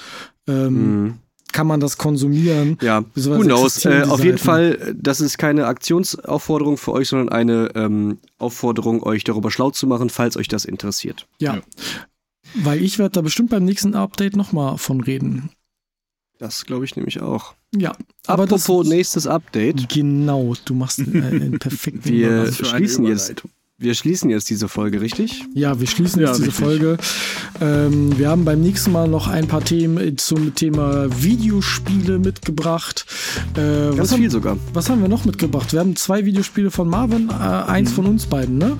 ähm, 0.48 1.02
mhm. 1.02 1.14
kann 1.52 1.66
man 1.66 1.80
das 1.80 1.98
konsumieren. 1.98 2.78
Ja, 2.80 3.04
who 3.14 3.40
knows. 3.40 3.84
Äh, 3.84 4.04
auf 4.08 4.24
jeden 4.24 4.38
Fall, 4.38 4.94
das 4.98 5.20
ist 5.20 5.36
keine 5.36 5.66
Aktionsaufforderung 5.66 6.78
für 6.78 6.92
euch, 6.92 7.08
sondern 7.08 7.28
eine 7.28 7.72
ähm, 7.74 8.18
Aufforderung, 8.38 9.02
euch 9.02 9.24
darüber 9.24 9.50
schlau 9.50 9.70
zu 9.70 9.86
machen, 9.86 10.08
falls 10.08 10.38
euch 10.38 10.48
das 10.48 10.64
interessiert. 10.64 11.26
Ja. 11.40 11.56
ja. 11.56 11.60
Weil 12.54 12.82
ich 12.82 12.98
werde 12.98 13.12
da 13.12 13.20
bestimmt 13.20 13.50
beim 13.50 13.64
nächsten 13.64 13.94
Update 13.94 14.34
nochmal 14.34 14.78
von 14.78 15.02
reden. 15.02 15.50
Das 16.40 16.64
glaube 16.64 16.86
ich 16.86 16.96
nämlich 16.96 17.20
auch. 17.20 17.54
Ja. 17.76 17.92
Aber 18.26 18.44
Apropos 18.44 18.84
das, 18.84 18.88
nächstes 18.88 19.26
Update. 19.26 19.90
Genau, 19.90 20.54
du 20.64 20.74
machst 20.74 20.98
einen, 20.98 21.22
einen 21.22 21.58
perfekten 21.58 22.10
Wir 22.10 22.50
schließen 22.50 23.04
jetzt. 23.04 23.42
Wir 23.76 23.94
schließen 23.94 24.30
jetzt 24.30 24.48
diese 24.48 24.68
Folge, 24.68 25.02
richtig? 25.02 25.44
Ja, 25.54 25.80
wir 25.80 25.86
schließen 25.86 26.20
ja, 26.20 26.28
jetzt 26.28 26.38
diese 26.38 26.48
richtig. 26.48 26.64
Folge. 26.64 26.96
Ähm, 27.60 28.18
wir 28.18 28.30
haben 28.30 28.46
beim 28.46 28.62
nächsten 28.62 28.90
Mal 28.92 29.06
noch 29.06 29.28
ein 29.28 29.48
paar 29.48 29.62
Themen 29.62 30.16
zum 30.16 30.54
Thema 30.54 31.08
Videospiele 31.22 32.18
mitgebracht. 32.18 33.04
Äh, 33.54 33.94
Ganz 33.94 34.14
viel 34.14 34.24
haben, 34.24 34.30
sogar. 34.30 34.56
Was 34.72 34.88
haben 34.88 35.02
wir 35.02 35.08
noch 35.08 35.26
mitgebracht? 35.26 35.72
Wir 35.74 35.80
haben 35.80 35.94
zwei 35.96 36.24
Videospiele 36.24 36.70
von 36.70 36.88
Marvin, 36.88 37.28
äh, 37.28 37.32
eins 37.32 37.90
mhm. 37.90 37.94
von 37.94 38.06
uns 38.06 38.26
beiden, 38.26 38.56
ne? 38.56 38.78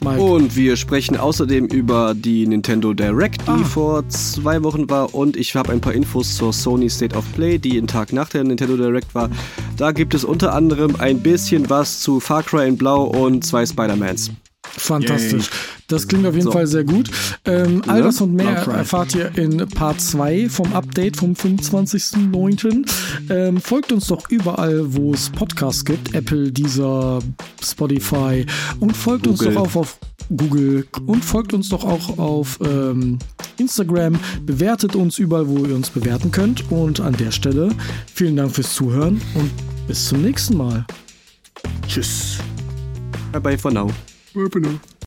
Mike. 0.00 0.20
Und 0.20 0.56
wir 0.56 0.76
sprechen 0.76 1.16
außerdem 1.16 1.66
über 1.66 2.14
die 2.14 2.46
Nintendo 2.46 2.94
Direct, 2.94 3.42
die 3.42 3.50
ah. 3.50 3.64
vor 3.64 4.08
zwei 4.08 4.62
Wochen 4.62 4.88
war. 4.88 5.14
Und 5.14 5.36
ich 5.36 5.54
habe 5.54 5.72
ein 5.72 5.80
paar 5.80 5.92
Infos 5.92 6.36
zur 6.36 6.52
Sony 6.52 6.88
State 6.88 7.16
of 7.16 7.24
Play, 7.34 7.58
die 7.58 7.78
einen 7.78 7.86
Tag 7.86 8.12
nach 8.12 8.28
der 8.28 8.44
Nintendo 8.44 8.76
Direct 8.76 9.14
war. 9.14 9.30
Da 9.76 9.92
gibt 9.92 10.14
es 10.14 10.24
unter 10.24 10.54
anderem 10.54 10.96
ein 10.96 11.20
bisschen 11.20 11.70
was 11.70 12.00
zu 12.00 12.20
Far 12.20 12.42
Cry 12.42 12.68
in 12.68 12.76
Blau 12.76 13.04
und 13.04 13.44
zwei 13.44 13.64
Spider-Mans. 13.64 14.30
Fantastisch. 14.76 15.50
Das 15.88 16.06
klingt 16.06 16.26
auf 16.26 16.34
jeden 16.34 16.46
so. 16.46 16.52
Fall 16.52 16.66
sehr 16.66 16.84
gut. 16.84 17.10
Ähm, 17.46 17.82
all 17.86 18.02
das 18.02 18.20
und 18.20 18.34
mehr 18.34 18.50
erfahrt 18.50 19.14
ihr 19.14 19.36
in 19.36 19.56
Part 19.68 20.00
2 20.00 20.50
vom 20.50 20.72
Update 20.74 21.16
vom 21.16 21.32
25.09. 21.32 22.86
Ähm, 23.30 23.60
folgt 23.60 23.90
uns 23.92 24.06
doch 24.08 24.28
überall, 24.28 24.94
wo 24.94 25.14
es 25.14 25.30
Podcasts 25.30 25.84
gibt. 25.84 26.14
Apple, 26.14 26.52
Deezer, 26.52 27.20
Spotify. 27.62 28.44
Und 28.80 28.94
folgt 28.96 29.26
Google. 29.26 29.46
uns 29.46 29.54
doch 29.56 29.62
auch 29.62 29.76
auf 29.76 29.98
Google. 30.36 30.86
Und 31.06 31.24
folgt 31.24 31.54
uns 31.54 31.70
doch 31.70 31.84
auch 31.84 32.18
auf 32.18 32.58
ähm, 32.62 33.18
Instagram. 33.56 34.18
Bewertet 34.44 34.94
uns 34.94 35.18
überall, 35.18 35.48
wo 35.48 35.64
ihr 35.64 35.74
uns 35.74 35.88
bewerten 35.88 36.30
könnt. 36.30 36.70
Und 36.70 37.00
an 37.00 37.16
der 37.16 37.30
Stelle 37.30 37.70
vielen 38.12 38.36
Dank 38.36 38.52
fürs 38.52 38.74
Zuhören 38.74 39.20
und 39.34 39.50
bis 39.86 40.08
zum 40.08 40.20
nächsten 40.20 40.56
Mal. 40.56 40.86
Tschüss. 41.86 42.38
Bye 43.32 43.40
bye 43.40 43.58
for 43.58 43.70
now. 43.70 43.90
Bye 44.38 44.48
for 44.48 44.60
now. 44.60 44.88